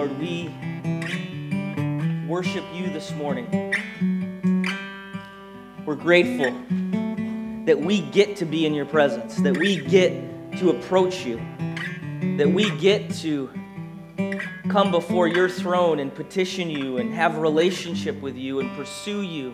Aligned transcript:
Lord, 0.00 0.18
we 0.18 0.48
worship 2.26 2.64
you 2.72 2.88
this 2.88 3.12
morning. 3.12 3.74
We're 5.84 5.94
grateful 5.94 6.52
that 7.66 7.78
we 7.78 8.00
get 8.00 8.36
to 8.36 8.46
be 8.46 8.64
in 8.64 8.72
your 8.72 8.86
presence, 8.86 9.36
that 9.42 9.58
we 9.58 9.76
get 9.76 10.56
to 10.56 10.70
approach 10.70 11.26
you, 11.26 11.36
that 12.38 12.50
we 12.50 12.74
get 12.78 13.12
to 13.16 13.50
come 14.70 14.90
before 14.90 15.28
your 15.28 15.50
throne 15.50 15.98
and 15.98 16.14
petition 16.14 16.70
you 16.70 16.96
and 16.96 17.12
have 17.12 17.36
a 17.36 17.38
relationship 17.38 18.22
with 18.22 18.38
you 18.38 18.60
and 18.60 18.74
pursue 18.74 19.20
you. 19.20 19.52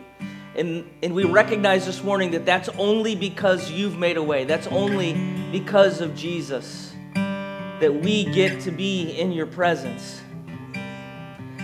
And, 0.55 0.89
and 1.03 1.13
we 1.13 1.25
recognize 1.25 1.87
this 1.87 2.05
morning 2.05 2.31
that 2.31 2.47
that's 2.47 2.69
only 2.79 3.17
because 3.17 3.69
you've 3.73 3.99
made 3.99 4.17
a 4.17 4.23
way. 4.23 4.45
That's 4.45 4.69
only 4.69 5.49
because 5.51 6.01
of 6.01 6.15
Jesus 6.15 6.93
that 7.15 7.93
we 7.93 8.27
get 8.27 8.61
to 8.61 8.71
be 8.71 9.11
in 9.11 9.33
your 9.33 9.47
presence. 9.47 10.23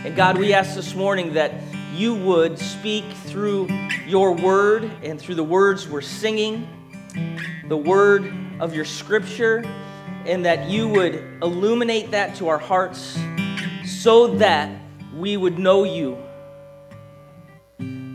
And 0.05 0.16
God, 0.16 0.37
we 0.37 0.52
ask 0.52 0.74
this 0.74 0.97
morning 0.97 1.34
that 1.34 1.52
you 1.95 2.12
would 2.12 2.59
speak 2.59 3.05
through 3.27 3.69
your 4.05 4.33
word 4.33 4.91
and 5.05 5.20
through 5.20 5.37
the 5.37 5.45
words 5.45 5.88
we're 5.88 6.01
singing, 6.01 6.66
the 7.69 7.77
word 7.77 8.34
of 8.59 8.75
your 8.75 8.84
scripture, 8.84 9.62
and 10.27 10.45
that 10.45 10.69
you 10.69 10.88
would 10.88 11.15
illuminate 11.41 12.11
that 12.11 12.34
to 12.38 12.48
our 12.48 12.59
hearts 12.59 13.16
so 13.87 14.27
that 14.38 14.77
we 15.15 15.37
would 15.37 15.61
know 15.61 15.84
you, 15.84 16.19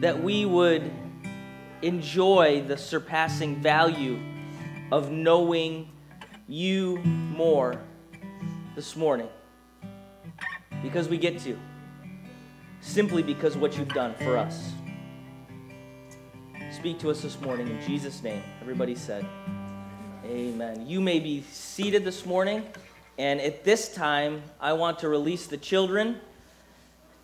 that 0.01 0.21
we 0.21 0.43
would 0.43 0.91
enjoy 1.83 2.65
the 2.67 2.75
surpassing 2.75 3.61
value 3.61 4.19
of 4.91 5.09
knowing 5.09 5.89
you 6.49 6.97
more 6.97 7.79
this 8.75 8.97
morning. 8.97 9.29
Because 10.83 11.07
we 11.07 11.17
get 11.17 11.39
to 11.39 11.57
simply 12.88 13.21
because 13.21 13.57
what 13.57 13.77
you've 13.77 13.89
done 13.89 14.16
for 14.16 14.38
us. 14.38 14.71
Speak 16.71 16.99
to 16.99 17.11
us 17.11 17.21
this 17.21 17.39
morning 17.41 17.67
in 17.67 17.81
Jesus' 17.85 18.23
name. 18.23 18.41
Everybody 18.61 18.95
said, 18.95 19.25
Amen. 20.25 20.88
You 20.88 21.02
may 21.02 21.19
be 21.19 21.44
seated 21.52 22.03
this 22.05 22.25
morning, 22.25 22.66
and 23.17 23.39
at 23.41 23.63
this 23.63 23.94
time, 23.94 24.41
I 24.59 24.73
want 24.73 24.99
to 24.99 25.09
release 25.09 25.47
the 25.47 25.57
children 25.57 26.19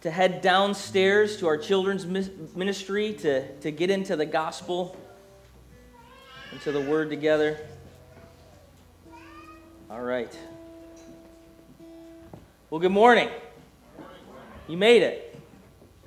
to 0.02 0.12
head 0.12 0.42
downstairs 0.42 1.38
to 1.38 1.48
our 1.48 1.58
children's 1.58 2.06
ministry 2.06 3.14
to, 3.14 3.56
to 3.60 3.72
get 3.72 3.90
into 3.90 4.16
the 4.16 4.26
gospel, 4.26 4.98
into 6.52 6.72
the 6.72 6.82
word 6.82 7.10
together. 7.10 7.58
All 9.90 10.02
right. 10.02 10.38
Well, 12.70 12.82
good 12.82 12.92
morning. 12.92 13.30
You 14.68 14.78
made 14.78 15.04
it. 15.04 15.33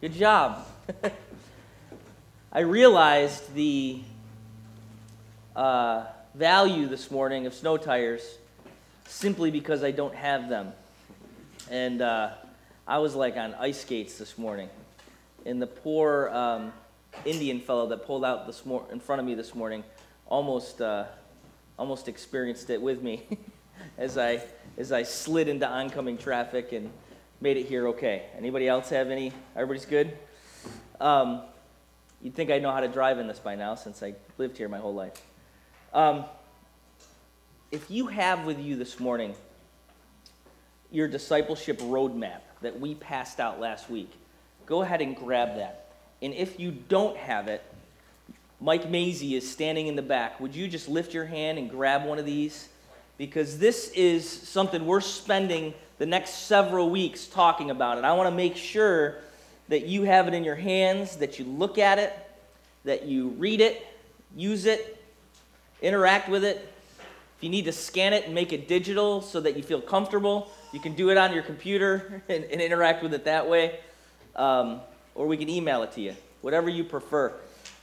Good 0.06 0.18
job. 0.20 0.64
I 2.52 2.60
realized 2.60 3.52
the 3.54 4.02
uh, 5.56 6.04
value 6.32 6.86
this 6.86 7.10
morning 7.10 7.46
of 7.46 7.54
snow 7.54 7.76
tires 7.76 8.22
simply 9.08 9.50
because 9.50 9.82
I 9.82 9.90
don't 9.90 10.14
have 10.14 10.48
them. 10.48 10.72
And 11.72 12.02
uh, 12.02 12.34
I 12.86 12.98
was 12.98 13.16
like 13.16 13.36
on 13.36 13.54
ice 13.54 13.80
skates 13.80 14.16
this 14.16 14.38
morning. 14.38 14.68
And 15.44 15.60
the 15.60 15.66
poor 15.66 16.28
um, 16.28 16.72
Indian 17.24 17.58
fellow 17.58 17.88
that 17.88 18.06
pulled 18.06 18.24
out 18.24 18.46
this 18.46 18.64
mor- 18.64 18.86
in 18.92 19.00
front 19.00 19.18
of 19.18 19.26
me 19.26 19.34
this 19.34 19.56
morning 19.56 19.82
almost, 20.28 20.80
uh, 20.80 21.06
almost 21.80 22.06
experienced 22.06 22.70
it 22.70 22.80
with 22.80 23.02
me 23.02 23.26
as, 23.98 24.16
I, 24.16 24.40
as 24.78 24.92
I 24.92 25.02
slid 25.02 25.48
into 25.48 25.68
oncoming 25.68 26.16
traffic 26.16 26.70
and 26.70 26.92
made 27.46 27.58
it 27.58 27.66
here 27.66 27.86
okay. 27.86 28.24
Anybody 28.36 28.66
else 28.66 28.88
have 28.88 29.08
any? 29.08 29.30
Everybody's 29.54 29.84
good? 29.84 30.18
Um, 31.00 31.42
you'd 32.20 32.34
think 32.34 32.50
I 32.50 32.58
know 32.58 32.72
how 32.72 32.80
to 32.80 32.88
drive 32.88 33.20
in 33.20 33.28
this 33.28 33.38
by 33.38 33.54
now 33.54 33.76
since 33.76 34.02
I 34.02 34.14
lived 34.36 34.58
here 34.58 34.68
my 34.68 34.78
whole 34.78 34.94
life. 34.94 35.22
Um, 35.94 36.24
if 37.70 37.88
you 37.88 38.08
have 38.08 38.44
with 38.46 38.58
you 38.58 38.74
this 38.74 38.98
morning 38.98 39.36
your 40.90 41.06
discipleship 41.06 41.78
roadmap 41.78 42.40
that 42.62 42.80
we 42.80 42.96
passed 42.96 43.38
out 43.38 43.60
last 43.60 43.88
week, 43.88 44.10
go 44.66 44.82
ahead 44.82 45.00
and 45.00 45.14
grab 45.14 45.54
that. 45.54 45.92
And 46.22 46.34
if 46.34 46.58
you 46.58 46.72
don't 46.72 47.16
have 47.16 47.46
it, 47.46 47.62
Mike 48.60 48.90
Maisie 48.90 49.36
is 49.36 49.48
standing 49.48 49.86
in 49.86 49.94
the 49.94 50.02
back. 50.02 50.40
Would 50.40 50.56
you 50.56 50.66
just 50.66 50.88
lift 50.88 51.14
your 51.14 51.26
hand 51.26 51.58
and 51.58 51.70
grab 51.70 52.06
one 52.06 52.18
of 52.18 52.26
these? 52.26 52.70
Because 53.18 53.56
this 53.60 53.90
is 53.90 54.28
something 54.28 54.84
we're 54.84 55.00
spending 55.00 55.74
the 55.98 56.06
next 56.06 56.46
several 56.46 56.90
weeks 56.90 57.26
talking 57.26 57.70
about 57.70 57.98
it. 57.98 58.04
I 58.04 58.12
want 58.12 58.28
to 58.28 58.34
make 58.34 58.56
sure 58.56 59.16
that 59.68 59.86
you 59.86 60.02
have 60.02 60.28
it 60.28 60.34
in 60.34 60.44
your 60.44 60.54
hands, 60.54 61.16
that 61.16 61.38
you 61.38 61.44
look 61.44 61.78
at 61.78 61.98
it, 61.98 62.12
that 62.84 63.06
you 63.06 63.28
read 63.30 63.60
it, 63.60 63.86
use 64.34 64.66
it, 64.66 65.02
interact 65.82 66.28
with 66.28 66.44
it. 66.44 66.72
If 67.36 67.44
you 67.44 67.50
need 67.50 67.64
to 67.64 67.72
scan 67.72 68.12
it 68.12 68.24
and 68.24 68.34
make 68.34 68.52
it 68.52 68.68
digital 68.68 69.20
so 69.20 69.40
that 69.40 69.56
you 69.56 69.62
feel 69.62 69.80
comfortable, 69.80 70.50
you 70.72 70.80
can 70.80 70.94
do 70.94 71.10
it 71.10 71.16
on 71.16 71.32
your 71.32 71.42
computer 71.42 72.22
and, 72.28 72.44
and 72.44 72.60
interact 72.60 73.02
with 73.02 73.14
it 73.14 73.24
that 73.24 73.48
way. 73.48 73.80
Um, 74.34 74.80
or 75.14 75.26
we 75.26 75.36
can 75.36 75.48
email 75.48 75.82
it 75.82 75.92
to 75.92 76.00
you, 76.00 76.14
whatever 76.42 76.68
you 76.68 76.84
prefer. 76.84 77.32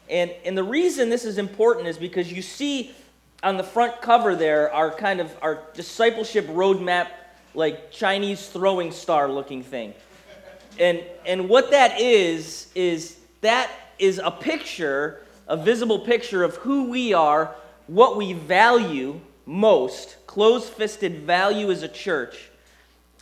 And, 0.09 0.31
and 0.45 0.57
the 0.57 0.63
reason 0.63 1.09
this 1.09 1.25
is 1.25 1.37
important 1.37 1.87
is 1.87 1.97
because 1.97 2.31
you 2.31 2.41
see 2.41 2.91
on 3.41 3.57
the 3.57 3.63
front 3.63 4.01
cover 4.01 4.35
there 4.35 4.71
our 4.71 4.91
kind 4.91 5.19
of 5.19 5.35
our 5.41 5.63
discipleship 5.73 6.47
roadmap 6.47 7.07
like 7.53 7.91
Chinese 7.91 8.47
throwing 8.47 8.91
star 8.91 9.29
looking 9.29 9.63
thing. 9.63 9.93
And, 10.79 11.03
and 11.25 11.49
what 11.49 11.71
that 11.71 11.99
is, 11.99 12.71
is 12.73 13.17
that 13.41 13.69
is 13.99 14.19
a 14.23 14.31
picture, 14.31 15.21
a 15.47 15.55
visible 15.55 15.99
picture 15.99 16.43
of 16.43 16.55
who 16.57 16.89
we 16.89 17.13
are, 17.13 17.55
what 17.87 18.17
we 18.17 18.33
value 18.33 19.19
most, 19.45 20.17
closed 20.25 20.69
fisted 20.69 21.19
value 21.23 21.69
as 21.69 21.83
a 21.83 21.87
church, 21.87 22.49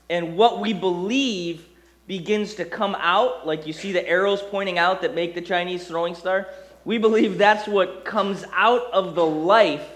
and 0.09 0.38
what 0.38 0.59
we 0.59 0.74
believe 0.74 1.66
begins 2.08 2.56
to 2.56 2.66
come 2.66 2.96
out, 3.00 3.47
like 3.47 3.66
you 3.66 3.74
see 3.74 3.91
the 3.91 4.08
arrows 4.08 4.41
pointing 4.41 4.78
out 4.78 5.02
that 5.02 5.16
make 5.16 5.34
the 5.34 5.41
Chinese 5.41 5.88
throwing 5.88 6.16
star. 6.16 6.47
We 6.84 6.97
believe 6.97 7.38
that's 7.38 7.68
what 7.68 8.06
comes 8.06 8.44
out 8.53 8.91
of 8.91 9.16
the 9.16 9.25
life 9.25 9.88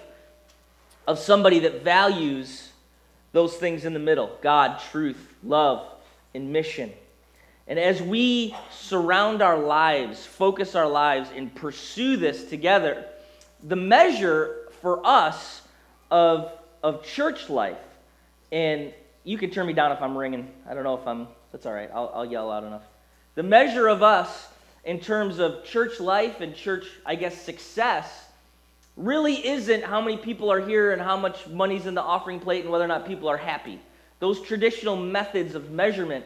of 1.07 1.19
somebody 1.19 1.59
that 1.59 1.83
values 1.83 2.64
those 3.35 3.57
things 3.57 3.83
in 3.83 3.93
the 3.93 3.99
middle 3.99 4.31
God, 4.41 4.79
truth, 4.91 5.35
love, 5.43 5.85
and 6.33 6.53
mission. 6.53 6.91
And 7.67 7.77
as 7.77 8.01
we 8.01 8.55
surround 8.71 9.41
our 9.41 9.57
lives, 9.57 10.25
focus 10.25 10.73
our 10.73 10.87
lives, 10.87 11.29
and 11.35 11.53
pursue 11.53 12.15
this 12.15 12.45
together, 12.45 13.05
the 13.61 13.75
measure 13.75 14.69
for 14.81 15.05
us 15.05 15.63
of, 16.09 16.49
of 16.81 17.03
church 17.03 17.49
life, 17.49 17.77
and 18.51 18.93
you 19.25 19.37
can 19.37 19.49
turn 19.49 19.67
me 19.67 19.73
down 19.73 19.91
if 19.91 20.01
I'm 20.01 20.17
ringing. 20.17 20.49
I 20.69 20.73
don't 20.73 20.83
know 20.83 20.95
if 20.95 21.05
I'm, 21.05 21.27
that's 21.51 21.65
all 21.65 21.73
right. 21.73 21.89
I'll, 21.93 22.11
I'll 22.15 22.25
yell 22.25 22.49
out 22.49 22.63
enough. 22.63 22.83
The 23.33 23.43
measure 23.43 23.87
of 23.87 24.01
us 24.01 24.47
in 24.85 25.01
terms 25.01 25.39
of 25.39 25.65
church 25.65 25.99
life 25.99 26.39
and 26.39 26.55
church, 26.55 26.85
I 27.05 27.15
guess, 27.15 27.41
success 27.41 28.27
really 28.97 29.45
isn't 29.45 29.83
how 29.83 30.01
many 30.01 30.17
people 30.17 30.51
are 30.51 30.65
here 30.65 30.93
and 30.93 31.01
how 31.01 31.17
much 31.17 31.47
money's 31.47 31.85
in 31.85 31.95
the 31.95 32.01
offering 32.01 32.39
plate 32.39 32.63
and 32.63 32.71
whether 32.71 32.85
or 32.85 32.87
not 32.87 33.05
people 33.05 33.27
are 33.27 33.37
happy. 33.37 33.79
Those 34.19 34.41
traditional 34.41 34.95
methods 34.95 35.55
of 35.55 35.71
measurement 35.71 36.25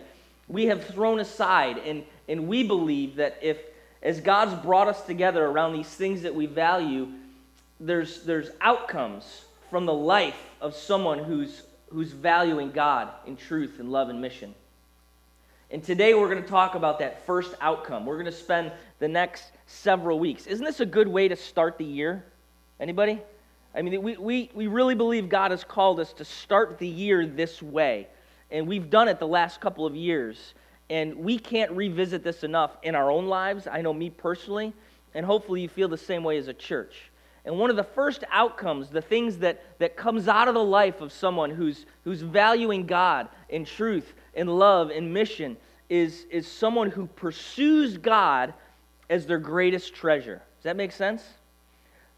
we 0.50 0.66
have 0.66 0.84
thrown 0.84 1.20
aside, 1.20 1.78
and, 1.78 2.04
and 2.28 2.48
we 2.48 2.64
believe 2.64 3.16
that 3.18 3.38
if, 3.42 3.58
as 4.02 4.20
God's 4.20 4.56
brought 4.56 4.88
us 4.88 5.02
together 5.04 5.46
around 5.46 5.74
these 5.74 5.88
things 5.88 6.24
that 6.24 6.34
we 6.34 6.48
value, 6.48 7.08
there's, 7.80 8.24
there's 8.24 8.50
outcomes 8.60 9.46
from 9.70 9.86
the 9.86 9.94
life 9.94 10.50
of 10.60 10.76
someone 10.76 11.20
who's, 11.20 11.62
who's 11.92 12.12
valuing 12.12 12.72
God 12.72 13.10
in 13.28 13.38
truth 13.38 13.80
and 13.80 13.92
love 13.92 14.10
and 14.10 14.20
mission. 14.20 14.56
And 15.70 15.84
today 15.84 16.16
we're 16.16 16.30
going 16.30 16.42
to 16.42 16.50
talk 16.50 16.74
about 16.74 16.98
that 16.98 17.28
first 17.28 17.54
outcome. 17.62 18.08
We're 18.08 18.16
going 18.16 18.26
to 18.26 18.32
spend 18.32 18.72
the 18.98 19.08
next 19.08 19.52
several 19.68 20.18
weeks. 20.18 20.48
Isn't 20.48 20.66
this 20.66 20.80
a 20.80 20.86
good 20.86 21.08
way 21.08 21.28
to 21.28 21.36
start 21.36 21.78
the 21.78 21.86
year? 21.86 22.26
Anybody? 22.80 23.22
I 23.76 23.82
mean, 23.82 24.02
we, 24.02 24.18
we, 24.18 24.50
we 24.54 24.68
really 24.68 24.96
believe 24.96 25.30
God 25.30 25.52
has 25.52 25.64
called 25.64 26.00
us 26.00 26.14
to 26.14 26.26
start 26.26 26.80
the 26.80 26.88
year 26.88 27.26
this 27.28 27.62
way. 27.62 28.08
And 28.52 28.68
we've 28.68 28.90
done 28.90 29.08
it 29.08 29.20
the 29.20 29.28
last 29.28 29.62
couple 29.62 29.86
of 29.86 29.96
years. 29.96 30.54
And 30.90 31.16
we 31.18 31.38
can't 31.38 31.72
revisit 31.72 32.24
this 32.24 32.44
enough 32.44 32.72
in 32.82 32.96
our 32.96 33.12
own 33.12 33.28
lives. 33.28 33.68
I 33.68 33.82
know 33.82 33.94
me 33.94 34.10
personally. 34.10 34.74
And 35.14 35.26
hopefully 35.26 35.62
you 35.62 35.70
feel 35.70 35.88
the 35.88 35.98
same 35.98 36.24
way 36.24 36.38
as 36.38 36.48
a 36.48 36.54
church. 36.54 37.12
And 37.46 37.58
one 37.58 37.70
of 37.70 37.76
the 37.76 37.84
first 37.84 38.24
outcomes, 38.32 38.90
the 38.90 39.02
things 39.02 39.38
that, 39.38 39.64
that 39.80 39.96
comes 39.96 40.28
out 40.28 40.48
of 40.48 40.54
the 40.54 40.64
life 40.64 41.02
of 41.02 41.12
someone 41.12 41.50
who's, 41.50 41.86
who's 42.04 42.22
valuing 42.22 42.86
God 42.86 43.28
in 43.50 43.66
truth, 43.66 44.14
in 44.34 44.48
love, 44.48 44.92
in 44.92 45.12
mission, 45.12 45.58
is, 45.90 46.26
is 46.30 46.48
someone 46.48 46.92
who 46.92 47.08
pursues 47.08 47.98
God 47.98 48.54
as 49.10 49.26
their 49.26 49.40
greatest 49.40 49.96
treasure. 49.96 50.42
Does 50.58 50.64
that 50.64 50.76
make 50.76 50.92
sense? 50.92 51.24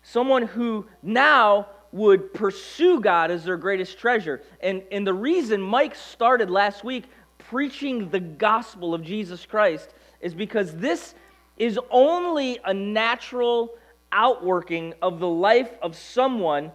Someone 0.02 0.44
who 0.44 0.86
now 1.02 1.68
would 1.92 2.34
pursue 2.34 3.00
God 3.00 3.32
as 3.32 3.44
their 3.44 3.58
greatest 3.58 3.98
treasure. 3.98 4.42
And, 4.62 4.84
and 4.92 5.06
the 5.06 5.14
reason 5.14 5.62
Mike 5.62 5.96
started 5.96 6.50
last 6.50 6.84
week 6.84 7.06
preaching 7.38 8.10
the 8.10 8.20
gospel 8.20 8.94
of 8.94 9.04
Jesus 9.04 9.46
Christ 9.46 9.94
is 10.22 10.34
because 10.34 10.76
this 10.78 11.16
is 11.58 11.80
only 11.90 12.60
a 12.64 12.74
natural 12.74 13.72
outworking 14.12 14.94
of 15.02 15.20
the 15.20 15.28
life 15.28 15.72
of 15.82 15.96
someone 15.96 16.72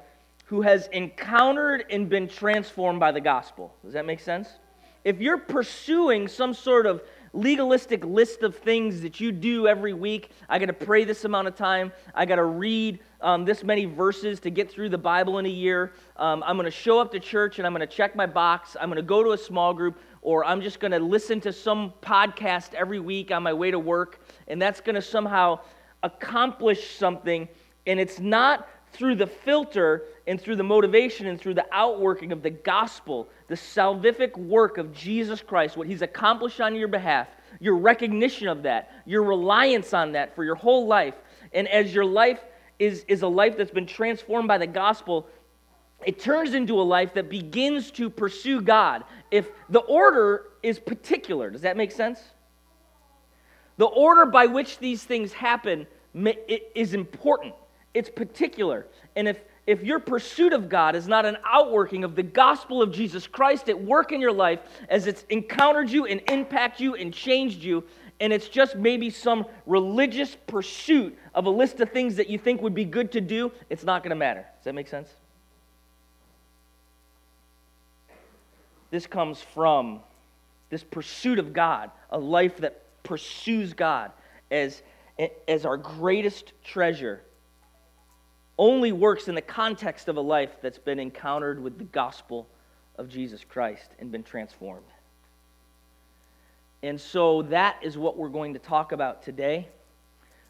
who 0.47 0.63
has 0.63 0.87
encountered 0.89 1.85
and 1.91 2.09
been 2.09 2.29
transformed 2.29 3.01
by 3.01 3.11
the 3.11 3.21
gospel. 3.21 3.75
Does 3.85 3.95
that 3.95 4.07
make 4.07 4.21
sense? 4.21 4.49
If 5.05 5.21
you're 5.21 5.39
pursuing 5.39 6.29
some 6.29 6.55
sort 6.55 6.87
of 6.87 7.03
legalistic 7.33 8.05
list 8.05 8.43
of 8.43 8.57
things 8.57 9.01
that 9.01 9.21
you 9.21 9.33
do 9.33 9.67
every 9.67 9.93
week, 9.93 10.31
I 10.49 10.59
got 10.59 10.67
to 10.67 10.73
pray 10.73 11.05
this 11.05 11.25
amount 11.25 11.49
of 11.49 11.57
time, 11.57 11.93
I 12.15 12.25
got 12.27 12.37
to 12.37 12.45
read 12.45 13.01
um, 13.21 13.45
this 13.45 13.65
many 13.65 13.85
verses 13.85 14.41
to 14.41 14.51
get 14.51 14.71
through 14.71 14.89
the 14.89 14.99
Bible 14.99 15.39
in 15.39 15.47
a 15.47 15.51
year, 15.51 15.93
um, 16.17 16.43
I'm 16.47 16.57
going 16.57 16.65
to 16.65 16.71
show 16.71 16.99
up 16.99 17.13
to 17.13 17.21
church 17.21 17.59
and 17.59 17.67
I'm 17.67 17.73
going 17.73 17.87
to 17.87 17.95
check 17.95 18.17
my 18.17 18.27
box, 18.27 18.77
I'm 18.81 18.89
going 18.89 18.97
to 18.97 19.03
go 19.03 19.23
to 19.23 19.33
a 19.33 19.39
small 19.39 19.75
group, 19.75 19.99
or 20.23 20.45
I'm 20.45 20.61
just 20.61 20.81
going 20.81 20.93
to 20.93 20.99
listen 20.99 21.41
to 21.43 21.53
some 21.53 21.93
podcast 22.03 22.75
every 22.75 23.01
week 23.01 23.31
on 23.31 23.43
my 23.43 23.53
way 23.53 23.71
to 23.71 23.79
work, 23.79 24.21
and 24.49 24.61
that's 24.61 24.81
going 24.81 24.97
to 24.97 25.03
somehow 25.03 25.61
accomplish 26.03 26.97
something. 26.97 27.49
And 27.87 28.01
it's 28.01 28.19
not 28.19 28.69
through 28.93 29.15
the 29.17 29.27
filter 29.27 30.05
and 30.27 30.41
through 30.41 30.57
the 30.57 30.63
motivation 30.63 31.27
and 31.27 31.41
through 31.41 31.55
the 31.55 31.67
outworking 31.73 32.33
of 32.33 32.43
the 32.43 32.51
gospel, 32.51 33.29
the 33.49 33.55
salvific 33.55 34.37
work 34.37 34.79
of 34.79 34.93
Jesus 34.93 35.43
Christ, 35.43 35.77
what 35.77 35.87
he's 35.87 36.03
accomplished 36.03 36.61
on 36.61 36.75
your 36.75 36.89
behalf, 36.89 37.29
your 37.61 37.77
recognition 37.77 38.49
of 38.49 38.63
that, 38.63 38.91
your 39.07 39.23
reliance 39.23 39.93
on 39.93 40.13
that 40.13 40.35
for 40.35 40.45
your 40.45 40.55
whole 40.55 40.87
life. 40.87 41.15
And 41.53 41.69
as 41.69 41.95
your 41.95 42.05
life 42.05 42.41
is, 42.79 43.05
is 43.09 43.23
a 43.23 43.29
life 43.29 43.57
that's 43.57 43.71
been 43.71 43.87
transformed 43.87 44.49
by 44.49 44.59
the 44.59 44.67
gospel, 44.67 45.27
it 46.05 46.19
turns 46.19 46.55
into 46.55 46.81
a 46.81 46.83
life 46.83 47.15
that 47.15 47.29
begins 47.29 47.91
to 47.93 48.11
pursue 48.11 48.61
God. 48.61 49.05
If 49.31 49.49
the 49.71 49.81
order 49.81 50.45
is 50.63 50.79
particular, 50.79 51.51
does 51.51 51.63
that 51.63 51.77
make 51.77 51.93
sense? 51.93 52.21
The 53.79 53.87
order 53.87 54.27
by 54.27 54.47
which 54.47 54.79
these 54.79 55.05
things 55.05 55.33
happen 55.33 55.87
is 56.75 56.95
important. 56.95 57.55
It's 57.97 58.11
particular. 58.11 58.87
And 59.17 59.27
if, 59.27 59.41
if 59.67 59.83
your 59.83 59.99
pursuit 59.99 60.53
of 60.53 60.69
God 60.69 60.95
is 60.95 61.09
not 61.09 61.25
an 61.25 61.39
outworking 61.51 62.05
of 62.05 62.15
the 62.15 62.23
gospel 62.23 62.83
of 62.83 62.93
Jesus 62.93 63.27
Christ 63.27 63.71
at 63.71 63.83
work 63.83 64.13
in 64.13 64.21
your 64.21 64.33
life 64.33 64.61
as 64.91 65.07
it's 65.07 65.25
encountered 65.31 65.89
you 65.89 66.05
and 66.05 66.21
impacted 66.29 66.81
you 66.81 66.95
and 66.95 67.11
changed 67.11 67.63
you, 67.63 67.85
and 68.21 68.35
it's 68.35 68.49
just 68.49 68.77
maybe 68.77 69.09
some 69.09 69.47
religious 69.65 70.37
pursuit 70.47 71.17
of 71.35 71.47
a 71.47 71.51
list 71.51 71.81
of 71.81 71.91
things 71.91 72.17
that 72.17 72.29
you 72.29 72.39
think 72.39 72.61
would 72.61 72.75
be 72.75 72.85
good 72.85 73.13
to 73.13 73.21
do, 73.23 73.51
it's 73.71 73.85
not 73.85 74.03
going 74.03 74.11
to 74.11 74.17
matter. 74.17 74.45
Does 74.59 74.65
that 74.65 74.75
make 74.75 74.89
sense? 74.89 75.09
This 78.91 79.07
comes 79.07 79.41
from 79.41 80.01
this 80.69 80.85
pursuit 80.85 81.39
of 81.39 81.55
God, 81.55 81.91
a 82.11 82.19
life 82.19 82.59
that 82.59 82.83
pursues 83.05 83.73
God 83.73 84.13
as, 84.51 84.83
as 85.49 85.65
our 85.65 85.79
greatest 85.79 86.53
treasure, 86.63 87.23
only 88.59 88.93
works 88.93 89.29
in 89.29 89.35
the 89.35 89.43
context 89.43 90.09
of 90.09 90.17
a 90.17 90.21
life 90.21 90.57
that's 90.63 90.79
been 90.79 90.99
encountered 90.99 91.63
with 91.63 91.79
the 91.79 91.85
gospel 91.85 92.49
of 92.97 93.09
Jesus 93.09 93.45
Christ 93.45 93.91
and 93.99 94.11
been 94.11 94.23
transformed. 94.23 94.87
And 96.83 97.01
so 97.01 97.43
that 97.43 97.79
is 97.83 97.99
what 97.99 98.17
we're 98.17 98.29
going 98.29 98.55
to 98.55 98.59
talk 98.59 98.93
about 98.93 99.23
today. 99.23 99.69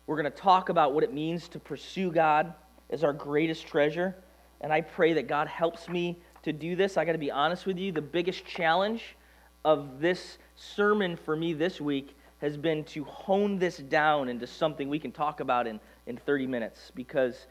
We're 0.07 0.21
going 0.21 0.31
to 0.31 0.39
talk 0.39 0.69
about 0.69 0.93
what 0.93 1.03
it 1.03 1.13
means 1.13 1.49
to 1.49 1.59
pursue 1.59 2.13
God 2.13 2.53
as 2.91 3.03
our 3.03 3.13
greatest 3.13 3.67
treasure. 3.67 4.15
And 4.61 4.73
I 4.73 4.81
pray 4.81 5.13
that 5.15 5.27
God 5.27 5.49
helps 5.49 5.89
me 5.89 6.19
to 6.43 6.53
do 6.53 6.77
this. 6.77 6.97
I 6.97 7.05
got 7.05 7.13
to 7.13 7.19
be 7.19 7.31
honest 7.31 7.67
with 7.67 7.79
you. 7.79 7.91
The 7.91 8.03
biggest 8.03 8.45
challenge 8.45 9.17
of 9.65 10.01
this 10.01 10.39
sermon 10.55 11.17
for 11.17 11.35
me 11.35 11.53
this 11.53 11.81
week 11.81 12.17
has 12.41 12.57
been 12.57 12.85
to 12.85 13.03
hone 13.05 13.59
this 13.59 13.79
down 13.79 14.29
into 14.29 14.47
something 14.47 14.89
we 14.89 14.99
can 14.99 15.11
talk 15.11 15.41
about 15.41 15.67
in, 15.67 15.81
in 16.07 16.17
30 16.17 16.47
minutes 16.47 16.93
because 16.95 17.47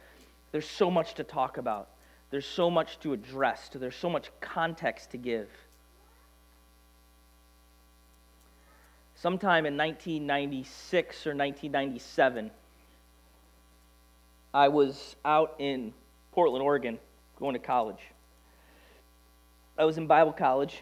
there's 0.52 0.68
so 0.68 0.90
much 0.90 1.16
to 1.16 1.24
talk 1.24 1.58
about. 1.58 1.90
There's 2.32 2.46
so 2.46 2.70
much 2.70 3.00
to 3.02 3.14
address. 3.14 3.70
There's 3.74 3.96
so 3.96 4.10
much 4.10 4.30
context 4.42 5.12
to 5.12 5.18
give. 5.18 5.48
Sometime 9.16 9.66
in 9.66 9.78
1996 9.78 11.28
or 11.28 11.30
1997, 11.30 12.52
I 14.54 14.68
was 14.68 15.16
out 15.24 15.56
in 15.60 15.94
Portland, 16.32 16.64
Oregon, 16.64 17.00
going 17.40 17.54
to 17.54 17.60
college. 17.60 18.02
I 19.78 19.86
was 19.86 19.98
in 19.98 20.08
Bible 20.08 20.32
college, 20.32 20.82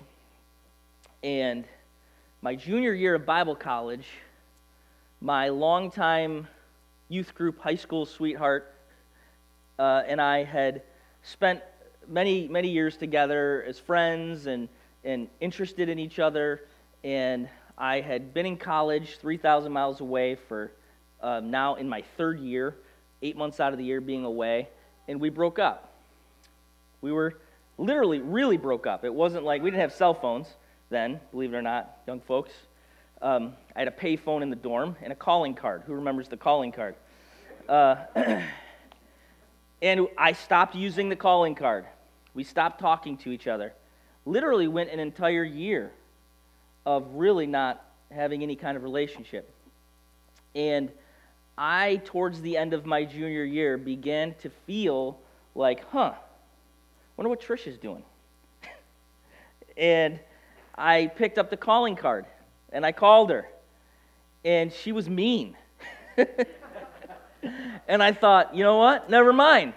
and 1.24 1.66
my 2.42 2.56
junior 2.56 2.94
year 2.94 3.16
of 3.16 3.26
Bible 3.26 3.56
college, 3.56 4.06
my 5.22 5.50
longtime 5.50 6.48
youth 7.10 7.34
group 7.34 7.60
high 7.60 7.76
school 7.76 8.06
sweetheart 8.06 8.73
uh, 9.80 10.04
and 10.08 10.22
I 10.22 10.44
had 10.44 10.82
spent 11.24 11.62
many, 12.08 12.48
many 12.48 12.70
years 12.70 12.98
together 12.98 13.64
as 13.68 13.80
friends 13.80 14.48
and, 14.48 14.68
and 15.04 15.28
interested 15.40 15.90
in 15.90 16.00
each 16.00 16.20
other. 16.20 16.62
And 17.04 17.50
I 17.78 18.02
had 18.02 18.34
been 18.34 18.46
in 18.46 18.58
college 18.58 19.18
3,000 19.18 19.72
miles 19.72 20.02
away 20.02 20.36
for 20.36 20.72
uh, 21.22 21.40
now 21.40 21.76
in 21.76 21.88
my 21.88 22.04
third 22.18 22.40
year, 22.40 22.76
eight 23.22 23.38
months 23.38 23.60
out 23.60 23.72
of 23.72 23.80
the 23.80 23.86
year 23.86 24.02
being 24.02 24.26
away, 24.26 24.68
and 25.08 25.20
we 25.20 25.30
broke 25.30 25.58
up. 25.58 25.94
We 27.02 27.12
were 27.12 27.36
literally 27.78 28.20
really 28.20 28.58
broke 28.58 28.86
up. 28.86 29.06
It 29.06 29.14
wasn't 29.14 29.46
like 29.46 29.62
we 29.62 29.72
didn't 29.72 29.82
have 29.82 29.94
cell 29.94 30.14
phones 30.14 30.48
then, 30.90 31.20
believe 31.32 31.54
it 31.54 31.58
or 31.58 31.62
not, 31.62 31.98
young 32.06 32.20
folks. 32.22 32.52
Um, 33.22 33.54
I 33.76 33.80
had 33.80 33.88
a 33.88 33.92
pay 33.92 34.16
phone 34.18 34.44
in 34.44 34.50
the 34.50 34.56
dorm 34.56 34.96
and 35.02 35.12
a 35.12 35.16
calling 35.16 35.56
card. 35.56 35.84
Who 35.88 35.94
remembers 35.94 36.28
the 36.28 36.38
calling 36.38 36.72
card? 36.72 36.96
Uh, 37.68 37.96
and 39.84 40.08
I 40.18 40.32
stopped 40.32 40.74
using 40.74 41.10
the 41.10 41.16
calling 41.16 41.54
card. 41.54 41.86
We 42.34 42.44
stopped 42.44 42.80
talking 42.80 43.18
to 43.18 43.32
each 43.32 43.46
other. 43.46 43.74
Literally 44.26 44.68
went 44.68 44.90
an 44.90 45.00
entire 45.00 45.44
year 45.44 45.92
of 46.86 47.06
really 47.14 47.46
not 47.46 47.86
having 48.10 48.42
any 48.42 48.56
kind 48.56 48.76
of 48.76 48.82
relationship. 48.82 49.54
And 50.56 50.90
I, 51.58 52.02
towards 52.06 52.42
the 52.42 52.58
end 52.58 52.74
of 52.74 52.86
my 52.86 53.04
junior 53.04 53.44
year, 53.44 53.78
began 53.78 54.34
to 54.42 54.50
feel 54.66 55.20
like, 55.54 55.84
huh, 55.92 56.14
Wonder 57.18 57.30
what 57.30 57.42
Trish 57.42 57.68
is 57.68 57.78
doing. 57.78 58.04
and 59.78 60.20
I 60.76 61.08
picked 61.08 61.38
up 61.38 61.50
the 61.50 61.58
calling 61.58 61.96
card 61.96 62.26
and 62.72 62.86
I 62.86 62.92
called 62.92 63.30
her. 63.30 63.48
And 64.44 64.74
she 64.74 64.92
was 64.92 65.10
mean. 65.10 65.56
and 67.88 68.02
I 68.02 68.12
thought, 68.12 68.56
you 68.56 68.64
know 68.64 68.78
what? 68.78 69.10
Never 69.10 69.34
mind. 69.34 69.74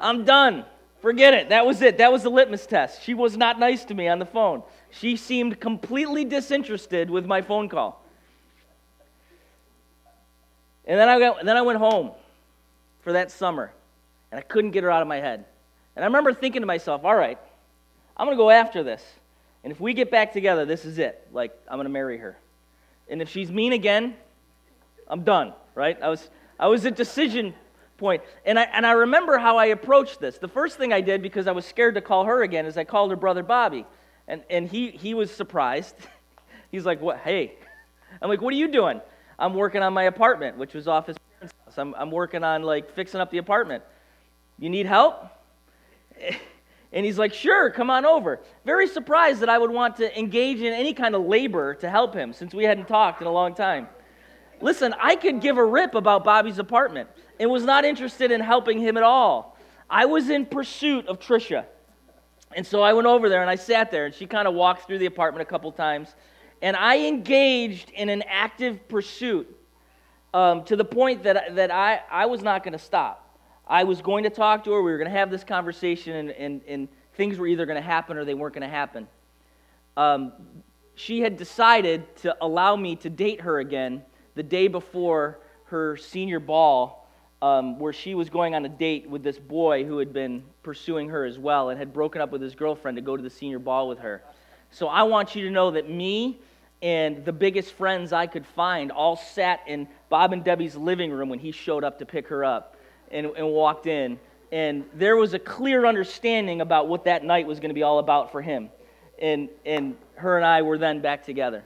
I'm 0.00 0.24
done. 0.24 0.64
Forget 1.00 1.34
it. 1.34 1.48
That 1.48 1.66
was 1.66 1.82
it. 1.82 1.98
That 1.98 2.12
was 2.12 2.22
the 2.22 2.30
litmus 2.30 2.66
test. 2.66 3.02
She 3.02 3.14
was 3.14 3.36
not 3.36 3.58
nice 3.58 3.84
to 3.86 3.94
me 3.94 4.08
on 4.08 4.18
the 4.18 4.26
phone. 4.26 4.62
She 4.90 5.16
seemed 5.16 5.58
completely 5.58 6.24
disinterested 6.24 7.10
with 7.10 7.26
my 7.26 7.42
phone 7.42 7.68
call. 7.68 8.04
And 10.84 10.98
then 10.98 11.08
I, 11.08 11.18
got, 11.18 11.44
then 11.44 11.56
I 11.56 11.62
went 11.62 11.78
home 11.78 12.10
for 13.02 13.12
that 13.12 13.30
summer, 13.30 13.72
and 14.30 14.38
I 14.38 14.42
couldn't 14.42 14.72
get 14.72 14.84
her 14.84 14.90
out 14.90 15.02
of 15.02 15.08
my 15.08 15.18
head. 15.18 15.44
And 15.94 16.04
I 16.04 16.06
remember 16.06 16.32
thinking 16.34 16.62
to 16.62 16.66
myself, 16.66 17.04
all 17.04 17.14
right, 17.14 17.38
I'm 18.16 18.26
going 18.26 18.36
to 18.36 18.42
go 18.42 18.50
after 18.50 18.82
this. 18.82 19.02
And 19.64 19.72
if 19.72 19.80
we 19.80 19.94
get 19.94 20.10
back 20.10 20.32
together, 20.32 20.64
this 20.64 20.84
is 20.84 20.98
it. 20.98 21.26
Like, 21.32 21.56
I'm 21.68 21.76
going 21.76 21.86
to 21.86 21.92
marry 21.92 22.18
her. 22.18 22.36
And 23.08 23.22
if 23.22 23.28
she's 23.28 23.50
mean 23.50 23.72
again, 23.72 24.16
I'm 25.06 25.22
done, 25.22 25.52
right? 25.74 26.00
I 26.00 26.08
was, 26.08 26.28
I 26.62 26.68
was 26.68 26.86
at 26.86 26.94
decision 26.94 27.54
point. 27.98 28.22
And 28.46 28.56
I, 28.56 28.62
and 28.72 28.86
I 28.86 28.92
remember 28.92 29.36
how 29.36 29.56
I 29.56 29.66
approached 29.66 30.20
this. 30.20 30.38
The 30.38 30.46
first 30.46 30.78
thing 30.78 30.92
I 30.92 31.00
did, 31.00 31.20
because 31.20 31.48
I 31.48 31.52
was 31.52 31.66
scared 31.66 31.96
to 31.96 32.00
call 32.00 32.24
her 32.24 32.44
again, 32.44 32.66
is 32.66 32.76
I 32.76 32.84
called 32.84 33.10
her 33.10 33.16
brother 33.16 33.42
Bobby. 33.42 33.84
And, 34.28 34.44
and 34.48 34.68
he, 34.68 34.92
he 34.92 35.12
was 35.12 35.32
surprised. 35.32 35.96
He's 36.70 36.86
like, 36.86 37.00
what? 37.00 37.18
Hey. 37.18 37.54
I'm 38.20 38.28
like, 38.28 38.40
what 38.40 38.54
are 38.54 38.56
you 38.56 38.68
doing? 38.68 39.00
I'm 39.40 39.54
working 39.54 39.82
on 39.82 39.92
my 39.92 40.04
apartment, 40.04 40.56
which 40.56 40.72
was 40.72 40.86
off 40.86 41.08
his 41.08 41.16
parents' 41.18 41.54
house. 41.64 41.78
I'm, 41.78 41.96
I'm 41.96 42.12
working 42.12 42.44
on, 42.44 42.62
like, 42.62 42.94
fixing 42.94 43.20
up 43.20 43.32
the 43.32 43.38
apartment. 43.38 43.82
You 44.58 44.70
need 44.70 44.86
help? 44.86 45.26
And 46.94 47.06
he's 47.06 47.16
like, 47.16 47.32
Sure, 47.32 47.70
come 47.70 47.88
on 47.88 48.04
over. 48.04 48.38
Very 48.66 48.86
surprised 48.86 49.40
that 49.40 49.48
I 49.48 49.56
would 49.56 49.70
want 49.70 49.96
to 49.96 50.18
engage 50.18 50.58
in 50.58 50.74
any 50.74 50.92
kind 50.92 51.14
of 51.14 51.24
labor 51.24 51.74
to 51.76 51.88
help 51.88 52.12
him 52.12 52.34
since 52.34 52.52
we 52.52 52.64
hadn't 52.64 52.86
talked 52.86 53.22
in 53.22 53.26
a 53.26 53.32
long 53.32 53.54
time. 53.54 53.88
Listen, 54.62 54.94
I 55.00 55.16
could 55.16 55.40
give 55.40 55.58
a 55.58 55.64
rip 55.64 55.96
about 55.96 56.22
Bobby's 56.22 56.60
apartment 56.60 57.10
and 57.40 57.50
was 57.50 57.64
not 57.64 57.84
interested 57.84 58.30
in 58.30 58.40
helping 58.40 58.80
him 58.80 58.96
at 58.96 59.02
all. 59.02 59.58
I 59.90 60.06
was 60.06 60.30
in 60.30 60.46
pursuit 60.46 61.06
of 61.08 61.18
Trisha. 61.18 61.66
And 62.54 62.64
so 62.64 62.80
I 62.80 62.92
went 62.92 63.08
over 63.08 63.28
there 63.28 63.40
and 63.40 63.50
I 63.50 63.56
sat 63.56 63.90
there, 63.90 64.06
and 64.06 64.14
she 64.14 64.26
kind 64.26 64.46
of 64.46 64.54
walked 64.54 64.86
through 64.86 64.98
the 64.98 65.06
apartment 65.06 65.42
a 65.42 65.50
couple 65.50 65.72
times. 65.72 66.14
And 66.62 66.76
I 66.76 67.08
engaged 67.08 67.90
in 67.90 68.08
an 68.08 68.22
active 68.28 68.86
pursuit 68.88 69.52
um, 70.32 70.62
to 70.64 70.76
the 70.76 70.84
point 70.84 71.24
that, 71.24 71.56
that 71.56 71.72
I, 71.72 72.00
I 72.10 72.26
was 72.26 72.42
not 72.42 72.62
going 72.62 72.72
to 72.72 72.78
stop. 72.78 73.36
I 73.66 73.82
was 73.82 74.00
going 74.00 74.22
to 74.24 74.30
talk 74.30 74.62
to 74.64 74.72
her. 74.72 74.82
We 74.82 74.92
were 74.92 74.98
going 74.98 75.10
to 75.10 75.18
have 75.18 75.30
this 75.30 75.42
conversation, 75.42 76.14
and, 76.14 76.30
and, 76.30 76.60
and 76.68 76.88
things 77.14 77.38
were 77.38 77.48
either 77.48 77.66
going 77.66 77.76
to 77.76 77.86
happen 77.86 78.16
or 78.16 78.24
they 78.24 78.34
weren't 78.34 78.54
going 78.54 78.68
to 78.68 78.74
happen. 78.74 79.08
Um, 79.96 80.32
she 80.94 81.20
had 81.20 81.36
decided 81.36 82.14
to 82.18 82.36
allow 82.40 82.76
me 82.76 82.94
to 82.96 83.10
date 83.10 83.40
her 83.40 83.58
again 83.58 84.02
the 84.34 84.42
day 84.42 84.68
before 84.68 85.38
her 85.64 85.96
senior 85.96 86.40
ball, 86.40 87.08
um, 87.40 87.78
where 87.78 87.92
she 87.92 88.14
was 88.14 88.30
going 88.30 88.54
on 88.54 88.64
a 88.64 88.68
date 88.68 89.08
with 89.08 89.22
this 89.22 89.38
boy 89.38 89.84
who 89.84 89.98
had 89.98 90.12
been 90.12 90.44
pursuing 90.62 91.08
her 91.08 91.24
as 91.24 91.38
well 91.38 91.70
and 91.70 91.78
had 91.78 91.92
broken 91.92 92.20
up 92.20 92.30
with 92.30 92.40
his 92.40 92.54
girlfriend 92.54 92.96
to 92.96 93.02
go 93.02 93.16
to 93.16 93.22
the 93.22 93.30
senior 93.30 93.58
ball 93.58 93.88
with 93.88 93.98
her. 93.98 94.22
So 94.70 94.86
I 94.86 95.02
want 95.02 95.34
you 95.34 95.44
to 95.44 95.50
know 95.50 95.72
that 95.72 95.90
me 95.90 96.40
and 96.82 97.24
the 97.24 97.32
biggest 97.32 97.72
friends 97.74 98.12
I 98.12 98.26
could 98.26 98.46
find 98.46 98.90
all 98.90 99.16
sat 99.16 99.60
in 99.66 99.88
Bob 100.08 100.32
and 100.32 100.44
Debbie's 100.44 100.76
living 100.76 101.10
room 101.10 101.28
when 101.28 101.38
he 101.38 101.52
showed 101.52 101.84
up 101.84 101.98
to 101.98 102.06
pick 102.06 102.28
her 102.28 102.44
up 102.44 102.76
and, 103.10 103.26
and 103.26 103.48
walked 103.48 103.86
in. 103.86 104.18
And 104.50 104.84
there 104.94 105.16
was 105.16 105.34
a 105.34 105.38
clear 105.38 105.86
understanding 105.86 106.60
about 106.60 106.88
what 106.88 107.04
that 107.04 107.24
night 107.24 107.46
was 107.46 107.58
going 107.58 107.70
to 107.70 107.74
be 107.74 107.82
all 107.82 107.98
about 107.98 108.30
for 108.32 108.42
him. 108.42 108.70
And, 109.18 109.48
and 109.64 109.96
her 110.16 110.36
and 110.36 110.44
I 110.44 110.62
were 110.62 110.78
then 110.78 111.00
back 111.00 111.24
together. 111.24 111.64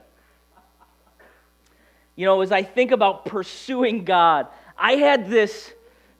You 2.17 2.25
know, 2.25 2.41
as 2.41 2.51
I 2.51 2.63
think 2.63 2.91
about 2.91 3.25
pursuing 3.25 4.03
God, 4.03 4.47
I 4.75 4.93
had 4.93 5.29
this 5.29 5.71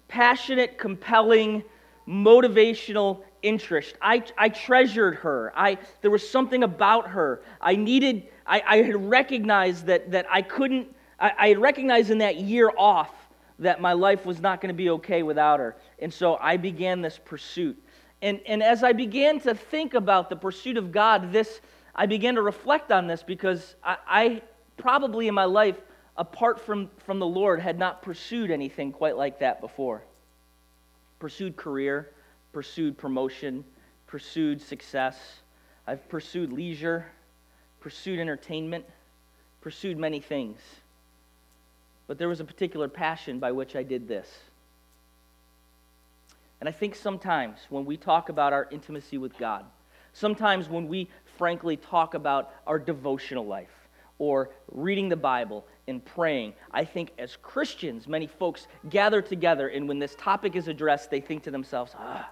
passionate, 0.08 0.78
compelling, 0.78 1.64
motivational 2.08 3.24
interest. 3.42 3.96
I, 4.00 4.24
I 4.38 4.50
treasured 4.50 5.16
her. 5.16 5.52
I, 5.56 5.80
there 6.02 6.12
was 6.12 6.28
something 6.28 6.62
about 6.64 7.08
her. 7.10 7.42
I 7.60 7.76
needed, 7.76 8.28
I, 8.46 8.62
I 8.66 8.78
had 8.84 9.10
recognized 9.10 9.88
that, 9.88 10.12
that 10.12 10.28
I 10.30 10.44
couldn't, 10.44 10.88
I, 11.20 11.32
I 11.38 11.54
recognized 11.56 12.12
in 12.12 12.20
that 12.20 12.38
year 12.38 12.72
off 12.78 13.12
that 13.58 13.82
my 13.82 13.94
life 13.94 14.24
was 14.24 14.40
not 14.40 14.62
going 14.62 14.70
to 14.70 14.78
be 14.78 14.92
okay 14.92 15.24
without 15.24 15.60
her. 15.60 15.78
And 15.98 16.14
so 16.14 16.38
I 16.40 16.58
began 16.58 17.02
this 17.02 17.20
pursuit. 17.26 17.76
And, 18.22 18.40
and 18.46 18.62
as 18.62 18.84
I 18.84 18.94
began 18.94 19.40
to 19.42 19.56
think 19.56 19.96
about 19.96 20.30
the 20.30 20.36
pursuit 20.36 20.78
of 20.78 20.92
God, 20.92 21.32
this, 21.32 21.60
I 21.96 22.06
began 22.06 22.36
to 22.36 22.44
reflect 22.44 22.92
on 22.92 23.08
this 23.08 23.24
because 23.24 23.76
I, 23.84 23.98
I 24.08 24.42
probably 24.78 25.28
in 25.28 25.34
my 25.34 25.46
life, 25.46 25.76
apart 26.18 26.60
from, 26.60 26.90
from 27.06 27.20
the 27.20 27.26
Lord, 27.26 27.60
had 27.60 27.78
not 27.78 28.02
pursued 28.02 28.52
anything 28.52 28.92
quite 28.92 29.18
like 29.18 29.40
that 29.40 29.62
before. 29.62 30.04
Pursued 31.20 31.56
career, 31.56 32.10
pursued 32.54 32.98
promotion, 32.98 33.64
pursued 34.08 34.62
success. 34.62 35.18
I've 35.86 36.08
pursued 36.10 36.52
leisure, 36.52 37.06
pursued 37.80 38.20
entertainment, 38.20 38.86
pursued 39.62 39.98
many 39.98 40.20
things. 40.20 40.60
But 42.08 42.18
there 42.18 42.30
was 42.30 42.40
a 42.40 42.46
particular 42.46 42.88
passion 42.88 43.40
by 43.40 43.52
which 43.52 43.76
I 43.76 43.84
did 43.84 44.08
this. 44.08 44.28
And 46.60 46.68
I 46.68 46.72
think 46.72 46.96
sometimes 46.96 47.60
when 47.70 47.86
we 47.86 47.98
talk 47.98 48.30
about 48.30 48.54
our 48.54 48.68
intimacy 48.72 49.18
with 49.18 49.38
God, 49.38 49.66
sometimes 50.14 50.70
when 50.70 50.88
we 50.88 51.10
frankly 51.38 51.78
talk 51.78 52.16
about 52.16 52.52
our 52.66 52.80
devotional 52.80 53.46
life 53.46 53.88
or 54.18 54.50
reading 54.72 55.10
the 55.10 55.16
Bible 55.16 55.66
and 55.88 56.04
praying, 56.04 56.54
I 56.72 56.84
think 56.84 57.12
as 57.18 57.38
Christians, 57.42 58.08
many 58.08 58.28
folks 58.28 58.68
gather 58.90 59.22
together, 59.22 59.70
and 59.70 59.88
when 59.88 60.00
this 60.00 60.16
topic 60.16 60.56
is 60.56 60.68
addressed, 60.68 61.10
they 61.10 61.22
think 61.22 61.44
to 61.44 61.52
themselves, 61.52 61.94
ah, 61.98 62.30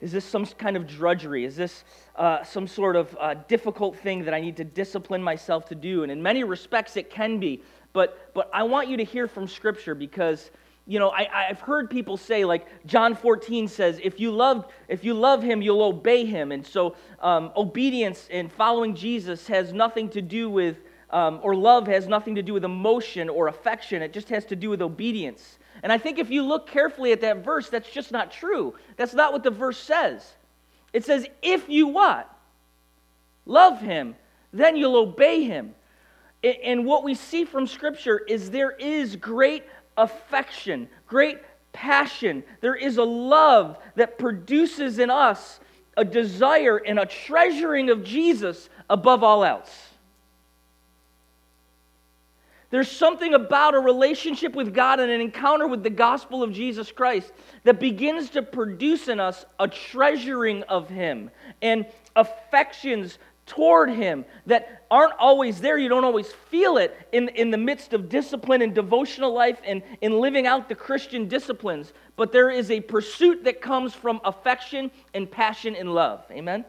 is 0.00 0.12
this 0.12 0.24
some 0.24 0.44
kind 0.44 0.76
of 0.76 0.86
drudgery? 0.86 1.44
Is 1.44 1.56
this 1.56 1.84
uh, 2.16 2.42
some 2.42 2.66
sort 2.66 2.96
of 2.96 3.16
uh, 3.18 3.34
difficult 3.48 3.96
thing 3.96 4.24
that 4.24 4.34
I 4.34 4.40
need 4.40 4.56
to 4.58 4.64
discipline 4.64 5.22
myself 5.22 5.66
to 5.66 5.74
do? 5.74 6.02
And 6.02 6.12
in 6.12 6.22
many 6.22 6.44
respects, 6.44 6.96
it 6.96 7.10
can 7.10 7.38
be. 7.38 7.62
But, 7.92 8.34
but 8.34 8.50
I 8.52 8.64
want 8.64 8.88
you 8.88 8.96
to 8.96 9.04
hear 9.04 9.28
from 9.28 9.46
Scripture 9.46 9.94
because, 9.94 10.50
you 10.86 10.98
know, 10.98 11.10
I, 11.10 11.48
I've 11.48 11.60
heard 11.60 11.88
people 11.88 12.16
say, 12.16 12.44
like 12.44 12.66
John 12.86 13.14
14 13.14 13.68
says, 13.68 14.00
if 14.02 14.18
you 14.18 14.32
love, 14.32 14.66
if 14.88 15.04
you 15.04 15.14
love 15.14 15.42
him, 15.42 15.62
you'll 15.62 15.82
obey 15.82 16.26
him. 16.26 16.50
And 16.50 16.66
so 16.66 16.96
um, 17.20 17.52
obedience 17.56 18.28
and 18.30 18.52
following 18.52 18.96
Jesus 18.96 19.46
has 19.46 19.72
nothing 19.72 20.10
to 20.10 20.20
do 20.20 20.50
with, 20.50 20.76
um, 21.14 21.38
or 21.44 21.54
love 21.54 21.86
has 21.86 22.08
nothing 22.08 22.34
to 22.34 22.42
do 22.42 22.52
with 22.52 22.64
emotion 22.64 23.28
or 23.28 23.46
affection. 23.46 24.02
It 24.02 24.12
just 24.12 24.28
has 24.30 24.44
to 24.46 24.56
do 24.56 24.68
with 24.68 24.82
obedience. 24.82 25.58
And 25.84 25.92
I 25.92 25.96
think 25.96 26.18
if 26.18 26.28
you 26.28 26.42
look 26.42 26.66
carefully 26.66 27.12
at 27.12 27.20
that 27.20 27.44
verse, 27.44 27.68
that's 27.68 27.88
just 27.88 28.10
not 28.10 28.32
true. 28.32 28.74
That's 28.96 29.14
not 29.14 29.32
what 29.32 29.44
the 29.44 29.50
verse 29.50 29.78
says. 29.78 30.34
It 30.92 31.04
says, 31.04 31.26
if 31.40 31.68
you 31.68 31.86
what? 31.86 32.28
Love 33.46 33.80
him, 33.80 34.16
then 34.52 34.76
you'll 34.76 34.96
obey 34.96 35.44
him. 35.44 35.76
And 36.42 36.84
what 36.84 37.04
we 37.04 37.14
see 37.14 37.44
from 37.44 37.68
Scripture 37.68 38.18
is 38.18 38.50
there 38.50 38.72
is 38.72 39.14
great 39.14 39.62
affection, 39.96 40.88
great 41.06 41.38
passion. 41.72 42.42
There 42.60 42.74
is 42.74 42.96
a 42.96 43.04
love 43.04 43.78
that 43.94 44.18
produces 44.18 44.98
in 44.98 45.10
us 45.10 45.60
a 45.96 46.04
desire 46.04 46.78
and 46.78 46.98
a 46.98 47.06
treasuring 47.06 47.88
of 47.88 48.02
Jesus 48.02 48.68
above 48.90 49.22
all 49.22 49.44
else. 49.44 49.93
There's 52.74 52.90
something 52.90 53.34
about 53.34 53.76
a 53.76 53.78
relationship 53.78 54.56
with 54.56 54.74
God 54.74 54.98
and 54.98 55.08
an 55.08 55.20
encounter 55.20 55.68
with 55.68 55.84
the 55.84 55.90
gospel 55.90 56.42
of 56.42 56.50
Jesus 56.50 56.90
Christ 56.90 57.32
that 57.62 57.78
begins 57.78 58.30
to 58.30 58.42
produce 58.42 59.06
in 59.06 59.20
us 59.20 59.44
a 59.60 59.68
treasuring 59.68 60.64
of 60.64 60.88
Him 60.88 61.30
and 61.62 61.86
affections 62.16 63.20
toward 63.46 63.90
Him 63.90 64.24
that 64.46 64.86
aren't 64.90 65.12
always 65.20 65.60
there. 65.60 65.78
You 65.78 65.88
don't 65.88 66.02
always 66.02 66.32
feel 66.50 66.78
it 66.78 66.98
in, 67.12 67.28
in 67.28 67.52
the 67.52 67.56
midst 67.56 67.92
of 67.92 68.08
discipline 68.08 68.60
and 68.60 68.74
devotional 68.74 69.32
life 69.32 69.60
and 69.64 69.80
in 70.00 70.18
living 70.18 70.48
out 70.48 70.68
the 70.68 70.74
Christian 70.74 71.28
disciplines. 71.28 71.92
But 72.16 72.32
there 72.32 72.50
is 72.50 72.72
a 72.72 72.80
pursuit 72.80 73.44
that 73.44 73.60
comes 73.60 73.94
from 73.94 74.20
affection 74.24 74.90
and 75.14 75.30
passion 75.30 75.76
and 75.76 75.94
love. 75.94 76.24
Amen? 76.32 76.64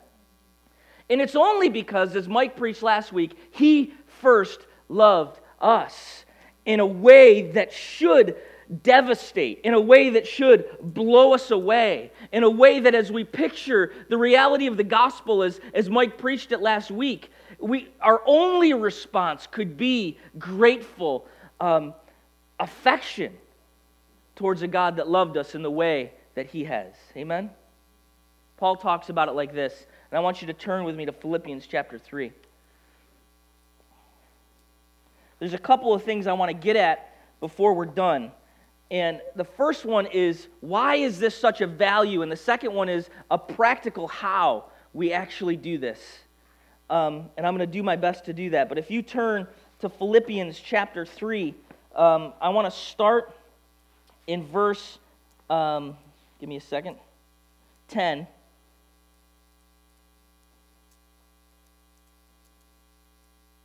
And 1.10 1.20
it's 1.20 1.36
only 1.36 1.70
because, 1.70 2.16
as 2.16 2.28
Mike 2.28 2.56
preached 2.56 2.84
last 2.84 3.12
week, 3.12 3.36
He 3.50 3.96
first 4.06 4.68
loved 4.88 5.40
us 5.66 6.26
in 6.66 6.80
a 6.80 6.86
way 6.86 7.52
that 7.52 7.74
should 7.74 8.36
devastate, 8.84 9.62
in 9.64 9.74
a 9.74 9.80
way 9.80 10.12
that 10.12 10.26
should 10.28 10.66
blow 10.82 11.34
us 11.34 11.52
away, 11.52 12.12
in 12.32 12.44
a 12.44 12.50
way 12.50 12.80
that 12.80 12.96
as 12.96 13.12
we 13.12 13.24
picture 13.24 13.94
the 14.10 14.18
reality 14.18 14.68
of 14.68 14.78
the 14.78 14.84
gospel 14.84 15.44
as, 15.44 15.60
as 15.74 15.90
Mike 15.90 16.18
preached 16.18 16.52
it 16.52 16.62
last 16.62 16.90
week, 16.90 17.32
we, 17.60 17.90
our 18.02 18.22
only 18.26 18.74
response 18.74 19.48
could 19.48 19.78
be 19.78 20.18
grateful 20.40 21.28
um, 21.60 21.94
affection 22.60 23.34
towards 24.36 24.62
a 24.62 24.68
God 24.68 24.98
that 24.98 25.08
loved 25.08 25.38
us 25.38 25.56
in 25.56 25.62
the 25.62 25.72
way 25.72 26.12
that 26.34 26.48
he 26.48 26.64
has. 26.66 26.94
Amen? 27.16 27.50
Paul 28.58 28.76
talks 28.76 29.10
about 29.10 29.28
it 29.28 29.34
like 29.34 29.54
this, 29.54 29.86
and 30.12 30.18
I 30.18 30.22
want 30.22 30.42
you 30.42 30.48
to 30.48 30.54
turn 30.54 30.84
with 30.86 30.96
me 30.96 31.06
to 31.06 31.12
Philippians 31.12 31.68
chapter 31.68 32.00
3. 32.00 32.32
There's 35.40 35.54
a 35.54 35.60
couple 35.60 35.94
of 35.94 36.04
things 36.04 36.28
I 36.28 36.34
want 36.34 36.50
to 36.50 36.58
get 36.58 36.76
at 36.76 37.14
before 37.40 37.74
we're 37.74 37.86
done. 37.86 38.32
And 38.92 39.20
the 39.36 39.44
first 39.44 39.84
one 39.84 40.06
is 40.08 40.48
why 40.62 40.96
is 40.96 41.20
this 41.20 41.36
such 41.36 41.62
a 41.62 41.68
value? 41.68 42.22
And 42.22 42.32
the 42.32 42.38
second 42.38 42.74
one 42.74 42.88
is 42.88 43.10
a 43.32 43.38
practical 43.38 44.08
how 44.08 44.66
we 44.94 45.12
actually 45.12 45.58
do 45.58 45.78
this. 45.78 46.00
Um, 46.90 47.30
and 47.36 47.46
I'm 47.46 47.56
going 47.56 47.68
to 47.68 47.74
do 47.74 47.84
my 47.84 47.96
best 47.96 48.26
to 48.26 48.34
do 48.34 48.52
that. 48.52 48.70
But 48.70 48.78
if 48.78 48.92
you 48.92 49.02
turn 49.02 49.48
to 49.80 49.90
Philippians 49.90 50.60
chapter 50.60 51.06
3, 51.06 51.54
um, 51.96 52.34
I 52.40 52.50
want 52.50 52.72
to 52.72 52.80
start 52.80 53.36
in 54.28 54.46
verse, 54.48 55.00
um, 55.50 55.98
give 56.40 56.48
me 56.48 56.58
a 56.58 56.62
second, 56.62 56.98
10. 57.90 58.28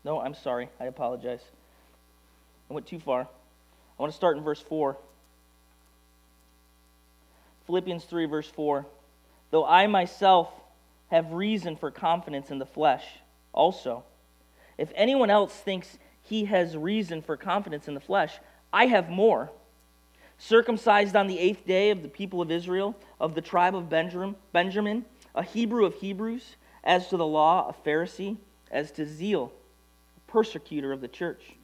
No, 0.04 0.20
I'm 0.20 0.34
sorry. 0.34 0.68
I 0.80 0.86
apologize. 0.86 1.42
I 2.70 2.72
went 2.72 2.86
too 2.86 3.00
far. 3.00 3.22
I 3.22 3.26
want 4.02 4.12
to 4.12 4.16
start 4.16 4.36
in 4.36 4.44
verse 4.44 4.60
4. 4.60 4.96
Philippians 7.66 8.04
3, 8.04 8.26
verse 8.26 8.48
4. 8.48 8.86
Though 9.50 9.66
I 9.66 9.88
myself 9.88 10.48
have 11.10 11.32
reason 11.32 11.76
for 11.76 11.90
confidence 11.90 12.50
in 12.50 12.60
the 12.60 12.66
flesh 12.66 13.04
also. 13.52 14.04
If 14.78 14.92
anyone 14.94 15.30
else 15.30 15.52
thinks 15.52 15.98
he 16.22 16.44
has 16.44 16.76
reason 16.76 17.20
for 17.22 17.36
confidence 17.36 17.88
in 17.88 17.94
the 17.94 18.00
flesh, 18.00 18.38
I 18.72 18.86
have 18.86 19.10
more. 19.10 19.50
Circumcised 20.38 21.16
on 21.16 21.26
the 21.26 21.38
eighth 21.38 21.66
day 21.66 21.90
of 21.90 22.02
the 22.02 22.08
people 22.08 22.40
of 22.40 22.50
Israel, 22.50 22.96
of 23.18 23.34
the 23.34 23.42
tribe 23.42 23.74
of 23.74 23.90
Benjamin, 23.90 25.04
a 25.34 25.42
Hebrew 25.42 25.84
of 25.84 25.94
Hebrews, 25.96 26.56
as 26.84 27.08
to 27.08 27.16
the 27.16 27.26
law, 27.26 27.68
a 27.68 27.88
Pharisee, 27.88 28.36
as 28.70 28.92
to 28.92 29.04
zeal, 29.04 29.52
a 30.16 30.30
persecutor 30.30 30.92
of 30.92 31.00
the 31.00 31.08
church, 31.08 31.56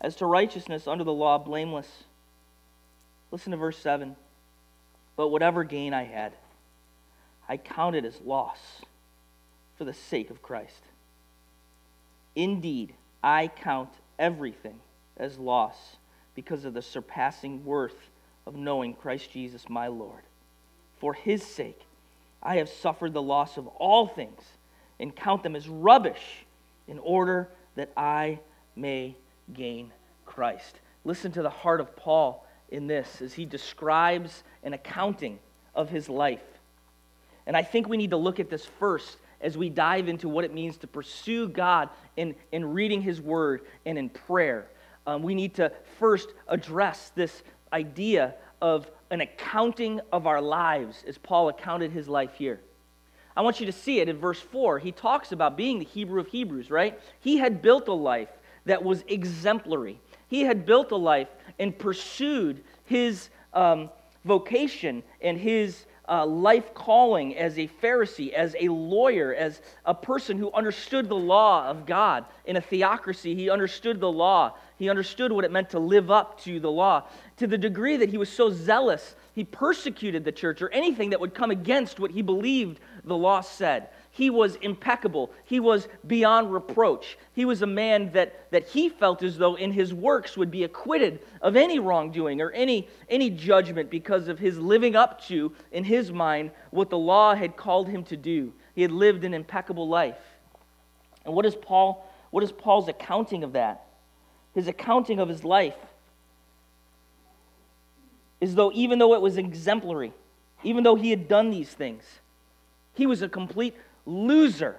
as 0.00 0.16
to 0.16 0.26
righteousness 0.26 0.86
under 0.86 1.04
the 1.04 1.12
law, 1.12 1.38
blameless. 1.38 2.04
Listen 3.30 3.50
to 3.52 3.56
verse 3.56 3.78
7. 3.78 4.16
But 5.16 5.28
whatever 5.28 5.64
gain 5.64 5.92
I 5.92 6.04
had, 6.04 6.32
I 7.48 7.56
counted 7.56 8.04
as 8.04 8.20
loss 8.20 8.58
for 9.76 9.84
the 9.84 9.92
sake 9.92 10.30
of 10.30 10.42
Christ. 10.42 10.82
Indeed, 12.34 12.94
I 13.22 13.48
count 13.48 13.90
everything 14.18 14.78
as 15.16 15.38
loss 15.38 15.96
because 16.34 16.64
of 16.64 16.74
the 16.74 16.82
surpassing 16.82 17.64
worth 17.64 18.08
of 18.46 18.56
knowing 18.56 18.94
Christ 18.94 19.30
Jesus 19.32 19.68
my 19.68 19.88
Lord. 19.88 20.22
For 20.98 21.12
his 21.12 21.42
sake, 21.42 21.80
I 22.42 22.56
have 22.56 22.68
suffered 22.68 23.12
the 23.12 23.22
loss 23.22 23.56
of 23.56 23.66
all 23.66 24.06
things 24.06 24.42
and 24.98 25.14
count 25.14 25.42
them 25.42 25.56
as 25.56 25.68
rubbish 25.68 26.44
in 26.88 26.98
order 26.98 27.48
that 27.74 27.90
I 27.96 28.38
may 28.76 29.16
gain 29.54 29.92
Christ. 30.26 30.80
Listen 31.04 31.32
to 31.32 31.42
the 31.42 31.50
heart 31.50 31.80
of 31.80 31.96
Paul 31.96 32.46
in 32.70 32.86
this 32.86 33.20
as 33.22 33.34
he 33.34 33.44
describes 33.44 34.42
an 34.62 34.72
accounting 34.72 35.38
of 35.74 35.88
his 35.88 36.08
life. 36.08 36.42
And 37.46 37.56
I 37.56 37.62
think 37.62 37.88
we 37.88 37.96
need 37.96 38.10
to 38.10 38.16
look 38.16 38.38
at 38.38 38.50
this 38.50 38.64
first 38.64 39.18
as 39.40 39.56
we 39.56 39.70
dive 39.70 40.08
into 40.08 40.28
what 40.28 40.44
it 40.44 40.52
means 40.52 40.76
to 40.78 40.86
pursue 40.86 41.48
God 41.48 41.88
in, 42.16 42.34
in 42.52 42.72
reading 42.72 43.00
his 43.00 43.20
word 43.20 43.62
and 43.86 43.96
in 43.96 44.08
prayer. 44.08 44.66
Um, 45.06 45.22
we 45.22 45.34
need 45.34 45.54
to 45.54 45.72
first 45.98 46.28
address 46.46 47.10
this 47.14 47.42
idea 47.72 48.34
of 48.60 48.90
an 49.10 49.22
accounting 49.22 50.00
of 50.12 50.26
our 50.26 50.40
lives 50.40 51.02
as 51.06 51.18
Paul 51.18 51.48
accounted 51.48 51.90
his 51.90 52.08
life 52.08 52.34
here. 52.34 52.60
I 53.36 53.42
want 53.42 53.60
you 53.60 53.66
to 53.66 53.72
see 53.72 54.00
it 54.00 54.08
in 54.08 54.18
verse 54.18 54.40
4. 54.40 54.78
He 54.78 54.92
talks 54.92 55.32
about 55.32 55.56
being 55.56 55.78
the 55.78 55.84
Hebrew 55.84 56.20
of 56.20 56.26
Hebrews, 56.28 56.70
right? 56.70 57.00
He 57.20 57.38
had 57.38 57.62
built 57.62 57.88
a 57.88 57.92
life 57.92 58.28
that 58.64 58.82
was 58.82 59.04
exemplary. 59.08 60.00
He 60.28 60.42
had 60.42 60.66
built 60.66 60.92
a 60.92 60.96
life 60.96 61.28
and 61.58 61.76
pursued 61.76 62.62
his 62.84 63.28
um, 63.52 63.90
vocation 64.24 65.02
and 65.20 65.38
his 65.38 65.86
uh, 66.08 66.26
life 66.26 66.74
calling 66.74 67.36
as 67.36 67.56
a 67.56 67.68
Pharisee, 67.80 68.32
as 68.32 68.56
a 68.58 68.68
lawyer, 68.68 69.32
as 69.32 69.62
a 69.84 69.94
person 69.94 70.36
who 70.36 70.50
understood 70.52 71.08
the 71.08 71.16
law 71.16 71.66
of 71.68 71.86
God. 71.86 72.24
In 72.46 72.56
a 72.56 72.60
theocracy, 72.60 73.34
he 73.36 73.48
understood 73.48 74.00
the 74.00 74.10
law. 74.10 74.56
He 74.76 74.90
understood 74.90 75.30
what 75.30 75.44
it 75.44 75.52
meant 75.52 75.70
to 75.70 75.78
live 75.78 76.10
up 76.10 76.40
to 76.40 76.58
the 76.58 76.70
law. 76.70 77.04
To 77.36 77.46
the 77.46 77.58
degree 77.58 77.96
that 77.96 78.08
he 78.08 78.18
was 78.18 78.28
so 78.28 78.50
zealous, 78.50 79.14
he 79.34 79.44
persecuted 79.44 80.24
the 80.24 80.32
church 80.32 80.60
or 80.62 80.68
anything 80.70 81.10
that 81.10 81.20
would 81.20 81.34
come 81.34 81.52
against 81.52 82.00
what 82.00 82.10
he 82.10 82.22
believed 82.22 82.80
the 83.04 83.16
law 83.16 83.40
said. 83.40 83.88
He 84.12 84.28
was 84.28 84.56
impeccable. 84.56 85.30
He 85.44 85.60
was 85.60 85.88
beyond 86.06 86.52
reproach. 86.52 87.16
He 87.32 87.44
was 87.44 87.62
a 87.62 87.66
man 87.66 88.10
that, 88.12 88.50
that 88.50 88.68
he 88.68 88.88
felt 88.88 89.22
as 89.22 89.38
though 89.38 89.54
in 89.54 89.72
his 89.72 89.94
works 89.94 90.36
would 90.36 90.50
be 90.50 90.64
acquitted 90.64 91.20
of 91.40 91.54
any 91.54 91.78
wrongdoing 91.78 92.40
or 92.40 92.50
any, 92.50 92.88
any 93.08 93.30
judgment 93.30 93.88
because 93.88 94.26
of 94.26 94.38
his 94.38 94.58
living 94.58 94.96
up 94.96 95.22
to, 95.26 95.52
in 95.70 95.84
his 95.84 96.10
mind, 96.10 96.50
what 96.70 96.90
the 96.90 96.98
law 96.98 97.34
had 97.34 97.56
called 97.56 97.88
him 97.88 98.02
to 98.04 98.16
do. 98.16 98.52
He 98.74 98.82
had 98.82 98.90
lived 98.90 99.24
an 99.24 99.32
impeccable 99.32 99.88
life. 99.88 100.18
And 101.24 101.34
what 101.34 101.46
is 101.46 101.54
Paul, 101.54 102.10
what 102.30 102.42
is 102.42 102.50
Paul's 102.50 102.88
accounting 102.88 103.44
of 103.44 103.52
that? 103.52 103.86
His 104.54 104.66
accounting 104.66 105.20
of 105.20 105.28
his 105.28 105.44
life 105.44 105.76
is 108.40 108.54
though 108.56 108.72
even 108.74 108.98
though 108.98 109.14
it 109.14 109.20
was 109.20 109.36
exemplary, 109.36 110.12
even 110.64 110.82
though 110.82 110.96
he 110.96 111.10
had 111.10 111.28
done 111.28 111.50
these 111.50 111.68
things, 111.70 112.02
he 112.94 113.06
was 113.06 113.22
a 113.22 113.28
complete 113.28 113.76
loser. 114.06 114.76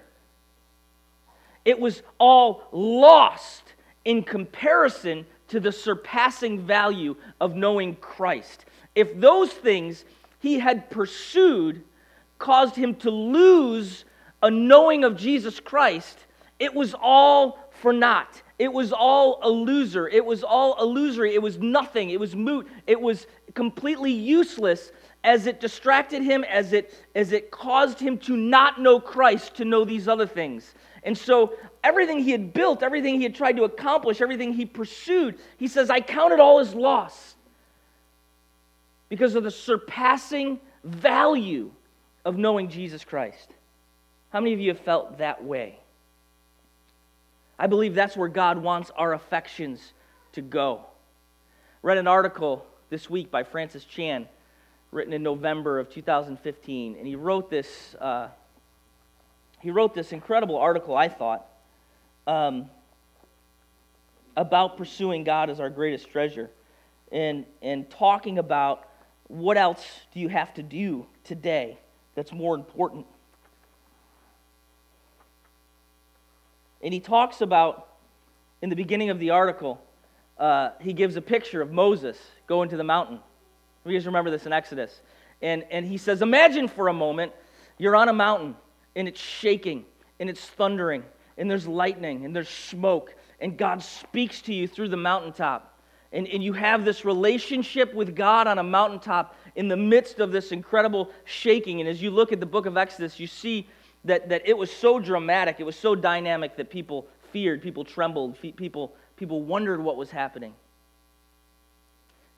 It 1.65 1.79
was 1.79 2.01
all 2.17 2.63
lost 2.71 3.63
in 4.03 4.23
comparison 4.23 5.25
to 5.49 5.59
the 5.59 5.71
surpassing 5.71 6.65
value 6.65 7.15
of 7.39 7.55
knowing 7.55 7.95
Christ. 7.97 8.65
If 8.95 9.19
those 9.19 9.51
things 9.51 10.05
he 10.39 10.59
had 10.59 10.89
pursued 10.89 11.83
caused 12.39 12.75
him 12.75 12.95
to 12.95 13.11
lose 13.11 14.05
a 14.41 14.49
knowing 14.49 15.03
of 15.03 15.17
Jesus 15.17 15.59
Christ, 15.59 16.17
it 16.57 16.73
was 16.73 16.95
all 16.99 17.59
for 17.81 17.93
naught. 17.93 18.41
It 18.57 18.71
was 18.71 18.93
all 18.93 19.39
a 19.41 19.49
loser. 19.49 20.07
It 20.07 20.25
was 20.25 20.43
all 20.43 20.81
illusory. 20.81 21.33
It 21.33 21.41
was 21.41 21.57
nothing. 21.57 22.11
It 22.11 22.19
was 22.19 22.35
moot. 22.35 22.67
It 22.87 22.99
was 22.99 23.27
completely 23.53 24.11
useless 24.11 24.91
as 25.23 25.45
it 25.45 25.59
distracted 25.59 26.23
him, 26.23 26.43
as 26.43 26.73
it, 26.73 26.93
as 27.15 27.31
it 27.31 27.51
caused 27.51 27.99
him 27.99 28.17
to 28.17 28.35
not 28.35 28.81
know 28.81 28.99
Christ, 28.99 29.55
to 29.55 29.65
know 29.65 29.85
these 29.85 30.07
other 30.07 30.25
things. 30.25 30.73
And 31.03 31.17
so, 31.17 31.53
everything 31.83 32.19
he 32.19 32.31
had 32.31 32.53
built, 32.53 32.83
everything 32.83 33.15
he 33.15 33.23
had 33.23 33.35
tried 33.35 33.57
to 33.57 33.63
accomplish, 33.63 34.21
everything 34.21 34.53
he 34.53 34.65
pursued, 34.65 35.37
he 35.57 35.67
says, 35.67 35.89
I 35.89 36.01
counted 36.01 36.39
all 36.39 36.59
as 36.59 36.73
loss 36.73 37.35
because 39.09 39.35
of 39.35 39.43
the 39.43 39.51
surpassing 39.51 40.59
value 40.83 41.71
of 42.25 42.37
knowing 42.37 42.69
Jesus 42.69 43.03
Christ. 43.03 43.51
How 44.29 44.39
many 44.39 44.53
of 44.53 44.59
you 44.59 44.69
have 44.69 44.79
felt 44.79 45.17
that 45.17 45.43
way? 45.43 45.77
I 47.59 47.67
believe 47.67 47.93
that's 47.93 48.17
where 48.17 48.29
God 48.29 48.57
wants 48.57 48.89
our 48.95 49.13
affections 49.13 49.93
to 50.33 50.41
go. 50.41 50.85
Read 51.83 51.97
an 51.97 52.07
article 52.07 52.65
this 52.89 53.09
week 53.09 53.29
by 53.29 53.43
Francis 53.43 53.83
Chan 53.83 54.27
written 54.91 55.13
in 55.13 55.23
November 55.23 55.79
of 55.79 55.89
2015. 55.89 56.95
And 56.97 57.07
he 57.07 57.15
wrote 57.15 57.49
this, 57.49 57.95
uh, 57.99 58.27
he 59.61 59.71
wrote 59.71 59.93
this 59.93 60.11
incredible 60.11 60.57
article, 60.57 60.95
I 60.95 61.07
thought, 61.07 61.45
um, 62.27 62.69
about 64.35 64.77
pursuing 64.77 65.23
God 65.23 65.49
as 65.49 65.59
our 65.59 65.69
greatest 65.69 66.09
treasure 66.09 66.49
and, 67.11 67.45
and 67.61 67.89
talking 67.89 68.37
about 68.37 68.87
what 69.27 69.57
else 69.57 69.85
do 70.13 70.19
you 70.19 70.27
have 70.27 70.53
to 70.55 70.63
do 70.63 71.05
today 71.23 71.77
that's 72.15 72.31
more 72.31 72.55
important. 72.55 73.05
And 76.81 76.93
he 76.93 76.99
talks 76.99 77.41
about, 77.41 77.87
in 78.61 78.69
the 78.69 78.75
beginning 78.75 79.09
of 79.09 79.19
the 79.19 79.29
article, 79.29 79.81
uh, 80.37 80.71
he 80.81 80.93
gives 80.93 81.15
a 81.15 81.21
picture 81.21 81.61
of 81.61 81.71
Moses 81.71 82.17
going 82.47 82.69
to 82.69 82.77
the 82.77 82.83
mountain. 82.83 83.19
We 83.83 83.93
just 83.93 84.05
remember 84.05 84.29
this 84.29 84.45
in 84.45 84.53
Exodus. 84.53 85.01
And, 85.41 85.63
and 85.71 85.85
he 85.85 85.97
says, 85.97 86.21
Imagine 86.21 86.67
for 86.67 86.87
a 86.87 86.93
moment 86.93 87.31
you're 87.77 87.95
on 87.95 88.09
a 88.09 88.13
mountain 88.13 88.55
and 88.95 89.07
it's 89.07 89.19
shaking 89.19 89.85
and 90.19 90.29
it's 90.29 90.45
thundering 90.45 91.03
and 91.37 91.49
there's 91.49 91.67
lightning 91.67 92.25
and 92.25 92.35
there's 92.35 92.49
smoke 92.49 93.15
and 93.39 93.57
God 93.57 93.81
speaks 93.81 94.41
to 94.43 94.53
you 94.53 94.67
through 94.67 94.89
the 94.89 94.97
mountaintop. 94.97 95.79
And, 96.13 96.27
and 96.27 96.43
you 96.43 96.53
have 96.53 96.85
this 96.85 97.05
relationship 97.05 97.93
with 97.93 98.15
God 98.15 98.45
on 98.45 98.59
a 98.59 98.63
mountaintop 98.63 99.35
in 99.55 99.67
the 99.67 99.77
midst 99.77 100.19
of 100.19 100.31
this 100.31 100.51
incredible 100.51 101.09
shaking. 101.23 101.79
And 101.79 101.89
as 101.89 102.01
you 102.01 102.11
look 102.11 102.31
at 102.31 102.39
the 102.39 102.45
book 102.45 102.65
of 102.65 102.77
Exodus, 102.77 103.19
you 103.19 103.27
see 103.27 103.67
that, 104.05 104.29
that 104.29 104.41
it 104.45 104.57
was 104.57 104.69
so 104.71 104.99
dramatic, 104.99 105.55
it 105.59 105.63
was 105.63 105.75
so 105.75 105.95
dynamic 105.95 106.57
that 106.57 106.69
people 106.69 107.07
feared, 107.31 107.61
people 107.61 107.85
trembled, 107.85 108.37
people, 108.57 108.93
people 109.15 109.41
wondered 109.41 109.81
what 109.81 109.95
was 109.95 110.11
happening. 110.11 110.53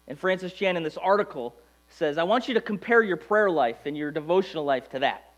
And 0.07 0.19
Francis 0.19 0.53
Chan 0.53 0.77
in 0.77 0.83
this 0.83 0.97
article 0.97 1.55
says, 1.89 2.17
I 2.17 2.23
want 2.23 2.47
you 2.47 2.55
to 2.55 2.61
compare 2.61 3.01
your 3.01 3.17
prayer 3.17 3.49
life 3.49 3.85
and 3.85 3.95
your 3.95 4.11
devotional 4.11 4.65
life 4.65 4.89
to 4.89 4.99
that. 4.99 5.31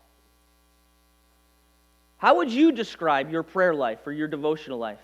How 2.18 2.36
would 2.36 2.50
you 2.50 2.72
describe 2.72 3.30
your 3.30 3.42
prayer 3.42 3.74
life 3.74 4.06
or 4.06 4.12
your 4.12 4.28
devotional 4.28 4.78
life? 4.78 5.00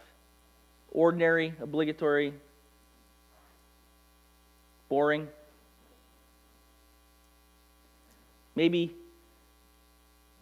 Ordinary, 0.92 1.54
obligatory, 1.60 2.32
boring? 4.88 5.28
Maybe 8.56 8.94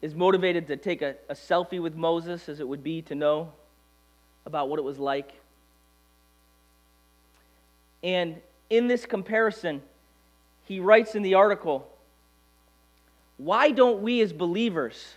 is 0.01 0.15
motivated 0.15 0.69
to 0.69 0.77
take 0.77 1.03
a, 1.03 1.17
a 1.29 1.35
selfie 1.35 1.81
with 1.83 1.95
Moses 1.95 2.49
as 2.49 2.61
it 2.61 2.67
would 2.67 2.83
be 2.83 3.03
to 3.03 3.15
know 3.15 3.53
about 4.47 4.69
what 4.69 4.79
it 4.79 4.83
was 4.83 4.99
like. 4.99 5.33
And 8.03 8.37
in 8.71 8.87
this 8.87 9.05
comparison, 9.05 9.83
he 10.65 10.81
writes 10.81 11.15
in 11.15 11.23
the 11.23 11.35
article 11.35 11.87
why 13.37 13.71
don't 13.71 14.03
we 14.03 14.21
as 14.21 14.35
believers 14.35 15.15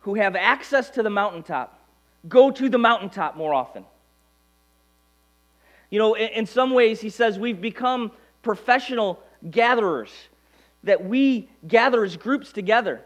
who 0.00 0.14
have 0.14 0.36
access 0.36 0.90
to 0.90 1.02
the 1.02 1.08
mountaintop 1.08 1.82
go 2.28 2.50
to 2.50 2.68
the 2.68 2.78
mountaintop 2.78 3.36
more 3.36 3.54
often? 3.54 3.84
You 5.88 5.98
know, 5.98 6.14
in, 6.14 6.44
some 6.44 6.72
ways, 6.72 7.00
he 7.00 7.08
says 7.08 7.38
we've 7.38 7.62
become 7.62 8.12
professional 8.42 9.22
gatherers, 9.50 10.10
that 10.84 11.04
we 11.04 11.48
gather 11.66 12.04
as 12.04 12.16
groups 12.16 12.52
together 12.52 13.00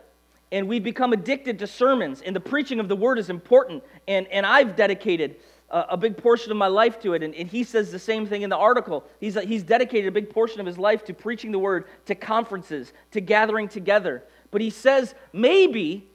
and 0.53 0.67
we've 0.67 0.83
become 0.83 1.13
addicted 1.13 1.59
to 1.61 1.67
sermons 1.67 2.23
and 2.23 2.35
the 2.35 2.41
preaching 2.41 2.81
of 2.81 2.89
the 2.89 2.97
word 2.97 3.19
is 3.19 3.31
important 3.31 3.83
and, 4.09 4.27
and 4.29 4.45
i've 4.45 4.77
dedicated 4.77 5.37
a 5.71 5.97
big 5.97 6.17
portion 6.17 6.51
of 6.51 6.57
my 6.57 6.67
life 6.67 7.01
to 7.01 7.15
it. 7.15 7.23
And, 7.23 7.35
and, 7.35 7.49
he 7.49 7.63
says 7.63 7.93
the 7.93 7.99
same 7.99 8.27
thing 8.27 8.43
in 8.43 8.51
the 8.51 8.57
article. 8.57 9.05
He's, 9.21 9.37
uh, 9.37 9.43
he's 9.43 9.63
dedicated 9.63 10.09
a 10.09 10.13
big 10.13 10.31
portion 10.31 10.61
of 10.61 10.67
his 10.67 10.79
life 10.79 11.05
to 11.05 11.15
preaching 11.15 11.53
the 11.53 11.59
word, 11.59 11.85
to 12.07 12.15
conferences, 12.15 12.93
to 13.13 13.21
gathering 13.21 13.69
together. 13.69 14.25
But 14.51 14.61
he 14.61 14.71
says 14.71 15.15
maybe, 15.33 16.09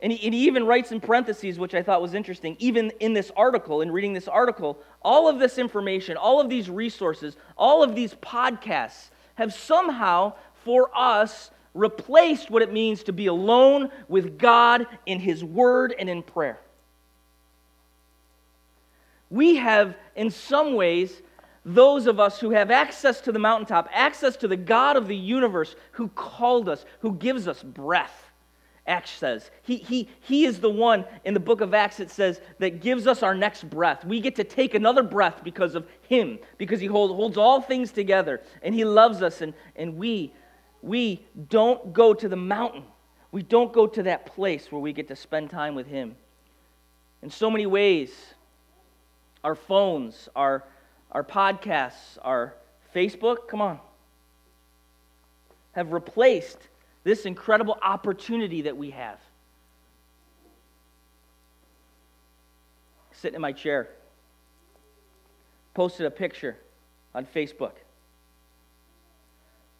and 0.00 0.12
he, 0.12 0.24
and 0.24 0.34
he 0.34 0.46
even 0.46 0.66
writes 0.66 0.92
in 0.92 1.00
parentheses, 1.00 1.58
which 1.58 1.74
I 1.74 1.82
thought 1.82 2.00
was 2.00 2.14
interesting, 2.14 2.56
even 2.58 2.90
in 3.00 3.12
this 3.12 3.30
article, 3.36 3.82
in 3.82 3.90
reading 3.90 4.14
this 4.14 4.28
article, 4.28 4.78
all 5.02 5.28
of 5.28 5.38
this 5.38 5.58
information, 5.58 6.16
all 6.16 6.40
of 6.40 6.48
these 6.48 6.70
resources, 6.70 7.36
all 7.56 7.82
of 7.82 7.94
these 7.94 8.14
podcasts 8.14 9.10
have 9.34 9.52
somehow, 9.52 10.32
for 10.64 10.90
us, 10.94 11.50
replaced 11.74 12.50
what 12.50 12.62
it 12.62 12.72
means 12.72 13.02
to 13.02 13.12
be 13.12 13.26
alone 13.26 13.90
with 14.08 14.38
God 14.38 14.86
in 15.04 15.20
his 15.20 15.44
word 15.44 15.94
and 15.98 16.08
in 16.08 16.22
prayer. 16.22 16.60
We 19.30 19.56
have, 19.56 19.96
in 20.14 20.30
some 20.30 20.74
ways, 20.74 21.22
those 21.64 22.06
of 22.06 22.20
us 22.20 22.38
who 22.38 22.50
have 22.50 22.70
access 22.70 23.20
to 23.22 23.32
the 23.32 23.38
mountaintop, 23.38 23.88
access 23.92 24.36
to 24.36 24.48
the 24.48 24.56
God 24.56 24.96
of 24.96 25.08
the 25.08 25.16
universe 25.16 25.74
who 25.92 26.08
called 26.08 26.68
us, 26.68 26.84
who 27.00 27.14
gives 27.14 27.48
us 27.48 27.62
breath 27.62 28.26
Acts 28.86 29.10
says. 29.10 29.50
He, 29.62 29.78
he, 29.78 30.08
he 30.20 30.44
is 30.44 30.60
the 30.60 30.70
one 30.70 31.04
in 31.24 31.34
the 31.34 31.40
book 31.40 31.60
of 31.60 31.74
Acts 31.74 31.96
that 31.96 32.10
says 32.10 32.40
that 32.58 32.80
gives 32.80 33.06
us 33.06 33.22
our 33.22 33.34
next 33.34 33.68
breath. 33.68 34.04
We 34.04 34.20
get 34.20 34.36
to 34.36 34.44
take 34.44 34.74
another 34.74 35.02
breath 35.02 35.42
because 35.42 35.74
of 35.74 35.86
him, 36.02 36.38
because 36.56 36.80
he 36.80 36.86
hold, 36.86 37.10
holds 37.10 37.36
all 37.36 37.60
things 37.60 37.90
together 37.90 38.40
and 38.62 38.74
he 38.74 38.84
loves 38.84 39.22
us. 39.22 39.40
And, 39.40 39.54
and 39.74 39.96
we, 39.96 40.32
we 40.82 41.26
don't 41.48 41.92
go 41.92 42.14
to 42.14 42.28
the 42.28 42.36
mountain. 42.36 42.84
We 43.32 43.42
don't 43.42 43.72
go 43.72 43.88
to 43.88 44.04
that 44.04 44.26
place 44.26 44.70
where 44.70 44.80
we 44.80 44.92
get 44.92 45.08
to 45.08 45.16
spend 45.16 45.50
time 45.50 45.74
with 45.74 45.88
him. 45.88 46.14
In 47.22 47.30
so 47.30 47.50
many 47.50 47.66
ways, 47.66 48.10
our 49.46 49.54
phones, 49.54 50.28
our, 50.34 50.64
our 51.12 51.22
podcasts, 51.22 52.18
our 52.22 52.52
Facebook, 52.92 53.46
come 53.46 53.60
on, 53.60 53.78
have 55.70 55.92
replaced 55.92 56.58
this 57.04 57.26
incredible 57.26 57.78
opportunity 57.80 58.62
that 58.62 58.76
we 58.76 58.90
have. 58.90 59.20
Sitting 63.12 63.36
in 63.36 63.40
my 63.40 63.52
chair, 63.52 63.88
posted 65.74 66.06
a 66.06 66.10
picture 66.10 66.56
on 67.14 67.24
Facebook 67.24 67.74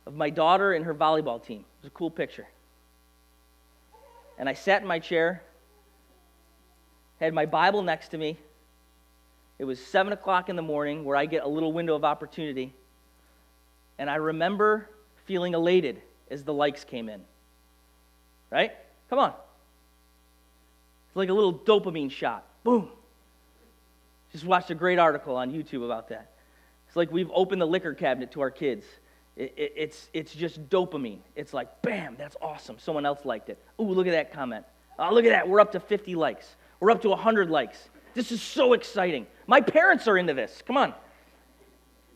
of 0.07 0.14
my 0.14 0.31
daughter 0.31 0.74
and 0.74 0.85
her 0.85 0.94
volleyball 0.94 1.44
team. 1.44 1.59
It 1.59 1.83
was 1.83 1.88
a 1.88 1.90
cool 1.90 2.12
picture. 2.12 2.46
And 4.38 4.48
I 4.48 4.52
sat 4.52 4.83
in 4.83 4.87
my 4.87 5.00
chair, 5.00 5.42
had 7.18 7.35
my 7.35 7.46
Bible 7.46 7.83
next 7.83 8.11
to 8.11 8.18
me. 8.18 8.38
It 9.59 9.64
was 9.64 9.85
7 9.85 10.12
o'clock 10.12 10.49
in 10.49 10.57
the 10.57 10.62
morning 10.62 11.05
where 11.05 11.16
I 11.16 11.27
get 11.27 11.42
a 11.42 11.49
little 11.49 11.73
window 11.73 11.95
of 11.95 12.05
opportunity. 12.05 12.75
And 13.99 14.11
I 14.11 14.16
remember 14.16 14.90
feeling 15.25 15.55
elated 15.55 16.03
as 16.31 16.45
the 16.45 16.53
likes 16.53 16.85
came 16.85 17.09
in. 17.09 17.23
Right? 18.51 18.73
Come 19.09 19.19
on. 19.19 19.33
It's 21.09 21.16
like 21.16 21.29
a 21.29 21.33
little 21.33 21.55
dopamine 21.55 22.11
shot. 22.11 22.45
Boom. 22.64 22.88
Just 24.33 24.45
watched 24.45 24.71
a 24.71 24.75
great 24.75 24.99
article 24.99 25.37
on 25.37 25.53
YouTube 25.53 25.85
about 25.85 26.09
that. 26.09 26.33
It's 26.87 26.97
like 26.97 27.11
we've 27.11 27.31
opened 27.33 27.62
the 27.62 27.66
liquor 27.66 27.95
cabinet 27.95 28.33
to 28.33 28.40
our 28.42 28.51
kids. 28.51 28.85
It, 29.37 29.55
it, 29.57 29.73
it's, 29.77 30.09
it's 30.12 30.35
just 30.35 30.69
dopamine. 30.69 31.19
It's 31.35 31.55
like, 31.55 31.83
bam, 31.83 32.16
that's 32.19 32.37
awesome. 32.42 32.79
Someone 32.79 33.07
else 33.07 33.25
liked 33.25 33.49
it. 33.49 33.59
Ooh, 33.81 33.85
look 33.85 34.07
at 34.07 34.12
that 34.12 34.33
comment. 34.33 34.64
Oh, 34.99 35.12
look 35.12 35.25
at 35.25 35.31
that. 35.31 35.49
We're 35.49 35.61
up 35.61 35.73
to 35.73 35.81
50 35.81 36.14
likes. 36.14 36.57
We're 36.81 36.90
up 36.90 37.03
to 37.03 37.09
100 37.11 37.51
likes. 37.51 37.88
This 38.14 38.33
is 38.33 38.40
so 38.40 38.73
exciting. 38.73 39.27
My 39.46 39.61
parents 39.61 40.09
are 40.09 40.18
into 40.18 40.35
this. 40.35 40.62
Come 40.66 40.76
on. 40.76 40.94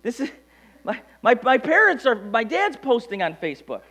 This 0.02 0.20
is, 0.20 0.30
my, 0.84 1.00
my, 1.22 1.38
my 1.42 1.58
parents 1.58 2.06
are, 2.06 2.14
my 2.14 2.44
dad's 2.44 2.76
posting 2.76 3.22
on 3.22 3.34
Facebook. 3.34 3.82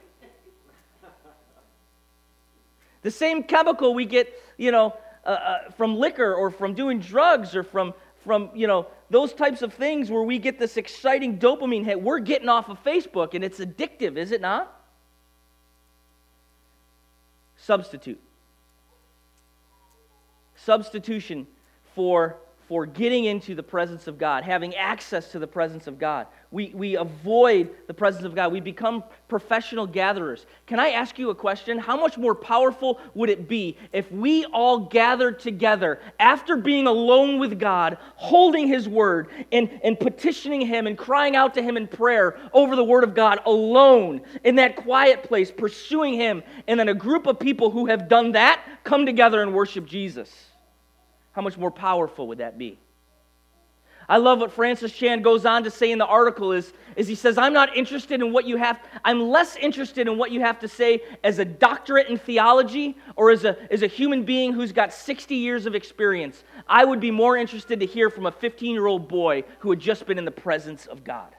The 3.01 3.11
same 3.11 3.43
chemical 3.43 3.93
we 3.93 4.05
get, 4.05 4.33
you 4.57 4.71
know, 4.71 4.93
uh, 5.25 5.29
uh, 5.29 5.71
from 5.71 5.95
liquor 5.95 6.33
or 6.33 6.51
from 6.51 6.73
doing 6.73 6.99
drugs 6.99 7.55
or 7.55 7.63
from, 7.63 7.93
from, 8.25 8.49
you 8.53 8.67
know, 8.67 8.87
those 9.09 9.33
types 9.33 9.61
of 9.61 9.73
things 9.73 10.11
where 10.11 10.23
we 10.23 10.37
get 10.37 10.59
this 10.59 10.75
exciting 10.75 11.39
dopamine 11.39 11.85
hit, 11.85 12.01
we're 12.01 12.19
getting 12.19 12.49
off 12.49 12.67
of 12.67 12.83
Facebook 12.83 13.33
and 13.33 13.43
it's 13.43 13.59
addictive, 13.59 14.17
is 14.17 14.31
it 14.31 14.41
not? 14.41 14.75
Substitute. 17.57 18.19
Substitution 20.55 21.47
for 21.95 22.37
for 22.69 22.85
getting 22.85 23.25
into 23.25 23.55
the 23.55 23.63
presence 23.63 24.05
of 24.05 24.19
God, 24.19 24.43
having 24.43 24.75
access 24.75 25.31
to 25.31 25.39
the 25.39 25.47
presence 25.47 25.87
of 25.87 25.97
God. 25.97 26.27
We, 26.51 26.71
we 26.75 26.97
avoid 26.97 27.71
the 27.87 27.95
presence 27.95 28.25
of 28.25 28.35
God. 28.35 28.51
We 28.51 28.59
become 28.59 29.03
professional 29.27 29.87
gatherers. 29.87 30.45
Can 30.67 30.79
I 30.79 30.89
ask 30.89 31.17
you 31.17 31.31
a 31.31 31.35
question? 31.35 31.79
How 31.79 31.99
much 31.99 32.15
more 32.15 32.35
powerful 32.35 32.99
would 33.15 33.31
it 33.31 33.49
be 33.49 33.75
if 33.91 34.11
we 34.11 34.45
all 34.45 34.81
gathered 34.81 35.39
together 35.39 35.99
after 36.19 36.57
being 36.57 36.85
alone 36.85 37.39
with 37.39 37.59
God, 37.59 37.97
holding 38.15 38.67
His 38.67 38.87
Word, 38.87 39.29
and, 39.51 39.79
and 39.83 39.99
petitioning 39.99 40.61
Him 40.61 40.85
and 40.85 40.95
crying 40.95 41.35
out 41.35 41.55
to 41.55 41.63
Him 41.63 41.75
in 41.75 41.87
prayer 41.87 42.37
over 42.53 42.75
the 42.75 42.83
Word 42.83 43.03
of 43.03 43.15
God 43.15 43.39
alone 43.47 44.21
in 44.43 44.57
that 44.57 44.75
quiet 44.75 45.23
place, 45.23 45.49
pursuing 45.49 46.13
Him, 46.13 46.43
and 46.67 46.79
then 46.79 46.89
a 46.89 46.93
group 46.93 47.25
of 47.25 47.39
people 47.39 47.71
who 47.71 47.87
have 47.87 48.07
done 48.07 48.33
that 48.33 48.63
come 48.83 49.07
together 49.07 49.41
and 49.41 49.55
worship 49.55 49.87
Jesus? 49.87 50.48
How 51.31 51.41
much 51.41 51.57
more 51.57 51.71
powerful 51.71 52.27
would 52.27 52.39
that 52.39 52.57
be? 52.57 52.79
I 54.09 54.17
love 54.17 54.39
what 54.39 54.51
Francis 54.51 54.91
Chan 54.91 55.21
goes 55.21 55.45
on 55.45 55.63
to 55.65 55.69
say 55.69 55.91
in 55.91 55.99
the 55.99 56.05
article 56.05 56.51
is, 56.51 56.73
is 56.95 57.07
he 57.07 57.13
says, 57.13 57.37
I'm 57.37 57.53
not 57.53 57.77
interested 57.77 58.21
in 58.21 58.33
what 58.33 58.45
you 58.45 58.57
have, 58.57 58.79
I'm 59.05 59.29
less 59.29 59.55
interested 59.55 60.07
in 60.07 60.17
what 60.17 60.31
you 60.31 60.41
have 60.41 60.59
to 60.61 60.67
say 60.67 61.03
as 61.23 61.37
a 61.37 61.45
doctorate 61.45 62.07
in 62.07 62.17
theology 62.17 62.97
or 63.15 63.29
as 63.29 63.45
a, 63.45 63.55
as 63.71 63.83
a 63.83 63.87
human 63.87 64.23
being 64.23 64.51
who's 64.51 64.71
got 64.71 64.91
60 64.93 65.35
years 65.35 65.67
of 65.67 65.75
experience. 65.75 66.43
I 66.67 66.85
would 66.85 66.99
be 66.99 67.11
more 67.11 67.37
interested 67.37 67.79
to 67.81 67.85
hear 67.85 68.09
from 68.09 68.25
a 68.25 68.31
15 68.31 68.73
year 68.73 68.87
old 68.87 69.07
boy 69.07 69.43
who 69.59 69.69
had 69.69 69.79
just 69.79 70.07
been 70.07 70.17
in 70.17 70.25
the 70.25 70.31
presence 70.31 70.87
of 70.87 71.03
God. 71.03 71.35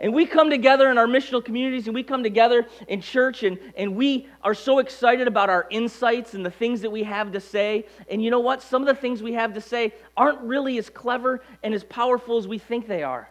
And 0.00 0.12
we 0.12 0.26
come 0.26 0.50
together 0.50 0.90
in 0.90 0.98
our 0.98 1.06
missional 1.06 1.44
communities 1.44 1.86
and 1.86 1.94
we 1.94 2.02
come 2.02 2.22
together 2.22 2.66
in 2.88 3.00
church 3.00 3.42
and, 3.42 3.58
and 3.76 3.96
we 3.96 4.28
are 4.42 4.54
so 4.54 4.78
excited 4.78 5.28
about 5.28 5.50
our 5.50 5.66
insights 5.70 6.34
and 6.34 6.44
the 6.44 6.50
things 6.50 6.80
that 6.82 6.90
we 6.90 7.02
have 7.04 7.32
to 7.32 7.40
say. 7.40 7.86
And 8.10 8.22
you 8.22 8.30
know 8.30 8.40
what? 8.40 8.62
Some 8.62 8.82
of 8.82 8.86
the 8.86 8.94
things 8.94 9.22
we 9.22 9.34
have 9.34 9.54
to 9.54 9.60
say 9.60 9.94
aren't 10.16 10.40
really 10.40 10.78
as 10.78 10.90
clever 10.90 11.42
and 11.62 11.74
as 11.74 11.84
powerful 11.84 12.38
as 12.38 12.48
we 12.48 12.58
think 12.58 12.86
they 12.86 13.02
are. 13.02 13.28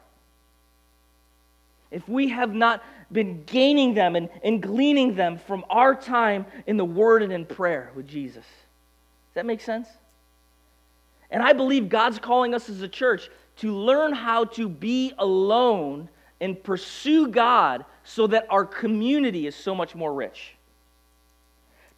If 1.92 2.08
we 2.10 2.30
have 2.30 2.54
not 2.54 2.84
been 3.12 3.44
gaining 3.46 3.94
them 3.94 4.16
and, 4.16 4.30
and 4.44 4.62
gleaning 4.62 5.16
them 5.16 5.38
from 5.38 5.64
our 5.70 5.94
time 5.96 6.46
in 6.66 6.78
the 6.78 6.86
Word 6.86 7.22
and 7.22 7.32
in 7.32 7.46
prayer 7.46 7.92
with 7.96 8.08
Jesus. 8.08 8.46
Does 8.46 9.36
that 9.36 9.46
make 9.46 9.62
sense? 9.62 9.88
And 11.30 11.42
I 11.42 11.54
believe 11.54 11.90
God's 11.90 12.20
calling 12.20 12.54
us 12.54 12.70
as 12.70 12.82
a 12.82 12.88
church 12.88 13.30
to 13.58 13.74
learn 13.74 14.14
how 14.14 14.46
to 14.46 14.68
be 14.68 15.14
alone 15.18 16.10
and 16.42 16.62
pursue 16.62 17.28
God 17.28 17.86
so 18.04 18.28
that 18.28 18.46
our 18.50 18.66
community 18.66 19.48
is 19.48 19.56
so 19.56 19.74
much 19.74 19.96
more 19.96 20.14
rich. 20.14 20.56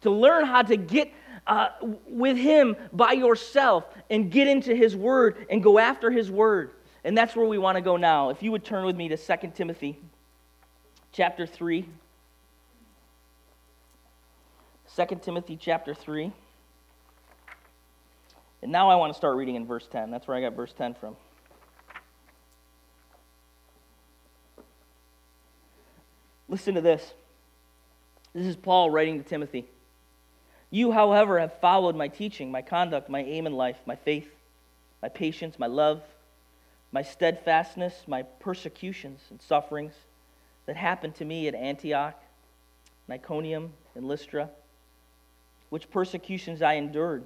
To 0.02 0.10
learn 0.10 0.44
how 0.44 0.62
to 0.62 0.76
get 0.76 1.12
uh, 1.46 1.68
with 2.06 2.36
Him 2.36 2.76
by 2.92 3.12
yourself 3.12 3.84
and 4.10 4.30
get 4.30 4.48
into 4.48 4.74
His 4.74 4.94
Word 4.96 5.46
and 5.50 5.62
go 5.62 5.78
after 5.78 6.10
His 6.10 6.30
Word. 6.30 6.72
And 7.04 7.16
that's 7.16 7.36
where 7.36 7.46
we 7.46 7.58
want 7.58 7.76
to 7.76 7.82
go 7.82 7.96
now. 7.96 8.30
If 8.30 8.42
you 8.42 8.52
would 8.52 8.64
turn 8.64 8.84
with 8.84 8.96
me 8.96 9.08
to 9.08 9.16
2 9.16 9.52
Timothy 9.54 9.98
chapter 11.12 11.46
3. 11.46 11.88
2 14.96 15.06
Timothy 15.22 15.56
chapter 15.56 15.94
3. 15.94 16.32
And 18.62 18.72
now 18.72 18.90
I 18.90 18.96
want 18.96 19.12
to 19.12 19.16
start 19.16 19.36
reading 19.36 19.54
in 19.54 19.66
verse 19.66 19.86
10. 19.90 20.10
That's 20.10 20.26
where 20.26 20.36
I 20.36 20.40
got 20.40 20.54
verse 20.54 20.72
10 20.72 20.94
from. 20.94 21.16
Listen 26.48 26.74
to 26.74 26.80
this. 26.80 27.14
This 28.34 28.46
is 28.46 28.56
Paul 28.56 28.90
writing 28.90 29.22
to 29.22 29.28
Timothy. 29.28 29.66
You, 30.70 30.92
however, 30.92 31.38
have 31.38 31.60
followed 31.60 31.96
my 31.96 32.08
teaching, 32.08 32.50
my 32.50 32.62
conduct, 32.62 33.08
my 33.08 33.22
aim 33.22 33.46
in 33.46 33.52
life, 33.52 33.78
my 33.86 33.96
faith, 33.96 34.28
my 35.02 35.08
patience, 35.08 35.58
my 35.58 35.66
love, 35.66 36.02
my 36.92 37.02
steadfastness, 37.02 37.94
my 38.06 38.22
persecutions 38.22 39.20
and 39.30 39.40
sufferings 39.40 39.94
that 40.66 40.76
happened 40.76 41.14
to 41.16 41.24
me 41.24 41.48
at 41.48 41.54
Antioch, 41.54 42.20
Iconium, 43.10 43.72
and 43.94 44.06
Lystra, 44.06 44.50
which 45.70 45.90
persecutions 45.90 46.62
I 46.62 46.74
endured. 46.74 47.24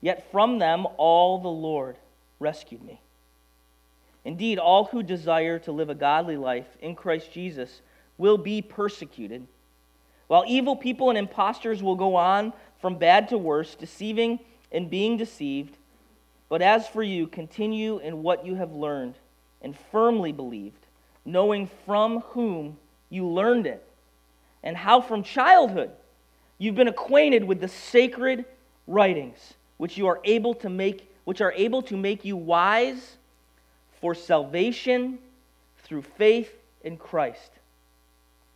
Yet 0.00 0.30
from 0.30 0.58
them 0.58 0.86
all 0.96 1.38
the 1.38 1.48
Lord 1.48 1.96
rescued 2.38 2.82
me. 2.82 3.00
Indeed, 4.24 4.58
all 4.58 4.86
who 4.86 5.02
desire 5.02 5.58
to 5.60 5.72
live 5.72 5.90
a 5.90 5.94
godly 5.94 6.36
life 6.36 6.66
in 6.80 6.94
Christ 6.94 7.32
Jesus 7.32 7.80
will 8.18 8.38
be 8.38 8.62
persecuted, 8.62 9.46
while 10.26 10.44
evil 10.46 10.76
people 10.76 11.10
and 11.10 11.18
impostors 11.18 11.82
will 11.82 11.96
go 11.96 12.16
on 12.16 12.52
from 12.80 12.98
bad 12.98 13.28
to 13.28 13.38
worse, 13.38 13.74
deceiving 13.74 14.40
and 14.72 14.90
being 14.90 15.16
deceived. 15.16 15.76
But 16.48 16.62
as 16.62 16.86
for 16.88 17.02
you, 17.02 17.26
continue 17.26 17.98
in 17.98 18.22
what 18.22 18.46
you 18.46 18.54
have 18.54 18.72
learned 18.72 19.14
and 19.62 19.76
firmly 19.90 20.32
believed, 20.32 20.86
knowing 21.24 21.68
from 21.84 22.20
whom 22.20 22.76
you 23.10 23.26
learned 23.26 23.66
it, 23.66 23.84
and 24.62 24.76
how 24.76 25.00
from 25.00 25.22
childhood 25.22 25.90
you've 26.58 26.74
been 26.74 26.88
acquainted 26.88 27.44
with 27.44 27.60
the 27.60 27.68
sacred 27.68 28.44
writings, 28.86 29.54
which 29.76 29.98
you 29.98 30.06
are 30.06 30.20
able 30.24 30.54
to 30.54 30.68
make, 30.68 31.10
which 31.24 31.40
are 31.40 31.52
able 31.52 31.82
to 31.82 31.96
make 31.96 32.24
you 32.24 32.36
wise 32.36 33.16
for 34.00 34.14
salvation 34.14 35.18
through 35.78 36.02
faith 36.02 36.52
in 36.82 36.96
Christ. 36.96 37.50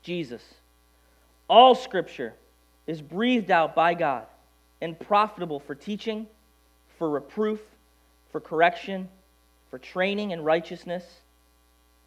Jesus. 0.03 0.43
All 1.49 1.75
scripture 1.75 2.35
is 2.87 3.03
breathed 3.03 3.51
out 3.51 3.75
by 3.75 3.95
God 3.95 4.27
and 4.81 4.99
profitable 4.99 5.61
for 5.61 5.75
teaching, 5.75 6.27
for 6.99 7.11
reproof, 7.11 7.61
for 8.31 8.41
correction, 8.41 9.09
for 9.71 9.79
training 9.79 10.31
in 10.31 10.43
righteousness, 10.43 11.05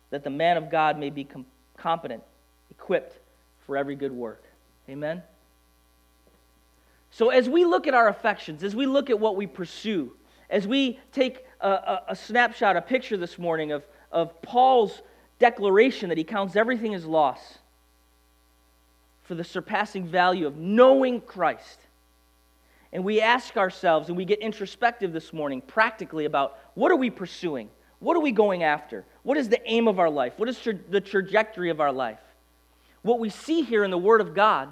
that 0.09 0.23
the 0.23 0.29
man 0.29 0.57
of 0.57 0.69
God 0.69 0.97
may 0.97 1.09
be 1.09 1.23
com- 1.23 1.45
competent, 1.77 2.23
equipped 2.71 3.17
for 3.65 3.77
every 3.77 3.95
good 3.95 4.11
work. 4.11 4.43
Amen? 4.89 5.23
So, 7.11 7.29
as 7.29 7.47
we 7.47 7.63
look 7.63 7.87
at 7.87 7.93
our 7.93 8.07
affections, 8.07 8.63
as 8.63 8.75
we 8.75 8.85
look 8.85 9.09
at 9.09 9.19
what 9.19 9.35
we 9.35 9.45
pursue, 9.45 10.13
as 10.49 10.67
we 10.67 10.99
take 11.11 11.45
a, 11.61 11.69
a, 11.69 12.03
a, 12.09 12.15
snapshot, 12.15 12.75
a 12.75 12.81
picture 12.81 13.17
this 13.17 13.37
morning 13.37 13.71
of, 13.71 13.85
of 14.11 14.41
Paul's 14.41 15.01
declaration 15.39 16.09
that 16.09 16.17
he 16.17 16.23
counts 16.23 16.55
everything 16.55 16.93
as 16.93 17.05
loss 17.05 17.59
for 19.23 19.35
the 19.35 19.43
surpassing 19.43 20.05
value 20.05 20.45
of 20.47 20.57
knowing 20.57 21.21
Christ. 21.21 21.79
And 22.91 23.03
we 23.03 23.21
ask 23.21 23.57
ourselves 23.57 24.09
and 24.09 24.17
we 24.17 24.25
get 24.25 24.39
introspective 24.39 25.13
this 25.13 25.33
morning 25.33 25.61
practically 25.61 26.25
about 26.25 26.59
what 26.75 26.91
are 26.91 26.95
we 26.95 27.09
pursuing? 27.09 27.69
What 27.99 28.17
are 28.17 28.19
we 28.19 28.31
going 28.31 28.63
after? 28.63 29.05
What 29.23 29.37
is 29.37 29.49
the 29.49 29.59
aim 29.65 29.87
of 29.87 29.97
our 29.97 30.09
life? 30.09 30.33
What 30.37 30.49
is 30.49 30.59
tra- 30.59 30.77
the 30.89 31.01
trajectory 31.01 31.69
of 31.69 31.79
our 31.79 31.91
life? 31.91 32.19
What 33.01 33.19
we 33.19 33.29
see 33.29 33.61
here 33.63 33.83
in 33.83 33.91
the 33.91 33.97
Word 33.97 34.21
of 34.21 34.35
God 34.35 34.71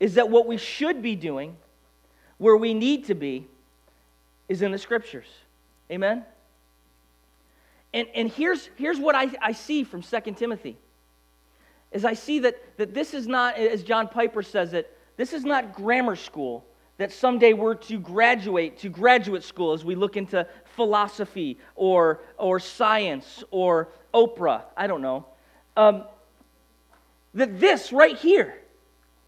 is 0.00 0.14
that 0.14 0.30
what 0.30 0.46
we 0.46 0.56
should 0.56 1.02
be 1.02 1.14
doing, 1.14 1.56
where 2.38 2.56
we 2.56 2.72
need 2.72 3.06
to 3.06 3.14
be, 3.14 3.46
is 4.48 4.62
in 4.62 4.72
the 4.72 4.78
Scriptures. 4.78 5.26
Amen? 5.90 6.24
And, 7.92 8.08
and 8.14 8.30
here's, 8.30 8.70
here's 8.76 8.98
what 8.98 9.14
I, 9.14 9.30
I 9.40 9.52
see 9.52 9.84
from 9.84 10.02
2 10.02 10.20
Timothy 10.36 10.76
is 11.92 12.04
I 12.04 12.14
see 12.14 12.40
that, 12.40 12.78
that 12.78 12.94
this 12.94 13.14
is 13.14 13.26
not, 13.26 13.56
as 13.56 13.82
John 13.82 14.08
Piper 14.08 14.42
says 14.42 14.72
it, 14.72 14.96
this 15.16 15.32
is 15.32 15.44
not 15.44 15.74
grammar 15.74 16.16
school 16.16 16.64
that 16.98 17.12
someday 17.12 17.52
we're 17.52 17.74
to 17.74 17.98
graduate 17.98 18.78
to 18.78 18.88
graduate 18.88 19.42
school 19.42 19.72
as 19.72 19.84
we 19.84 19.94
look 19.94 20.16
into 20.16 20.46
philosophy 20.76 21.58
or, 21.74 22.20
or 22.38 22.60
science 22.60 23.42
or 23.50 23.88
Oprah. 24.14 24.62
I 24.76 24.86
don't 24.86 25.02
know. 25.02 25.26
Um, 25.76 26.04
that 27.34 27.58
this 27.58 27.92
right 27.92 28.16
here 28.16 28.54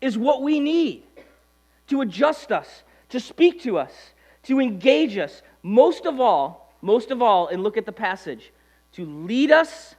is 0.00 0.18
what 0.18 0.42
we 0.42 0.60
need 0.60 1.04
to 1.88 2.02
adjust 2.02 2.52
us, 2.52 2.82
to 3.08 3.18
speak 3.18 3.62
to 3.62 3.78
us, 3.78 3.92
to 4.44 4.60
engage 4.60 5.16
us. 5.16 5.42
Most 5.62 6.06
of 6.06 6.20
all, 6.20 6.72
most 6.82 7.10
of 7.10 7.22
all, 7.22 7.48
and 7.48 7.62
look 7.62 7.76
at 7.76 7.86
the 7.86 7.92
passage, 7.92 8.52
to 8.92 9.04
lead 9.04 9.50
us 9.50 9.94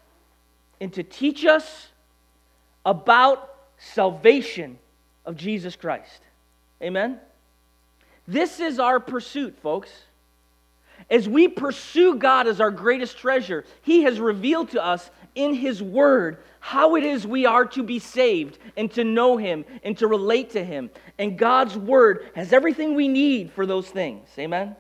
and 0.80 0.94
to 0.94 1.04
teach 1.04 1.46
us 1.46 1.88
about 2.86 3.56
salvation 3.78 4.78
of 5.26 5.36
Jesus 5.36 5.76
Christ. 5.76 6.22
Amen? 6.82 7.20
This 8.28 8.60
is 8.60 8.80
our 8.80 9.00
pursuit, 9.00 9.58
folks. 9.62 9.90
As 11.10 11.28
we 11.28 11.48
pursue 11.48 12.16
God 12.16 12.48
as 12.48 12.62
our 12.62 12.72
greatest 12.72 13.18
treasure, 13.18 13.66
He 13.82 14.04
has 14.04 14.20
revealed 14.20 14.72
to 14.72 14.84
us 14.84 15.10
in 15.36 15.54
His 15.54 15.82
Word 15.82 16.38
how 16.60 16.96
it 16.96 17.04
is 17.04 17.28
we 17.28 17.46
are 17.46 17.66
to 17.66 17.84
be 17.84 18.00
saved 18.00 18.58
and 18.76 18.92
to 18.94 19.04
know 19.04 19.38
Him 19.38 19.66
and 19.84 19.98
to 19.98 20.08
relate 20.08 20.52
to 20.52 20.64
Him. 20.64 20.90
And 21.20 21.38
God's 21.38 21.78
Word 21.78 22.30
has 22.36 22.54
everything 22.54 22.96
we 22.96 23.08
need 23.08 23.52
for 23.52 23.66
those 23.66 23.88
things. 23.88 24.28
Amen? 24.40 24.76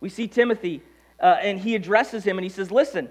We 0.00 0.08
see 0.08 0.28
Timothy, 0.28 0.82
uh, 1.20 1.36
and 1.40 1.58
he 1.58 1.76
addresses 1.76 2.24
him 2.24 2.36
and 2.36 2.44
he 2.44 2.48
says, 2.48 2.70
Listen, 2.70 3.08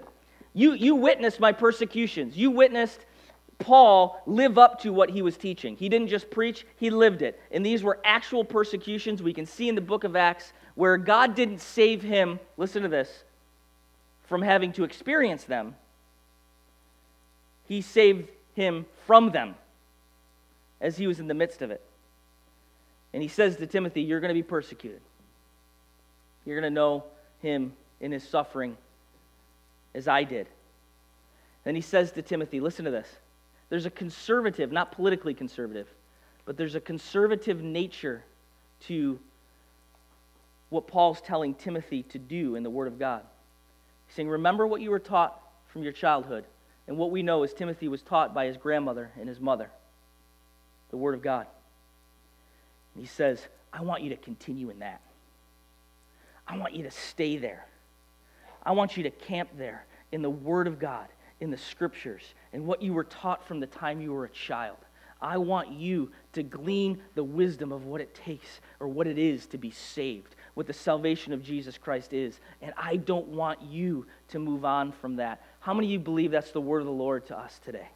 you, 0.52 0.74
you 0.74 0.94
witnessed 0.94 1.40
my 1.40 1.52
persecutions. 1.52 2.36
You 2.36 2.50
witnessed 2.50 3.00
Paul 3.62 4.20
live 4.26 4.58
up 4.58 4.80
to 4.82 4.92
what 4.92 5.10
he 5.10 5.22
was 5.22 5.36
teaching. 5.36 5.76
He 5.76 5.88
didn't 5.88 6.08
just 6.08 6.30
preach, 6.30 6.66
he 6.76 6.90
lived 6.90 7.22
it. 7.22 7.40
And 7.50 7.64
these 7.64 7.82
were 7.82 7.98
actual 8.04 8.44
persecutions. 8.44 9.22
We 9.22 9.32
can 9.32 9.46
see 9.46 9.68
in 9.68 9.74
the 9.74 9.80
book 9.80 10.04
of 10.04 10.16
Acts 10.16 10.52
where 10.74 10.96
God 10.96 11.34
didn't 11.34 11.60
save 11.60 12.02
him, 12.02 12.40
listen 12.56 12.82
to 12.82 12.88
this, 12.88 13.24
from 14.26 14.42
having 14.42 14.72
to 14.72 14.84
experience 14.84 15.44
them. 15.44 15.76
He 17.68 17.80
saved 17.80 18.28
him 18.54 18.86
from 19.06 19.30
them 19.30 19.54
as 20.80 20.96
he 20.96 21.06
was 21.06 21.20
in 21.20 21.28
the 21.28 21.34
midst 21.34 21.62
of 21.62 21.70
it. 21.70 21.80
And 23.12 23.22
he 23.22 23.28
says 23.28 23.56
to 23.56 23.66
Timothy, 23.66 24.02
You're 24.02 24.20
going 24.20 24.30
to 24.30 24.34
be 24.34 24.42
persecuted. 24.42 25.00
You're 26.44 26.60
going 26.60 26.70
to 26.70 26.74
know 26.74 27.04
him 27.40 27.74
in 28.00 28.10
his 28.10 28.26
suffering 28.26 28.76
as 29.94 30.08
I 30.08 30.24
did. 30.24 30.48
Then 31.64 31.74
he 31.74 31.80
says 31.80 32.12
to 32.12 32.22
Timothy, 32.22 32.60
Listen 32.60 32.84
to 32.84 32.90
this. 32.90 33.08
There's 33.72 33.86
a 33.86 33.90
conservative, 33.90 34.70
not 34.70 34.92
politically 34.92 35.32
conservative, 35.32 35.88
but 36.44 36.58
there's 36.58 36.74
a 36.74 36.80
conservative 36.80 37.62
nature 37.62 38.22
to 38.80 39.18
what 40.68 40.86
Paul's 40.86 41.22
telling 41.22 41.54
Timothy 41.54 42.02
to 42.10 42.18
do 42.18 42.54
in 42.54 42.64
the 42.64 42.68
Word 42.68 42.86
of 42.86 42.98
God. 42.98 43.22
He's 44.06 44.14
saying, 44.14 44.28
Remember 44.28 44.66
what 44.66 44.82
you 44.82 44.90
were 44.90 44.98
taught 44.98 45.40
from 45.68 45.82
your 45.82 45.92
childhood. 45.94 46.44
And 46.86 46.98
what 46.98 47.10
we 47.10 47.22
know 47.22 47.44
is 47.44 47.54
Timothy 47.54 47.88
was 47.88 48.02
taught 48.02 48.34
by 48.34 48.44
his 48.44 48.58
grandmother 48.58 49.10
and 49.18 49.26
his 49.26 49.40
mother 49.40 49.70
the 50.90 50.98
Word 50.98 51.14
of 51.14 51.22
God. 51.22 51.46
And 52.94 53.02
he 53.02 53.08
says, 53.08 53.40
I 53.72 53.80
want 53.80 54.02
you 54.02 54.10
to 54.10 54.16
continue 54.16 54.68
in 54.68 54.80
that. 54.80 55.00
I 56.46 56.58
want 56.58 56.74
you 56.74 56.82
to 56.82 56.90
stay 56.90 57.38
there. 57.38 57.64
I 58.64 58.72
want 58.72 58.98
you 58.98 59.04
to 59.04 59.10
camp 59.10 59.48
there 59.56 59.86
in 60.12 60.20
the 60.20 60.28
Word 60.28 60.66
of 60.66 60.78
God 60.78 61.08
in 61.42 61.50
the 61.50 61.58
scriptures 61.58 62.22
and 62.52 62.64
what 62.64 62.80
you 62.80 62.94
were 62.94 63.02
taught 63.02 63.44
from 63.44 63.58
the 63.58 63.66
time 63.66 64.00
you 64.00 64.12
were 64.12 64.24
a 64.24 64.30
child. 64.30 64.76
I 65.20 65.38
want 65.38 65.72
you 65.72 66.12
to 66.34 66.44
glean 66.44 67.02
the 67.16 67.24
wisdom 67.24 67.72
of 67.72 67.84
what 67.84 68.00
it 68.00 68.14
takes 68.14 68.60
or 68.78 68.86
what 68.86 69.08
it 69.08 69.18
is 69.18 69.46
to 69.46 69.58
be 69.58 69.72
saved, 69.72 70.36
what 70.54 70.68
the 70.68 70.72
salvation 70.72 71.32
of 71.32 71.42
Jesus 71.42 71.76
Christ 71.76 72.12
is. 72.12 72.38
And 72.60 72.72
I 72.76 72.94
don't 72.94 73.26
want 73.26 73.60
you 73.60 74.06
to 74.28 74.38
move 74.38 74.64
on 74.64 74.92
from 74.92 75.16
that. 75.16 75.42
How 75.58 75.74
many 75.74 75.88
of 75.88 75.90
you 75.90 75.98
believe 75.98 76.30
that's 76.30 76.52
the 76.52 76.60
word 76.60 76.78
of 76.78 76.86
the 76.86 76.92
Lord 76.92 77.26
to 77.26 77.36
us 77.36 77.58
today? 77.64 77.88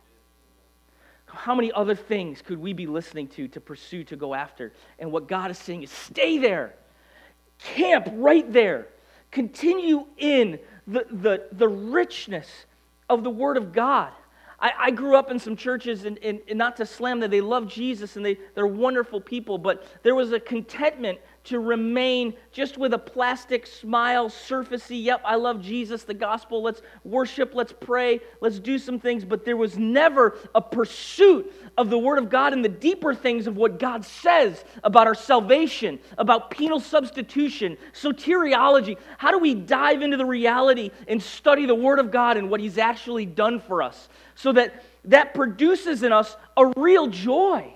How 1.27 1.55
many 1.55 1.71
other 1.71 1.95
things 1.95 2.43
could 2.43 2.59
we 2.59 2.73
be 2.73 2.89
listening 2.89 3.29
to, 3.29 3.47
to 3.47 3.61
pursue, 3.61 4.03
to 4.05 4.17
go 4.17 4.35
after? 4.35 4.73
And 4.99 5.13
what 5.13 5.29
God 5.29 5.53
is 5.53 5.59
saying 5.59 5.85
is 5.85 5.91
stay 5.93 6.39
there, 6.39 6.75
camp 7.61 8.09
right 8.13 8.53
there, 8.53 8.89
continue 9.31 10.07
in 10.17 10.59
the, 10.89 11.07
the, 11.11 11.47
the 11.53 11.69
richness 11.69 12.49
of 13.09 13.25
the 13.25 13.31
Word 13.31 13.57
of 13.57 13.73
God. 13.73 14.13
I, 14.59 14.73
I 14.79 14.91
grew 14.91 15.17
up 15.17 15.31
in 15.31 15.39
some 15.39 15.57
churches, 15.57 16.05
and, 16.05 16.19
and, 16.19 16.41
and, 16.49 16.59
not 16.59 16.77
to 16.77 16.87
slam 16.87 17.21
them, 17.21 17.31
they 17.31 17.43
love 17.43 17.69
Jesus 17.69 18.17
and 18.17 18.25
they, 18.25 18.39
they're 18.55 18.67
wonderful 18.67 19.21
people, 19.21 19.59
but 19.59 19.87
there 20.03 20.15
was 20.15 20.33
a 20.33 20.41
contentment 20.41 21.19
to 21.47 21.61
remain 21.61 22.35
just 22.53 22.77
with 22.77 22.93
a 22.93 22.99
plastic 22.99 23.67
smile, 23.67 24.29
surfacey, 24.29 25.03
yep, 25.03 25.21
I 25.25 25.37
love 25.37 25.61
Jesus, 25.61 26.03
the 26.03 26.15
gospel, 26.15 26.63
let's 26.63 26.83
worship, 27.05 27.55
let's 27.55 27.73
pray, 27.73 28.21
let's 28.41 28.59
do 28.59 28.79
some 28.79 28.99
things, 28.99 29.25
but 29.25 29.45
there 29.45 29.57
was 29.57 29.79
never 29.79 30.39
a 30.55 30.61
pursuit 30.61 31.53
of 31.79 31.91
the 31.91 31.99
Word 31.99 32.19
of 32.19 32.29
God 32.29 32.53
and 32.53 32.65
the 32.65 32.69
deeper 32.69 33.15
things 33.15 33.47
of 33.47 33.57
what 33.57 33.79
God 33.79 34.05
says 34.05 34.65
about 34.83 35.07
our 35.07 35.15
salvation, 35.15 36.01
about 36.19 36.51
penal 36.51 36.81
substitution, 36.81 37.77
soteriology. 37.93 38.97
How 39.19 39.31
do 39.31 39.39
we 39.39 39.55
dive 39.55 40.03
into 40.03 40.17
the 40.17 40.27
reality 40.27 40.91
and 41.07 41.23
study 41.23 41.67
the 41.67 41.75
Word 41.75 41.99
of 41.99 42.11
God 42.11 42.37
and 42.37 42.51
what 42.51 42.61
He's 42.61 42.79
actually 42.79 43.27
done 43.27 43.61
for 43.61 43.83
us 43.83 44.09
so 44.35 44.53
that 44.53 44.85
that 45.05 45.35
produces 45.35 46.03
in 46.03 46.13
us 46.13 46.37
a 46.57 46.73
real 46.77 47.07
joy? 47.07 47.76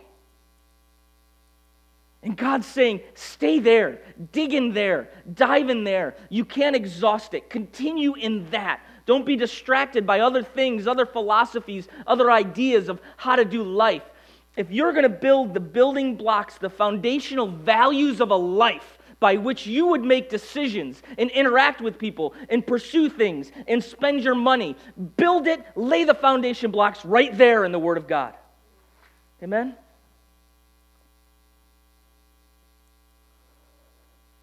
And 2.23 2.37
God's 2.37 2.67
saying, 2.67 3.01
stay 3.15 3.61
there, 3.61 4.03
dig 4.33 4.53
in 4.53 4.75
there, 4.75 5.09
dive 5.33 5.71
in 5.71 5.85
there. 5.85 6.17
You 6.29 6.45
can't 6.45 6.77
exhaust 6.77 7.33
it. 7.33 7.49
Continue 7.49 8.15
in 8.15 8.49
that. 8.51 8.81
Don't 9.07 9.25
be 9.25 9.37
distracted 9.37 10.07
by 10.07 10.21
other 10.21 10.43
things, 10.43 10.87
other 10.87 11.07
philosophies, 11.07 11.89
other 12.07 12.31
ideas 12.31 12.91
of 12.91 13.01
how 13.17 13.37
to 13.37 13.45
do 13.45 13.63
life. 13.63 14.03
If 14.57 14.71
you're 14.71 14.93
going 14.93 15.05
to 15.05 15.09
build 15.09 15.55
the 15.55 15.61
building 15.61 16.17
blocks, 16.17 16.59
the 16.59 16.69
foundational 16.69 17.49
values 17.49 18.21
of 18.21 18.31
a 18.31 18.37
life 18.37 18.99
by 19.19 19.37
which 19.37 19.67
you 19.67 19.87
would 19.87 20.03
make 20.03 20.29
decisions 20.29 21.03
and 21.17 21.31
interact 21.31 21.81
with 21.81 21.99
people 21.99 22.35
and 22.49 22.67
pursue 22.67 23.09
things 23.09 23.53
and 23.67 23.83
spend 23.83 24.23
your 24.23 24.35
money, 24.35 24.77
build 25.17 25.47
it, 25.47 25.65
lay 25.77 26.05
the 26.05 26.15
foundation 26.15 26.71
blocks 26.71 27.05
right 27.05 27.37
there 27.37 27.65
in 27.65 27.73
the 27.73 27.79
Word 27.79 27.97
of 27.97 28.07
God. 28.07 28.35
Amen? 29.43 29.75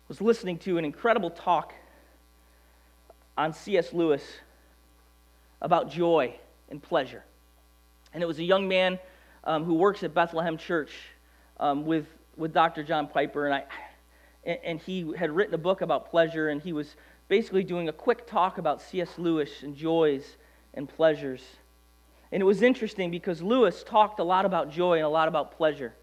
Was 0.07 0.21
listening 0.21 0.57
to 0.59 0.77
an 0.77 0.85
incredible 0.85 1.29
talk 1.29 1.73
on 3.37 3.53
C.S. 3.53 3.91
Lewis 3.91 4.23
about 5.61 5.91
joy 5.91 6.33
and 6.69 6.81
pleasure. 6.81 7.23
And 8.13 8.23
it 8.23 8.25
was 8.25 8.39
a 8.39 8.43
young 8.43 8.67
man 8.67 8.99
um, 9.43 9.65
who 9.65 9.73
works 9.73 10.03
at 10.03 10.13
Bethlehem 10.13 10.57
Church 10.57 10.91
um, 11.59 11.85
with, 11.85 12.05
with 12.37 12.53
Dr. 12.53 12.83
John 12.83 13.07
Piper, 13.07 13.45
and, 13.47 13.55
I, 13.55 13.63
and, 14.45 14.59
and 14.63 14.79
he 14.79 15.13
had 15.17 15.29
written 15.29 15.53
a 15.53 15.59
book 15.59 15.81
about 15.81 16.09
pleasure, 16.09 16.49
and 16.49 16.61
he 16.61 16.71
was 16.71 16.95
basically 17.27 17.63
doing 17.63 17.89
a 17.89 17.93
quick 17.93 18.25
talk 18.25 18.57
about 18.57 18.81
C.S. 18.81 19.09
Lewis 19.17 19.63
and 19.63 19.75
joys 19.75 20.37
and 20.73 20.87
pleasures. 20.87 21.43
And 22.31 22.41
it 22.41 22.45
was 22.45 22.61
interesting 22.61 23.11
because 23.11 23.41
Lewis 23.41 23.83
talked 23.83 24.19
a 24.19 24.23
lot 24.23 24.45
about 24.45 24.71
joy 24.71 24.95
and 24.95 25.05
a 25.05 25.09
lot 25.09 25.27
about 25.27 25.57
pleasure. 25.57 25.93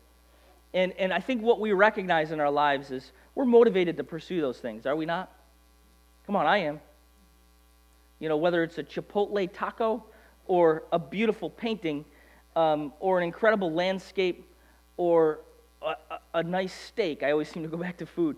And, 0.74 0.92
and 0.98 1.12
I 1.12 1.20
think 1.20 1.42
what 1.42 1.60
we 1.60 1.72
recognize 1.72 2.32
in 2.32 2.40
our 2.40 2.50
lives 2.50 2.90
is 2.90 3.12
we're 3.34 3.44
motivated 3.44 3.96
to 3.96 4.04
pursue 4.04 4.40
those 4.40 4.58
things, 4.58 4.86
are 4.86 4.96
we 4.96 5.06
not? 5.06 5.30
Come 6.26 6.36
on, 6.36 6.46
I 6.46 6.58
am. 6.58 6.80
You 8.20 8.28
know, 8.28 8.36
whether 8.36 8.62
it's 8.62 8.78
a 8.78 8.82
Chipotle 8.82 9.48
taco 9.52 10.04
or 10.46 10.84
a 10.92 10.98
beautiful 10.98 11.50
painting 11.50 12.04
um, 12.56 12.92
or 13.00 13.18
an 13.18 13.24
incredible 13.24 13.72
landscape 13.72 14.46
or 14.96 15.40
a, 15.82 15.94
a 16.34 16.42
nice 16.42 16.72
steak, 16.72 17.22
I 17.22 17.32
always 17.32 17.48
seem 17.48 17.62
to 17.62 17.68
go 17.68 17.76
back 17.76 17.96
to 17.98 18.06
food. 18.06 18.36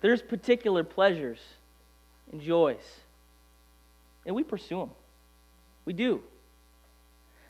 There's 0.00 0.22
particular 0.22 0.84
pleasures 0.84 1.40
and 2.30 2.40
joys, 2.40 3.00
and 4.24 4.34
we 4.34 4.42
pursue 4.42 4.78
them. 4.78 4.90
We 5.84 5.92
do. 5.92 6.20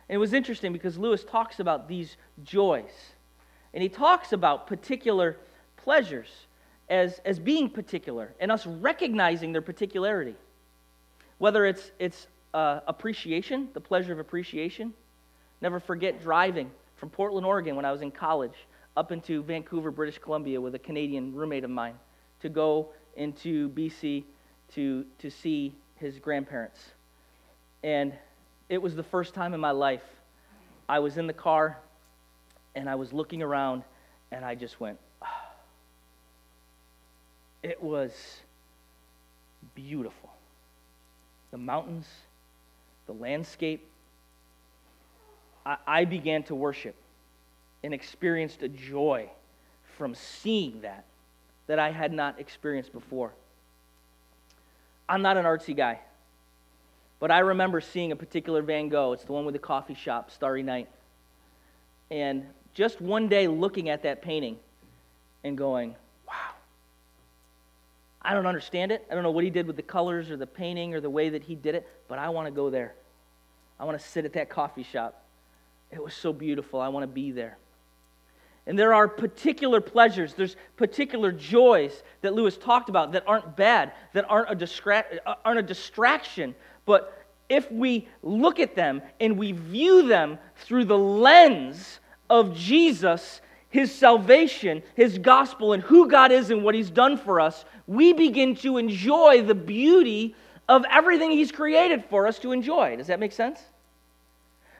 And 0.09 0.15
it 0.15 0.19
was 0.19 0.33
interesting 0.33 0.73
because 0.73 0.97
Lewis 0.97 1.25
talks 1.25 1.59
about 1.59 1.89
these 1.89 2.17
joys, 2.45 3.15
and 3.77 3.83
he 3.83 3.91
talks 3.91 4.33
about 4.33 4.67
particular 4.67 5.37
pleasures 5.77 6.31
as, 6.89 7.21
as 7.27 7.39
being 7.39 7.69
particular 7.69 8.33
and 8.41 8.51
us 8.51 8.67
recognizing 8.67 9.53
their 9.53 9.61
particularity. 9.61 10.35
Whether 11.37 11.67
it's, 11.67 11.91
it's 11.99 12.27
uh, 12.55 12.81
appreciation, 12.87 13.69
the 13.75 13.81
pleasure 13.83 14.15
of 14.15 14.19
appreciation. 14.19 14.95
Never 15.61 15.79
forget 15.79 16.23
driving 16.23 16.71
from 16.95 17.11
Portland, 17.11 17.45
Oregon 17.45 17.77
when 17.77 17.85
I 17.85 17.93
was 17.93 18.01
in 18.01 18.11
college 18.11 18.55
up 18.97 19.13
into 19.13 19.43
Vancouver, 19.43 19.91
British 19.91 20.17
Columbia 20.17 20.59
with 20.59 20.75
a 20.75 20.79
Canadian 20.79 21.35
roommate 21.35 21.63
of 21.63 21.69
mine 21.69 21.97
to 22.41 22.49
go 22.49 22.89
into 23.15 23.69
BC 23.69 24.25
to, 24.73 25.05
to 25.19 25.29
see 25.29 25.75
his 25.97 26.19
grandparents. 26.19 26.81
And 27.85 28.15
it 28.71 28.81
was 28.81 28.97
the 28.97 29.03
first 29.03 29.35
time 29.35 29.53
in 29.53 29.61
my 29.61 29.73
life 29.73 30.05
I 30.89 30.99
was 30.99 31.19
in 31.19 31.27
the 31.27 31.35
car 31.35 31.77
and 32.77 32.89
I 32.89 32.95
was 32.95 33.13
looking 33.13 33.43
around 33.43 33.83
and 34.31 34.45
I 34.45 34.55
just 34.55 34.79
went, 34.79 34.99
oh. 35.23 35.27
it 37.63 37.83
was 37.83 38.13
beautiful. 39.75 40.31
The 41.51 41.59
mountains, 41.59 42.07
the 43.07 43.15
landscape. 43.15 43.85
I, 45.65 45.77
I 45.87 46.05
began 46.05 46.43
to 46.45 46.55
worship 46.55 46.95
and 47.83 47.95
experienced 47.95 48.63
a 48.63 48.69
joy 48.69 49.31
from 49.97 50.15
seeing 50.15 50.83
that 50.83 51.05
that 51.67 51.79
I 51.81 51.91
had 51.91 52.13
not 52.13 52.39
experienced 52.39 52.93
before. 52.93 53.33
I'm 55.09 55.23
not 55.23 55.37
an 55.37 55.45
artsy 55.45 55.75
guy, 55.77 55.99
but 57.19 57.31
I 57.31 57.41
remember 57.41 57.81
seeing 57.81 58.13
a 58.13 58.17
particular 58.17 58.63
Van 58.63 58.89
Gogh. 58.89 59.13
It's 59.13 59.25
the 59.25 59.33
one 59.33 59.45
with 59.45 59.55
the 59.55 59.59
coffee 59.59 59.95
shop, 59.95 60.31
Starry 60.31 60.63
Night. 60.63 60.89
And 62.11 62.47
just 62.77 63.01
one 63.01 63.27
day 63.27 63.49
looking 63.49 63.89
at 63.89 64.03
that 64.03 64.21
painting 64.21 64.59
and 65.43 65.57
going, 65.57 65.95
wow. 66.29 66.35
I 68.21 68.35
don't 68.35 68.45
understand 68.45 68.93
it. 68.93 69.07
I 69.11 69.15
don't 69.15 69.23
know 69.23 69.31
what 69.31 69.45
he 69.45 69.51
did 69.51 69.67
with 69.67 69.77
the 69.77 69.83
colors 69.83 70.31
or 70.31 70.37
the 70.37 70.47
painting 70.47 70.95
or 70.95 71.01
the 71.01 71.09
way 71.09 71.31
that 71.31 71.43
he 71.43 71.55
did 71.55 71.75
it, 71.75 71.89
but 72.07 72.19
I 72.19 72.29
want 72.29 72.49
to 72.49 72.51
go 72.51 72.69
there. 72.69 72.95
I 73.81 73.87
want 73.87 73.99
to 73.99 74.07
sit 74.07 74.27
at 74.27 74.35
that 74.35 74.51
coffee 74.51 74.83
shop. 74.83 75.25
It 75.91 76.03
was 76.03 76.13
so 76.13 76.35
beautiful. 76.35 76.79
I 76.79 76.89
want 76.89 77.05
to 77.05 77.09
be 77.09 77.31
there. 77.31 77.57
And 78.67 78.79
there 78.79 78.93
are 78.93 79.09
particular 79.09 79.81
pleasures, 79.81 80.35
there's 80.35 80.57
particular 80.77 81.33
joys 81.33 82.03
that 82.21 82.35
Lewis 82.35 82.59
talked 82.59 82.91
about 82.91 83.13
that 83.13 83.25
aren't 83.27 83.57
bad, 83.57 83.93
that 84.13 84.27
aren't 84.29 84.51
a, 84.51 84.57
distra- 84.57 85.05
uh, 85.25 85.37
aren't 85.47 85.61
a 85.61 85.63
distraction. 85.63 86.55
But 86.85 87.25
if 87.49 87.73
we 87.73 88.07
look 88.23 88.61
at 88.61 88.75
them 88.75 89.01
and 89.19 89.39
we 89.39 89.53
view 89.53 90.07
them 90.09 90.39
through 90.57 90.85
the 90.87 90.99
lens 90.99 92.01
of 92.29 92.55
Jesus, 92.55 93.41
his 93.69 93.95
salvation, 93.95 94.83
his 94.95 95.19
gospel, 95.19 95.73
and 95.73 95.83
who 95.83 96.09
God 96.09 96.33
is 96.33 96.51
and 96.51 96.63
what 96.63 96.75
he's 96.75 96.91
done 96.91 97.17
for 97.17 97.41
us, 97.41 97.65
we 97.87 98.13
begin 98.13 98.55
to 98.57 98.79
enjoy 98.79 99.43
the 99.43 99.55
beauty 99.55 100.35
of 100.69 100.85
everything 100.91 101.31
he's 101.31 101.53
created 101.53 102.05
for 102.07 102.27
us 102.27 102.39
to 102.41 102.53
enjoy. 102.53 102.97
Does 102.97 103.07
that 103.07 103.21
make 103.21 103.33
sense? 103.33 103.61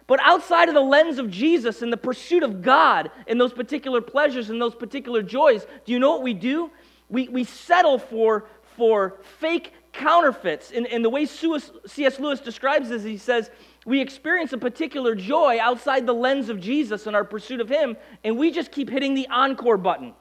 But 0.07 0.21
outside 0.23 0.69
of 0.69 0.75
the 0.75 0.81
lens 0.81 1.19
of 1.19 1.31
Jesus 1.31 1.83
and 1.83 1.93
the 1.93 1.97
pursuit 1.97 2.43
of 2.43 2.63
God 2.63 3.11
and 3.27 3.41
those 3.41 3.53
particular 3.53 4.01
pleasures 4.01 4.51
and 4.51 4.61
those 4.61 4.75
particular 4.75 5.23
joys, 5.23 5.67
do 5.85 5.93
you 5.93 5.99
know 5.99 6.13
what 6.13 6.23
we 6.23 6.35
do? 6.35 6.71
We, 7.09 7.29
we 7.29 7.45
settle 7.45 7.99
for, 7.99 8.47
for 8.77 9.17
fake 9.41 9.73
counterfeits. 9.93 10.71
And, 10.71 10.87
and 10.87 11.05
the 11.05 11.11
way 11.11 11.27
C.S. 11.27 12.21
Lewis 12.21 12.41
describes 12.41 12.89
this, 12.89 13.03
he 13.03 13.19
says, 13.19 13.51
we 13.87 14.01
experience 14.01 14.53
a 14.53 14.59
particular 14.59 15.15
joy 15.15 15.59
outside 15.61 16.07
the 16.07 16.13
lens 16.13 16.51
of 16.51 16.61
Jesus 16.61 17.07
and 17.07 17.17
our 17.17 17.25
pursuit 17.25 17.61
of 17.61 17.69
Him, 17.69 17.97
and 18.25 18.37
we 18.37 18.51
just 18.51 18.73
keep 18.73 18.91
hitting 18.91 19.15
the 19.15 19.29
encore 19.29 19.79
button. 19.79 20.13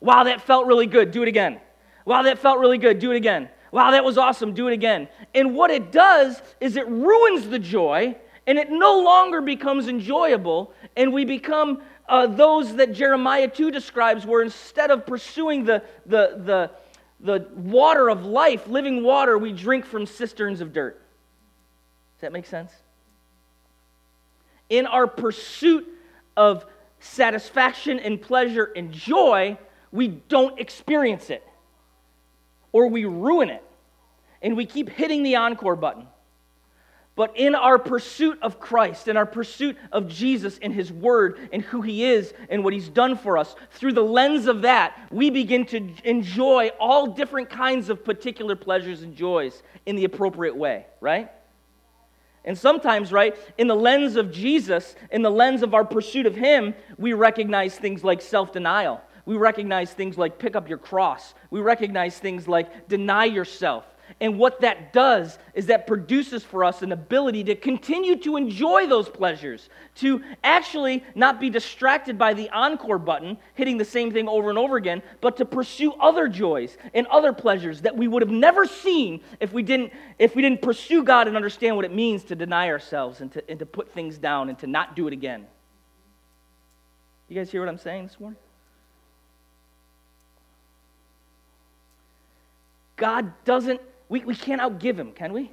Wow, 0.00 0.24
that 0.24 0.40
felt 0.40 0.66
really 0.66 0.86
good. 0.86 1.10
Do 1.10 1.22
it 1.22 1.28
again. 1.28 1.60
Wow, 2.06 2.22
that 2.22 2.38
felt 2.38 2.58
really 2.58 2.78
good. 2.78 2.98
Do 2.98 3.12
it 3.12 3.16
again. 3.16 3.50
Wow, 3.70 3.90
that 3.90 4.04
was 4.04 4.16
awesome. 4.16 4.54
Do 4.54 4.68
it 4.68 4.72
again. 4.72 5.08
And 5.34 5.54
what 5.54 5.70
it 5.70 5.92
does 5.92 6.40
is 6.60 6.76
it 6.76 6.88
ruins 6.88 7.48
the 7.48 7.58
joy 7.58 8.16
and 8.46 8.58
it 8.58 8.70
no 8.70 9.00
longer 9.00 9.40
becomes 9.40 9.88
enjoyable, 9.88 10.72
and 10.96 11.12
we 11.12 11.24
become 11.24 11.82
uh, 12.08 12.28
those 12.28 12.76
that 12.76 12.92
Jeremiah 12.92 13.48
2 13.48 13.72
describes, 13.72 14.24
where 14.24 14.42
instead 14.42 14.92
of 14.92 15.04
pursuing 15.04 15.64
the, 15.64 15.82
the, 16.06 16.40
the, 16.44 16.70
the 17.18 17.48
water 17.56 18.08
of 18.08 18.24
life, 18.24 18.68
living 18.68 19.02
water, 19.02 19.36
we 19.36 19.52
drink 19.52 19.84
from 19.84 20.06
cisterns 20.06 20.60
of 20.60 20.72
dirt. 20.72 21.02
Does 22.14 22.20
that 22.20 22.32
make 22.32 22.46
sense? 22.46 22.70
In 24.68 24.86
our 24.86 25.06
pursuit 25.06 25.86
of 26.36 26.66
satisfaction 26.98 27.98
and 27.98 28.20
pleasure 28.20 28.72
and 28.76 28.92
joy, 28.92 29.58
we 29.92 30.08
don't 30.08 30.58
experience 30.58 31.30
it, 31.30 31.46
or 32.72 32.88
we 32.88 33.04
ruin 33.04 33.48
it, 33.50 33.62
and 34.42 34.56
we 34.56 34.66
keep 34.66 34.88
hitting 34.88 35.22
the 35.22 35.36
encore 35.36 35.76
button. 35.76 36.06
But 37.14 37.34
in 37.34 37.54
our 37.54 37.78
pursuit 37.78 38.38
of 38.42 38.60
Christ, 38.60 39.08
in 39.08 39.16
our 39.16 39.24
pursuit 39.24 39.78
of 39.90 40.06
Jesus 40.06 40.58
and 40.60 40.70
His 40.72 40.92
Word 40.92 41.48
and 41.50 41.62
who 41.62 41.80
He 41.80 42.04
is 42.04 42.34
and 42.50 42.62
what 42.62 42.74
He's 42.74 42.90
done 42.90 43.16
for 43.16 43.38
us, 43.38 43.56
through 43.70 43.94
the 43.94 44.04
lens 44.04 44.46
of 44.46 44.62
that, 44.62 45.08
we 45.10 45.30
begin 45.30 45.64
to 45.66 45.88
enjoy 46.04 46.70
all 46.78 47.06
different 47.06 47.48
kinds 47.48 47.88
of 47.88 48.04
particular 48.04 48.54
pleasures 48.54 49.00
and 49.00 49.16
joys 49.16 49.62
in 49.86 49.96
the 49.96 50.04
appropriate 50.04 50.56
way, 50.56 50.84
right? 51.00 51.30
And 52.46 52.56
sometimes, 52.56 53.12
right, 53.12 53.34
in 53.58 53.66
the 53.66 53.74
lens 53.74 54.14
of 54.14 54.30
Jesus, 54.30 54.94
in 55.10 55.22
the 55.22 55.30
lens 55.30 55.62
of 55.62 55.74
our 55.74 55.84
pursuit 55.84 56.26
of 56.26 56.36
Him, 56.36 56.74
we 56.96 57.12
recognize 57.12 57.76
things 57.76 58.04
like 58.04 58.22
self 58.22 58.52
denial. 58.52 59.00
We 59.26 59.36
recognize 59.36 59.92
things 59.92 60.16
like 60.16 60.38
pick 60.38 60.54
up 60.54 60.68
your 60.68 60.78
cross. 60.78 61.34
We 61.50 61.60
recognize 61.60 62.16
things 62.18 62.46
like 62.46 62.86
deny 62.88 63.24
yourself. 63.24 63.84
And 64.20 64.38
what 64.38 64.60
that 64.60 64.92
does 64.92 65.38
is 65.54 65.66
that 65.66 65.86
produces 65.86 66.42
for 66.42 66.64
us 66.64 66.82
an 66.82 66.92
ability 66.92 67.44
to 67.44 67.54
continue 67.54 68.16
to 68.20 68.36
enjoy 68.36 68.86
those 68.86 69.08
pleasures, 69.08 69.68
to 69.96 70.22
actually 70.42 71.04
not 71.14 71.40
be 71.40 71.50
distracted 71.50 72.16
by 72.16 72.32
the 72.32 72.48
encore 72.50 72.98
button, 72.98 73.36
hitting 73.54 73.76
the 73.76 73.84
same 73.84 74.12
thing 74.12 74.28
over 74.28 74.48
and 74.48 74.58
over 74.58 74.76
again, 74.76 75.02
but 75.20 75.36
to 75.36 75.44
pursue 75.44 75.92
other 75.94 76.28
joys 76.28 76.78
and 76.94 77.06
other 77.08 77.32
pleasures 77.32 77.82
that 77.82 77.96
we 77.96 78.08
would 78.08 78.22
have 78.22 78.30
never 78.30 78.64
seen 78.64 79.20
if 79.40 79.52
we 79.52 79.62
didn't, 79.62 79.92
if 80.18 80.34
we 80.34 80.42
didn't 80.42 80.62
pursue 80.62 81.02
God 81.02 81.28
and 81.28 81.36
understand 81.36 81.76
what 81.76 81.84
it 81.84 81.92
means 81.92 82.24
to 82.24 82.34
deny 82.34 82.68
ourselves 82.68 83.20
and 83.20 83.30
to, 83.32 83.50
and 83.50 83.58
to 83.58 83.66
put 83.66 83.92
things 83.92 84.18
down 84.18 84.48
and 84.48 84.58
to 84.60 84.66
not 84.66 84.96
do 84.96 85.06
it 85.06 85.12
again. 85.12 85.46
You 87.28 87.36
guys 87.36 87.50
hear 87.50 87.60
what 87.60 87.68
I'm 87.68 87.78
saying 87.78 88.06
this 88.06 88.20
morning? 88.20 88.38
God 92.96 93.32
doesn't 93.44 93.80
we, 94.08 94.20
we 94.20 94.34
can't 94.34 94.60
outgive 94.60 94.96
him, 94.96 95.12
can 95.12 95.32
we? 95.32 95.50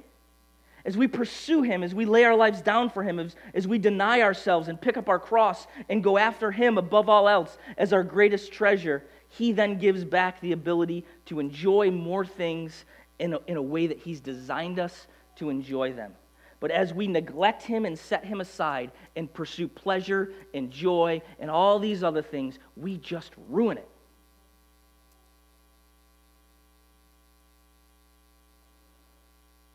As 0.84 0.96
we 0.96 1.08
pursue 1.08 1.62
him, 1.62 1.82
as 1.82 1.94
we 1.94 2.04
lay 2.04 2.24
our 2.24 2.36
lives 2.36 2.60
down 2.60 2.90
for 2.90 3.02
him, 3.02 3.18
as, 3.18 3.36
as 3.54 3.66
we 3.66 3.78
deny 3.78 4.20
ourselves 4.20 4.68
and 4.68 4.80
pick 4.80 4.96
up 4.96 5.08
our 5.08 5.18
cross 5.18 5.66
and 5.88 6.04
go 6.04 6.18
after 6.18 6.50
him 6.50 6.76
above 6.76 7.08
all 7.08 7.28
else 7.28 7.56
as 7.78 7.92
our 7.92 8.02
greatest 8.02 8.52
treasure, 8.52 9.02
he 9.30 9.52
then 9.52 9.78
gives 9.78 10.04
back 10.04 10.40
the 10.40 10.52
ability 10.52 11.04
to 11.26 11.40
enjoy 11.40 11.90
more 11.90 12.24
things 12.24 12.84
in 13.18 13.34
a, 13.34 13.40
in 13.46 13.56
a 13.56 13.62
way 13.62 13.86
that 13.86 13.98
he's 13.98 14.20
designed 14.20 14.78
us 14.78 15.06
to 15.36 15.48
enjoy 15.48 15.92
them. 15.92 16.12
But 16.60 16.70
as 16.70 16.94
we 16.94 17.06
neglect 17.08 17.62
him 17.62 17.84
and 17.84 17.98
set 17.98 18.24
him 18.24 18.40
aside 18.40 18.90
and 19.16 19.32
pursue 19.32 19.68
pleasure 19.68 20.32
and 20.52 20.70
joy 20.70 21.20
and 21.38 21.50
all 21.50 21.78
these 21.78 22.02
other 22.02 22.22
things, 22.22 22.58
we 22.76 22.98
just 22.98 23.32
ruin 23.48 23.78
it. 23.78 23.88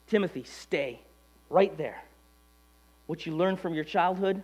Timothy, 0.09 0.43
stay 0.43 0.99
right 1.49 1.75
there. 1.77 2.01
What 3.05 3.25
you 3.25 3.35
learned 3.35 3.59
from 3.59 3.73
your 3.73 3.83
childhood, 3.83 4.43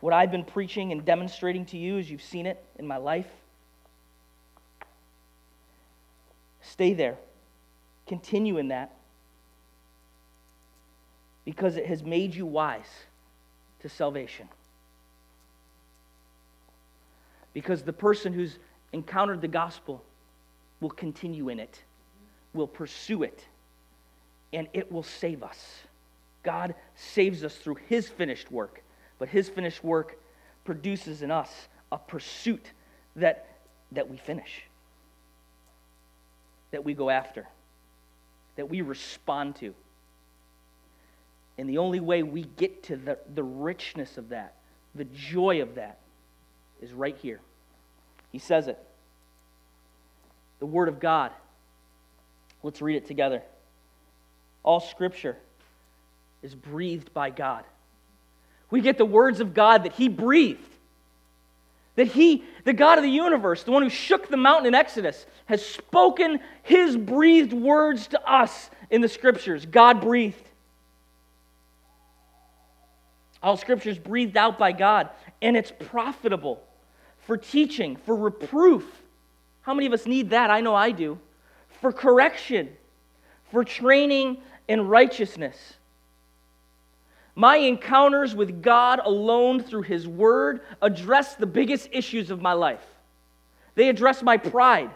what 0.00 0.12
I've 0.12 0.30
been 0.30 0.44
preaching 0.44 0.92
and 0.92 1.04
demonstrating 1.04 1.66
to 1.66 1.78
you 1.78 1.98
as 1.98 2.10
you've 2.10 2.22
seen 2.22 2.46
it 2.46 2.62
in 2.78 2.86
my 2.86 2.96
life. 2.96 3.28
Stay 6.62 6.94
there. 6.94 7.16
Continue 8.06 8.58
in 8.58 8.68
that 8.68 8.94
because 11.44 11.76
it 11.76 11.86
has 11.86 12.02
made 12.02 12.34
you 12.34 12.46
wise 12.46 13.04
to 13.80 13.88
salvation. 13.88 14.48
Because 17.52 17.82
the 17.82 17.92
person 17.92 18.32
who's 18.32 18.58
encountered 18.94 19.40
the 19.40 19.48
gospel 19.48 20.02
will 20.80 20.88
continue 20.88 21.48
in 21.48 21.58
it, 21.58 21.82
will 22.54 22.68
pursue 22.68 23.24
it, 23.24 23.44
and 24.52 24.68
it 24.72 24.90
will 24.90 25.02
save 25.02 25.42
us. 25.42 25.80
God 26.44 26.74
saves 26.94 27.42
us 27.42 27.56
through 27.56 27.76
his 27.88 28.08
finished 28.08 28.52
work, 28.52 28.82
but 29.18 29.28
his 29.28 29.48
finished 29.48 29.82
work 29.82 30.16
produces 30.64 31.22
in 31.22 31.30
us 31.30 31.50
a 31.90 31.98
pursuit 31.98 32.70
that, 33.16 33.48
that 33.92 34.08
we 34.08 34.16
finish, 34.16 34.62
that 36.70 36.84
we 36.84 36.94
go 36.94 37.10
after, 37.10 37.48
that 38.56 38.70
we 38.70 38.80
respond 38.80 39.56
to. 39.56 39.74
And 41.58 41.68
the 41.68 41.78
only 41.78 42.00
way 42.00 42.22
we 42.22 42.44
get 42.44 42.84
to 42.84 42.96
the, 42.96 43.18
the 43.34 43.42
richness 43.42 44.18
of 44.18 44.28
that, 44.28 44.54
the 44.94 45.04
joy 45.04 45.62
of 45.62 45.74
that, 45.74 45.98
is 46.80 46.92
right 46.92 47.16
here. 47.16 47.40
He 48.34 48.40
says 48.40 48.66
it. 48.66 48.76
The 50.58 50.66
Word 50.66 50.88
of 50.88 50.98
God. 50.98 51.30
Let's 52.64 52.82
read 52.82 52.96
it 52.96 53.06
together. 53.06 53.42
All 54.64 54.80
Scripture 54.80 55.36
is 56.42 56.52
breathed 56.52 57.14
by 57.14 57.30
God. 57.30 57.62
We 58.72 58.80
get 58.80 58.98
the 58.98 59.04
words 59.04 59.38
of 59.38 59.54
God 59.54 59.84
that 59.84 59.92
He 59.92 60.08
breathed. 60.08 60.68
That 61.94 62.08
He, 62.08 62.42
the 62.64 62.72
God 62.72 62.98
of 62.98 63.04
the 63.04 63.10
universe, 63.10 63.62
the 63.62 63.70
one 63.70 63.84
who 63.84 63.88
shook 63.88 64.28
the 64.28 64.36
mountain 64.36 64.66
in 64.66 64.74
Exodus, 64.74 65.26
has 65.46 65.64
spoken 65.64 66.40
His 66.64 66.96
breathed 66.96 67.52
words 67.52 68.08
to 68.08 68.28
us 68.28 68.68
in 68.90 69.00
the 69.00 69.08
Scriptures. 69.08 69.64
God 69.64 70.00
breathed. 70.00 70.48
All 73.40 73.56
Scripture 73.56 73.90
is 73.90 73.98
breathed 73.98 74.36
out 74.36 74.58
by 74.58 74.72
God, 74.72 75.10
and 75.40 75.56
it's 75.56 75.70
profitable 75.70 76.60
for 77.26 77.36
teaching, 77.36 77.96
for 77.96 78.14
reproof. 78.14 78.84
How 79.62 79.74
many 79.74 79.86
of 79.86 79.92
us 79.92 80.06
need 80.06 80.30
that? 80.30 80.50
I 80.50 80.60
know 80.60 80.74
I 80.74 80.90
do. 80.90 81.18
For 81.80 81.92
correction, 81.92 82.68
for 83.50 83.64
training 83.64 84.38
in 84.68 84.88
righteousness. 84.88 85.56
My 87.34 87.56
encounters 87.56 88.34
with 88.34 88.62
God 88.62 89.00
alone 89.02 89.62
through 89.62 89.82
His 89.82 90.06
Word 90.06 90.60
address 90.80 91.34
the 91.34 91.46
biggest 91.46 91.88
issues 91.92 92.30
of 92.30 92.40
my 92.40 92.52
life. 92.52 92.84
They 93.74 93.88
address 93.88 94.22
my 94.22 94.36
pride. 94.36 94.90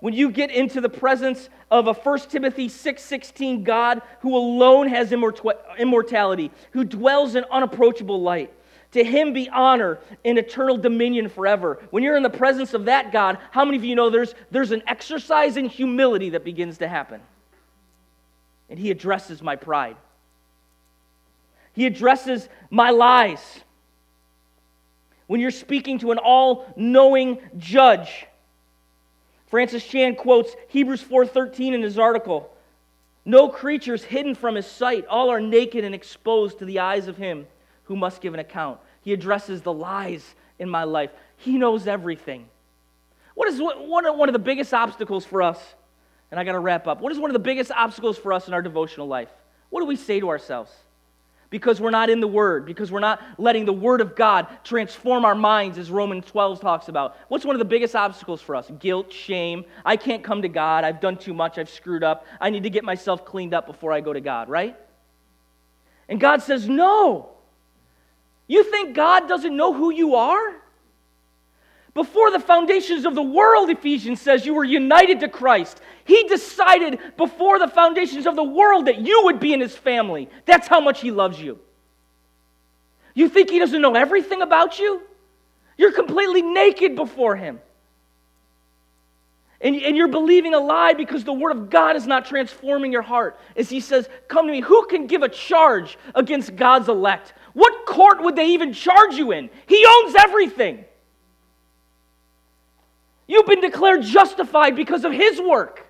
When 0.00 0.14
you 0.14 0.30
get 0.30 0.50
into 0.50 0.80
the 0.80 0.88
presence 0.88 1.48
of 1.70 1.88
a 1.88 1.94
1 1.94 2.30
Timothy 2.30 2.68
6:16 2.68 3.64
God 3.64 4.02
who 4.20 4.36
alone 4.36 4.88
has 4.88 5.10
immortality, 5.10 6.52
who 6.70 6.84
dwells 6.84 7.34
in 7.34 7.44
unapproachable 7.50 8.20
light, 8.20 8.52
to 8.92 9.04
him 9.04 9.32
be 9.32 9.48
honor 9.50 9.98
and 10.24 10.38
eternal 10.38 10.76
dominion 10.76 11.28
forever. 11.28 11.80
When 11.90 12.02
you're 12.02 12.16
in 12.16 12.22
the 12.22 12.30
presence 12.30 12.74
of 12.74 12.86
that 12.86 13.12
God, 13.12 13.38
how 13.50 13.64
many 13.64 13.76
of 13.76 13.84
you 13.84 13.94
know 13.94 14.10
there's, 14.10 14.34
there's 14.50 14.72
an 14.72 14.82
exercise 14.86 15.56
in 15.56 15.66
humility 15.66 16.30
that 16.30 16.44
begins 16.44 16.78
to 16.78 16.88
happen? 16.88 17.20
And 18.70 18.78
he 18.78 18.90
addresses 18.90 19.42
my 19.42 19.56
pride. 19.56 19.96
He 21.72 21.86
addresses 21.86 22.48
my 22.70 22.90
lies. 22.90 23.60
When 25.26 25.40
you're 25.40 25.50
speaking 25.50 25.98
to 26.00 26.12
an 26.12 26.18
all 26.18 26.72
knowing 26.76 27.38
judge, 27.58 28.26
Francis 29.48 29.86
Chan 29.86 30.16
quotes 30.16 30.54
Hebrews 30.68 31.02
4:13 31.02 31.74
in 31.74 31.82
his 31.82 31.98
article. 31.98 32.50
No 33.24 33.48
creature 33.48 33.94
is 33.94 34.04
hidden 34.04 34.34
from 34.34 34.54
his 34.54 34.66
sight. 34.66 35.06
All 35.06 35.30
are 35.30 35.40
naked 35.40 35.84
and 35.84 35.94
exposed 35.94 36.60
to 36.60 36.64
the 36.64 36.78
eyes 36.78 37.08
of 37.08 37.16
him 37.16 37.46
who 37.86 37.96
must 37.96 38.20
give 38.20 38.34
an 38.34 38.40
account. 38.40 38.78
He 39.00 39.12
addresses 39.12 39.62
the 39.62 39.72
lies 39.72 40.24
in 40.58 40.68
my 40.68 40.84
life. 40.84 41.10
He 41.36 41.58
knows 41.58 41.86
everything. 41.86 42.48
What 43.34 43.48
is 43.48 43.60
one 43.60 44.28
of 44.28 44.32
the 44.32 44.38
biggest 44.38 44.72
obstacles 44.72 45.24
for 45.24 45.42
us? 45.42 45.58
And 46.30 46.40
I 46.40 46.44
got 46.44 46.52
to 46.52 46.58
wrap 46.58 46.86
up. 46.86 47.00
What 47.00 47.12
is 47.12 47.18
one 47.18 47.30
of 47.30 47.34
the 47.34 47.38
biggest 47.38 47.70
obstacles 47.70 48.18
for 48.18 48.32
us 48.32 48.48
in 48.48 48.54
our 48.54 48.62
devotional 48.62 49.06
life? 49.06 49.30
What 49.70 49.80
do 49.80 49.86
we 49.86 49.96
say 49.96 50.20
to 50.20 50.28
ourselves? 50.28 50.72
because 51.50 51.80
we're 51.80 51.90
not 51.90 52.10
in 52.10 52.20
the 52.20 52.26
Word, 52.26 52.66
because 52.66 52.90
we're 52.90 53.00
not 53.00 53.22
letting 53.38 53.64
the 53.64 53.72
Word 53.72 54.00
of 54.00 54.16
God 54.16 54.46
transform 54.64 55.24
our 55.24 55.34
minds, 55.34 55.78
as 55.78 55.90
Romans 55.90 56.24
12 56.26 56.60
talks 56.60 56.88
about. 56.88 57.16
What's 57.28 57.44
one 57.44 57.54
of 57.54 57.58
the 57.58 57.66
biggest 57.66 57.94
obstacles 57.94 58.40
for 58.40 58.56
us? 58.56 58.70
Guilt, 58.78 59.12
shame. 59.12 59.64
I 59.84 59.96
can't 59.96 60.24
come 60.24 60.42
to 60.42 60.48
God. 60.48 60.84
I've 60.84 61.00
done 61.00 61.16
too 61.16 61.34
much. 61.34 61.58
I've 61.58 61.70
screwed 61.70 62.02
up. 62.02 62.26
I 62.40 62.50
need 62.50 62.64
to 62.64 62.70
get 62.70 62.84
myself 62.84 63.24
cleaned 63.24 63.54
up 63.54 63.66
before 63.66 63.92
I 63.92 64.00
go 64.00 64.12
to 64.12 64.20
God, 64.20 64.48
right? 64.48 64.76
And 66.08 66.20
God 66.20 66.42
says, 66.42 66.68
No. 66.68 67.30
You 68.46 68.64
think 68.64 68.94
God 68.94 69.28
doesn't 69.28 69.56
know 69.56 69.72
who 69.72 69.90
you 69.90 70.14
are? 70.14 70.56
Before 71.94 72.30
the 72.30 72.40
foundations 72.40 73.06
of 73.06 73.14
the 73.14 73.22
world, 73.22 73.70
Ephesians 73.70 74.20
says, 74.20 74.44
you 74.44 74.52
were 74.52 74.64
united 74.64 75.20
to 75.20 75.28
Christ. 75.28 75.80
He 76.04 76.24
decided 76.24 77.00
before 77.16 77.58
the 77.58 77.68
foundations 77.68 78.26
of 78.26 78.36
the 78.36 78.44
world 78.44 78.86
that 78.86 78.98
you 78.98 79.22
would 79.24 79.40
be 79.40 79.54
in 79.54 79.60
his 79.60 79.74
family. 79.74 80.28
That's 80.44 80.68
how 80.68 80.80
much 80.80 81.00
he 81.00 81.10
loves 81.10 81.40
you. 81.40 81.58
You 83.14 83.30
think 83.30 83.48
he 83.48 83.58
doesn't 83.58 83.80
know 83.80 83.94
everything 83.94 84.42
about 84.42 84.78
you? 84.78 85.00
You're 85.78 85.92
completely 85.92 86.42
naked 86.42 86.96
before 86.96 87.34
him. 87.34 87.60
And, 89.62 89.74
and 89.76 89.96
you're 89.96 90.08
believing 90.08 90.52
a 90.52 90.58
lie 90.58 90.92
because 90.92 91.24
the 91.24 91.32
word 91.32 91.56
of 91.56 91.70
God 91.70 91.96
is 91.96 92.06
not 92.06 92.26
transforming 92.26 92.92
your 92.92 93.02
heart. 93.02 93.40
As 93.56 93.70
he 93.70 93.80
says, 93.80 94.06
Come 94.28 94.46
to 94.46 94.52
me. 94.52 94.60
Who 94.60 94.86
can 94.86 95.06
give 95.06 95.22
a 95.22 95.30
charge 95.30 95.96
against 96.14 96.56
God's 96.56 96.90
elect? 96.90 97.32
What 97.56 97.86
court 97.86 98.22
would 98.22 98.36
they 98.36 98.48
even 98.48 98.74
charge 98.74 99.14
you 99.14 99.32
in? 99.32 99.48
He 99.66 99.82
owns 99.88 100.14
everything. 100.14 100.84
You've 103.26 103.46
been 103.46 103.62
declared 103.62 104.02
justified 104.02 104.76
because 104.76 105.06
of 105.06 105.12
His 105.12 105.40
work, 105.40 105.86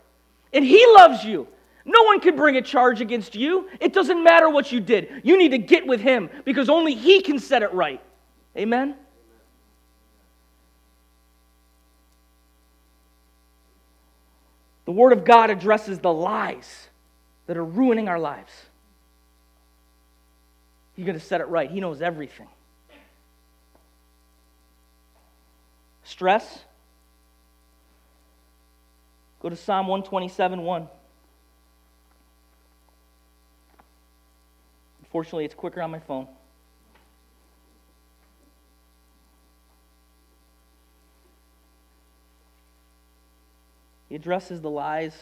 and 0.52 0.64
He 0.64 0.86
loves 0.94 1.24
you. 1.24 1.48
No 1.84 2.04
one 2.04 2.20
can 2.20 2.36
bring 2.36 2.56
a 2.56 2.62
charge 2.62 3.00
against 3.00 3.34
you. 3.34 3.68
It 3.80 3.92
doesn't 3.92 4.22
matter 4.22 4.48
what 4.48 4.70
you 4.70 4.78
did. 4.78 5.22
You 5.24 5.36
need 5.36 5.50
to 5.50 5.58
get 5.58 5.84
with 5.84 6.00
Him 6.00 6.30
because 6.44 6.68
only 6.68 6.94
He 6.94 7.20
can 7.20 7.40
set 7.40 7.64
it 7.64 7.72
right. 7.72 8.00
Amen? 8.56 8.94
The 14.84 14.92
Word 14.92 15.12
of 15.12 15.24
God 15.24 15.50
addresses 15.50 15.98
the 15.98 16.12
lies 16.12 16.90
that 17.48 17.56
are 17.56 17.64
ruining 17.64 18.06
our 18.06 18.20
lives. 18.20 18.52
He's 20.96 21.04
going 21.04 21.18
to 21.18 21.24
set 21.24 21.40
it 21.40 21.48
right. 21.48 21.70
He 21.70 21.80
knows 21.80 22.00
everything. 22.00 22.48
Stress, 26.04 26.60
Go 29.46 29.50
to 29.50 29.56
Psalm 29.56 29.86
127 29.86 30.62
1. 30.62 30.88
Unfortunately, 35.02 35.44
it's 35.44 35.54
quicker 35.54 35.80
on 35.80 35.92
my 35.92 36.00
phone. 36.00 36.26
He 44.08 44.16
addresses 44.16 44.60
the 44.60 44.70
lies. 44.70 45.14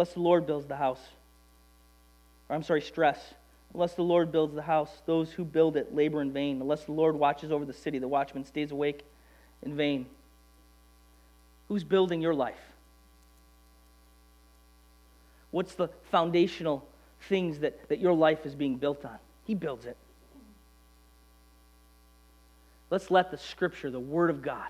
Unless 0.00 0.14
the 0.14 0.20
Lord 0.20 0.46
builds 0.46 0.66
the 0.66 0.76
house. 0.76 1.02
Or 2.48 2.56
I'm 2.56 2.62
sorry, 2.62 2.80
stress. 2.80 3.18
Unless 3.74 3.96
the 3.96 4.02
Lord 4.02 4.32
builds 4.32 4.54
the 4.54 4.62
house, 4.62 4.88
those 5.04 5.30
who 5.30 5.44
build 5.44 5.76
it 5.76 5.94
labor 5.94 6.22
in 6.22 6.32
vain. 6.32 6.62
Unless 6.62 6.84
the 6.84 6.92
Lord 6.92 7.16
watches 7.16 7.52
over 7.52 7.66
the 7.66 7.74
city, 7.74 7.98
the 7.98 8.08
watchman 8.08 8.46
stays 8.46 8.70
awake 8.70 9.04
in 9.62 9.76
vain. 9.76 10.06
Who's 11.68 11.84
building 11.84 12.22
your 12.22 12.32
life? 12.32 12.56
What's 15.50 15.74
the 15.74 15.88
foundational 16.10 16.88
things 17.28 17.58
that, 17.58 17.86
that 17.90 17.98
your 17.98 18.14
life 18.14 18.46
is 18.46 18.54
being 18.54 18.76
built 18.76 19.04
on? 19.04 19.18
He 19.44 19.54
builds 19.54 19.84
it. 19.84 19.98
Let's 22.88 23.10
let 23.10 23.30
the 23.30 23.36
Scripture, 23.36 23.90
the 23.90 24.00
Word 24.00 24.30
of 24.30 24.40
God, 24.40 24.68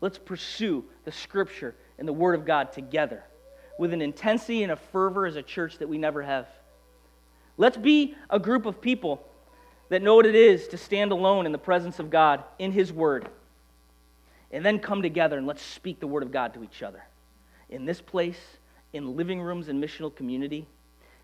let's 0.00 0.16
pursue 0.16 0.82
the 1.04 1.12
Scripture 1.12 1.74
and 1.98 2.08
the 2.08 2.14
Word 2.14 2.36
of 2.36 2.46
God 2.46 2.72
together 2.72 3.22
with 3.78 3.92
an 3.92 4.02
intensity 4.02 4.62
and 4.62 4.72
a 4.72 4.76
fervor 4.76 5.26
as 5.26 5.36
a 5.36 5.42
church 5.42 5.78
that 5.78 5.88
we 5.88 5.98
never 5.98 6.22
have. 6.22 6.46
Let's 7.56 7.76
be 7.76 8.14
a 8.30 8.38
group 8.38 8.66
of 8.66 8.80
people 8.80 9.26
that 9.88 10.02
know 10.02 10.16
what 10.16 10.26
it 10.26 10.34
is 10.34 10.68
to 10.68 10.76
stand 10.76 11.12
alone 11.12 11.46
in 11.46 11.52
the 11.52 11.58
presence 11.58 11.98
of 11.98 12.10
God 12.10 12.42
in 12.58 12.72
His 12.72 12.92
Word. 12.92 13.28
And 14.50 14.64
then 14.64 14.78
come 14.78 15.02
together 15.02 15.38
and 15.38 15.46
let's 15.46 15.62
speak 15.62 16.00
the 16.00 16.06
Word 16.06 16.22
of 16.22 16.32
God 16.32 16.54
to 16.54 16.62
each 16.62 16.82
other 16.82 17.02
in 17.68 17.84
this 17.84 18.00
place, 18.00 18.38
in 18.92 19.16
living 19.16 19.40
rooms 19.40 19.68
and 19.68 19.82
missional 19.82 20.14
community. 20.14 20.66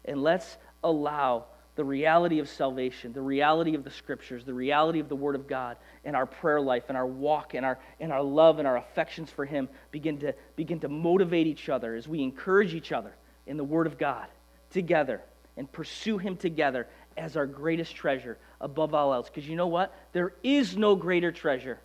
And 0.05 0.22
let's 0.22 0.57
allow 0.82 1.46
the 1.75 1.85
reality 1.85 2.39
of 2.39 2.49
salvation, 2.49 3.12
the 3.12 3.20
reality 3.20 3.75
of 3.75 3.85
the 3.85 3.91
Scriptures, 3.91 4.45
the 4.45 4.55
reality 4.55 5.01
of 5.01 5.09
the 5.09 5.16
Word 5.16 5.35
of 5.35 5.47
God, 5.47 5.77
and 6.05 6.14
our 6.16 6.27
prayer 6.27 6.61
life, 6.61 6.85
and 6.89 6.97
our 6.97 7.07
walk, 7.07 7.55
and 7.55 7.64
our, 7.64 7.79
and 8.01 8.12
our 8.12 8.23
love, 8.23 8.59
and 8.59 8.68
our 8.68 8.77
affections 8.77 9.31
for 9.31 9.45
Him 9.45 9.68
begin 9.91 10.18
to, 10.18 10.35
begin 10.57 10.81
to 10.81 10.89
motivate 10.89 11.47
each 11.47 11.68
other 11.68 11.95
as 11.95 12.07
we 12.07 12.23
encourage 12.23 12.75
each 12.75 12.93
other 12.93 13.14
in 13.47 13.57
the 13.57 13.64
Word 13.64 13.87
of 13.87 13.99
God 13.99 14.27
together 14.70 15.23
and 15.57 15.70
pursue 15.70 16.18
Him 16.18 16.37
together 16.37 16.87
as 17.16 17.37
our 17.37 17.47
greatest 17.47 17.95
treasure 17.95 18.39
above 18.61 18.95
all 18.95 19.14
else. 19.14 19.29
Because 19.29 19.49
you 19.49 19.57
know 19.57 19.66
what? 19.68 19.95
There 20.12 20.35
is 20.43 20.77
no 20.77 20.95
greater 20.97 21.33
treasure 21.33 21.79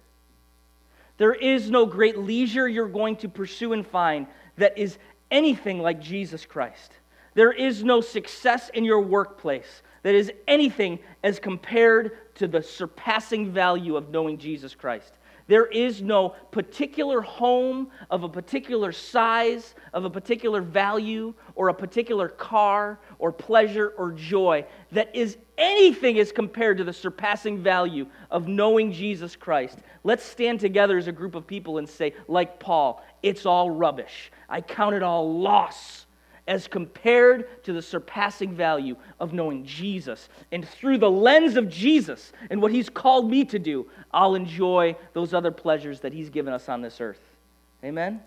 There 1.18 1.34
is 1.34 1.70
no 1.70 1.86
great 1.86 2.18
leisure 2.18 2.68
you're 2.68 2.88
going 2.88 3.18
to 3.18 3.30
pursue 3.30 3.74
and 3.74 3.86
find 3.86 4.28
that 4.58 4.78
is 4.78 4.98
anything 5.32 5.80
like 5.80 6.00
Jesus 6.02 6.46
Christ. 6.46 6.92
There 7.38 7.52
is 7.52 7.84
no 7.84 8.02
success 8.02 8.72
in 8.74 8.84
your 8.84 9.00
workplace 9.00 9.84
that 10.02 10.16
is 10.16 10.32
anything 10.48 10.98
as 11.24 11.38
compared 11.38 12.34
to 12.34 12.48
the 12.48 12.64
surpassing 12.64 13.52
value 13.52 13.96
of 13.96 14.10
knowing 14.10 14.40
Jesus 14.40 14.74
Christ. 14.74 15.20
There 15.46 15.68
is 15.68 16.02
no 16.02 16.30
particular 16.30 17.22
home 17.22 17.92
of 18.10 18.24
a 18.24 18.30
particular 18.30 18.92
size, 18.92 19.76
of 19.94 20.04
a 20.04 20.10
particular 20.10 20.62
value, 20.62 21.32
or 21.54 21.70
a 21.70 21.76
particular 21.76 22.28
car, 22.28 23.00
or 23.20 23.32
pleasure, 23.32 23.90
or 24.00 24.14
joy 24.14 24.66
that 24.92 25.16
is 25.16 25.38
anything 25.60 26.18
as 26.18 26.32
compared 26.32 26.80
to 26.80 26.84
the 26.84 26.92
surpassing 26.92 27.62
value 27.62 28.08
of 28.32 28.48
knowing 28.48 28.92
Jesus 28.92 29.36
Christ. 29.36 29.78
Let's 30.04 30.26
stand 30.26 30.60
together 30.60 30.98
as 30.98 31.06
a 31.06 31.12
group 31.12 31.36
of 31.36 31.46
people 31.46 31.78
and 31.78 31.88
say, 31.88 32.16
like 32.28 32.60
Paul, 32.60 33.06
it's 33.22 33.46
all 33.46 33.70
rubbish. 33.70 34.32
I 34.50 34.62
count 34.62 34.96
it 34.96 35.04
all 35.04 35.40
loss 35.40 36.07
as 36.48 36.68
compared 36.68 37.64
to 37.64 37.74
the 37.74 37.82
surpassing 37.82 38.54
value 38.54 38.96
of 39.20 39.34
knowing 39.34 39.66
Jesus. 39.66 40.30
And 40.52 40.68
through 40.68 40.98
the 40.98 41.12
lens 41.12 41.58
of 41.58 41.70
Jesus 41.70 42.32
and 42.50 42.62
what 42.62 42.72
he's 42.72 42.90
called 42.90 43.30
me 43.30 43.44
to 43.46 43.60
do, 43.60 43.88
I'll 44.12 44.36
enjoy 44.36 44.96
those 45.14 45.34
other 45.34 45.52
pleasures 45.52 46.00
that 46.02 46.14
he's 46.14 46.30
given 46.30 46.54
us 46.54 46.70
on 46.70 46.82
this 46.82 47.02
earth. 47.02 47.22
Amen? 47.84 48.22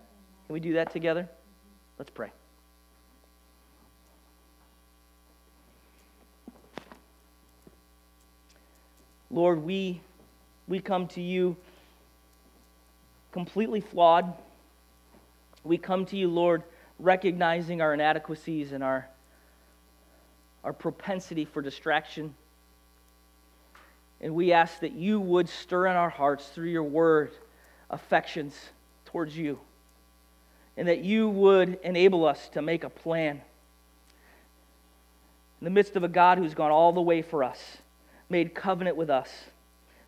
Can 0.47 0.53
we 0.53 0.59
do 0.59 0.73
that 0.73 0.91
together? 0.91 1.27
Let's 1.97 2.11
pray. 2.11 2.31
Lord, 9.31 9.63
we, 9.63 10.01
we 10.67 10.79
come 10.79 11.07
to 11.09 11.21
you 11.21 11.55
completely 13.31 13.79
flawed. 13.79 14.33
We 15.63 15.77
come 15.77 16.05
to 16.07 16.17
you, 16.17 16.27
Lord, 16.27 16.63
recognizing 17.01 17.81
our 17.81 17.93
inadequacies 17.93 18.71
and 18.71 18.83
our, 18.83 19.07
our 20.63 20.73
propensity 20.73 21.45
for 21.45 21.61
distraction. 21.61 22.35
And 24.21 24.35
we 24.35 24.53
ask 24.53 24.79
that 24.81 24.93
you 24.93 25.19
would 25.19 25.49
stir 25.49 25.87
in 25.87 25.95
our 25.95 26.09
hearts 26.09 26.47
through 26.49 26.69
your 26.69 26.83
word 26.83 27.31
affections 27.89 28.55
towards 29.05 29.35
you. 29.35 29.59
And 30.77 30.87
that 30.87 31.03
you 31.03 31.27
would 31.27 31.79
enable 31.83 32.25
us 32.25 32.49
to 32.49 32.61
make 32.61 32.83
a 32.83 32.89
plan. 32.89 33.41
In 35.59 35.65
the 35.65 35.71
midst 35.71 35.95
of 35.95 36.03
a 36.03 36.07
God 36.07 36.37
who's 36.37 36.53
gone 36.53 36.71
all 36.71 36.93
the 36.93 37.01
way 37.01 37.21
for 37.21 37.43
us, 37.43 37.77
made 38.29 38.55
covenant 38.55 38.95
with 38.95 39.09
us, 39.09 39.29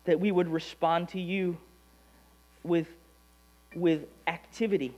that 0.04 0.18
we 0.18 0.32
would 0.32 0.48
respond 0.48 1.08
to 1.10 1.20
you 1.20 1.58
with, 2.62 2.88
with 3.74 4.06
activity, 4.26 4.94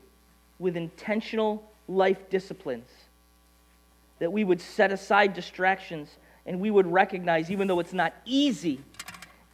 with 0.59 0.77
intentional 0.77 1.69
life 1.89 2.31
disciplines. 2.31 2.89
That 4.19 4.33
we 4.33 4.45
would 4.45 4.61
set 4.61 4.93
aside 4.93 5.35
distractions 5.35 6.09
and 6.47 6.61
we 6.61 6.71
would 6.71 6.87
recognize, 6.87 7.51
even 7.51 7.67
though 7.67 7.81
it's 7.81 7.93
not 7.93 8.15
easy, 8.25 8.81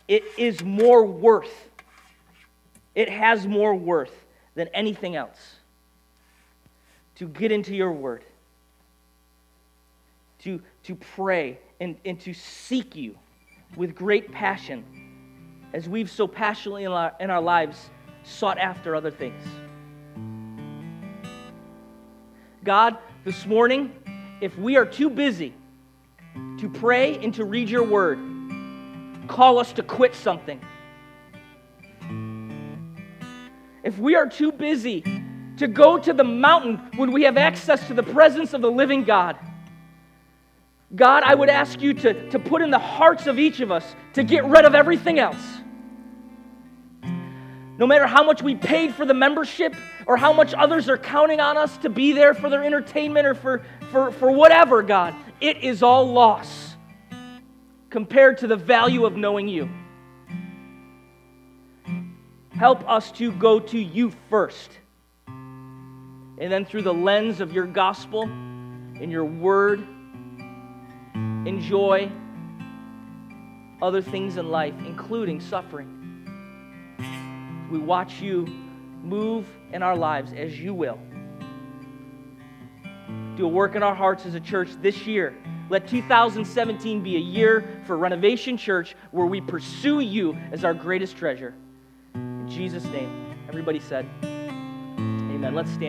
it 0.09 0.25
is 0.37 0.63
more 0.63 1.05
worth. 1.05 1.69
It 2.95 3.09
has 3.09 3.47
more 3.47 3.75
worth 3.75 4.13
than 4.55 4.69
anything 4.69 5.17
else 5.17 5.57
to 7.17 7.29
get 7.29 7.53
into 7.53 7.75
your 7.75 7.93
word, 7.93 8.25
to, 10.41 10.61
to 10.85 10.95
pray, 10.95 11.59
and, 11.81 11.97
and 12.05 12.21
to 12.21 12.35
seek 12.35 12.95
you 12.95 13.17
with 13.77 13.95
great 13.95 14.31
passion 14.31 14.85
as 15.73 15.89
we've 15.89 16.11
so 16.11 16.27
passionately 16.27 16.85
in 16.85 16.93
our, 16.93 17.13
in 17.21 17.31
our 17.31 17.41
lives 17.41 17.91
sought 18.25 18.59
after 18.59 18.95
other 18.95 19.11
things. 19.11 19.43
God, 22.65 22.97
this 23.25 23.45
morning, 23.45 23.93
if 24.41 24.57
we 24.57 24.77
are 24.77 24.87
too 24.87 25.11
busy 25.11 25.53
to 26.59 26.69
pray 26.69 27.17
and 27.17 27.35
to 27.35 27.45
read 27.45 27.69
your 27.69 27.83
word, 27.83 28.21
call 29.27 29.59
us 29.59 29.73
to 29.73 29.83
quit 29.83 30.15
something. 30.15 30.61
If 33.83 33.99
we 33.99 34.15
are 34.15 34.29
too 34.29 34.53
busy 34.53 35.03
to 35.57 35.67
go 35.67 35.99
to 35.99 36.13
the 36.13 36.23
mountain 36.23 36.77
when 36.95 37.11
we 37.11 37.25
have 37.25 37.37
access 37.37 37.85
to 37.89 37.95
the 37.95 38.03
presence 38.05 38.53
of 38.55 38.61
the 38.63 38.71
living 38.71 39.03
God, 39.03 39.37
God, 40.95 41.25
I 41.25 41.35
would 41.35 41.49
ask 41.49 41.81
you 41.81 41.95
to, 41.95 42.31
to 42.31 42.39
put 42.39 42.63
in 42.63 42.71
the 42.71 42.79
hearts 42.79 43.27
of 43.27 43.41
each 43.41 43.59
of 43.59 43.73
us 43.73 43.97
to 44.13 44.23
get 44.23 44.45
rid 44.45 44.65
of 44.65 44.77
everything 44.77 45.19
else. 45.19 45.62
No 47.83 47.89
matter 47.89 48.07
how 48.07 48.23
much 48.23 48.45
we 48.45 48.55
paid 48.55 48.95
for 48.95 49.05
the 49.05 49.13
membership 49.13 49.75
or 50.07 50.17
how 50.17 50.33
much 50.33 50.55
others 50.55 50.89
are 50.89 50.97
counting 50.97 51.41
on 51.41 51.57
us 51.57 51.77
to 51.79 51.89
be 51.89 52.13
there 52.13 52.33
for 52.33 52.49
their 52.49 52.63
entertainment 52.63 53.27
or 53.27 53.35
for, 53.35 53.65
for, 53.91 54.13
for 54.13 54.31
whatever, 54.31 54.85
God, 54.85 55.17
it 55.41 55.65
is 55.65 55.83
all 55.83 56.07
loss 56.07 56.77
compared 57.91 58.39
to 58.39 58.47
the 58.47 58.55
value 58.55 59.05
of 59.05 59.17
knowing 59.17 59.49
you. 59.49 59.69
Help 62.53 62.89
us 62.89 63.11
to 63.11 63.33
go 63.33 63.59
to 63.59 63.81
you 63.81 64.13
first. 64.31 64.71
And 65.27 66.39
then 66.39 66.65
through 66.65 66.83
the 66.83 66.95
lens 66.95 67.41
of 67.41 67.53
your 67.53 67.67
gospel 67.67 68.23
and 68.23 69.11
your 69.11 69.25
word, 69.25 69.85
enjoy 71.17 72.13
other 73.83 74.01
things 74.01 74.37
in 74.37 74.51
life, 74.53 74.75
including 74.87 75.41
suffering 75.41 76.02
we 77.73 77.79
watch 77.79 78.21
you 78.21 78.47
move 79.03 79.47
in 79.73 79.83
our 79.83 79.97
lives 79.97 80.33
as 80.35 80.61
you 80.61 80.75
will. 80.75 80.99
Do 83.35 83.47
a 83.47 83.49
work 83.49 83.75
in 83.75 83.83
our 83.83 83.95
hearts 83.95 84.27
as 84.27 84.35
a 84.35 84.41
church 84.41 84.69
this 84.83 85.07
year. 85.07 85.35
Let 85.71 85.89
2017 85.89 87.03
be 87.03 87.17
a 87.17 87.19
year 87.19 87.83
for 87.87 87.97
Renovation 87.97 88.59
Church 88.59 88.95
where 89.11 89.25
we 89.25 89.41
pursue 89.41 90.01
you 90.01 90.37
as 90.53 90.65
our 90.65 90.75
greatest 90.75 91.17
treasure. 91.17 91.55
In 92.15 92.47
Jesus' 92.47 92.85
name, 92.85 93.35
everybody 93.49 93.81
said, 93.81 94.07
Amen. 94.23 95.55
Let's 95.55 95.71
stand. 95.71 95.83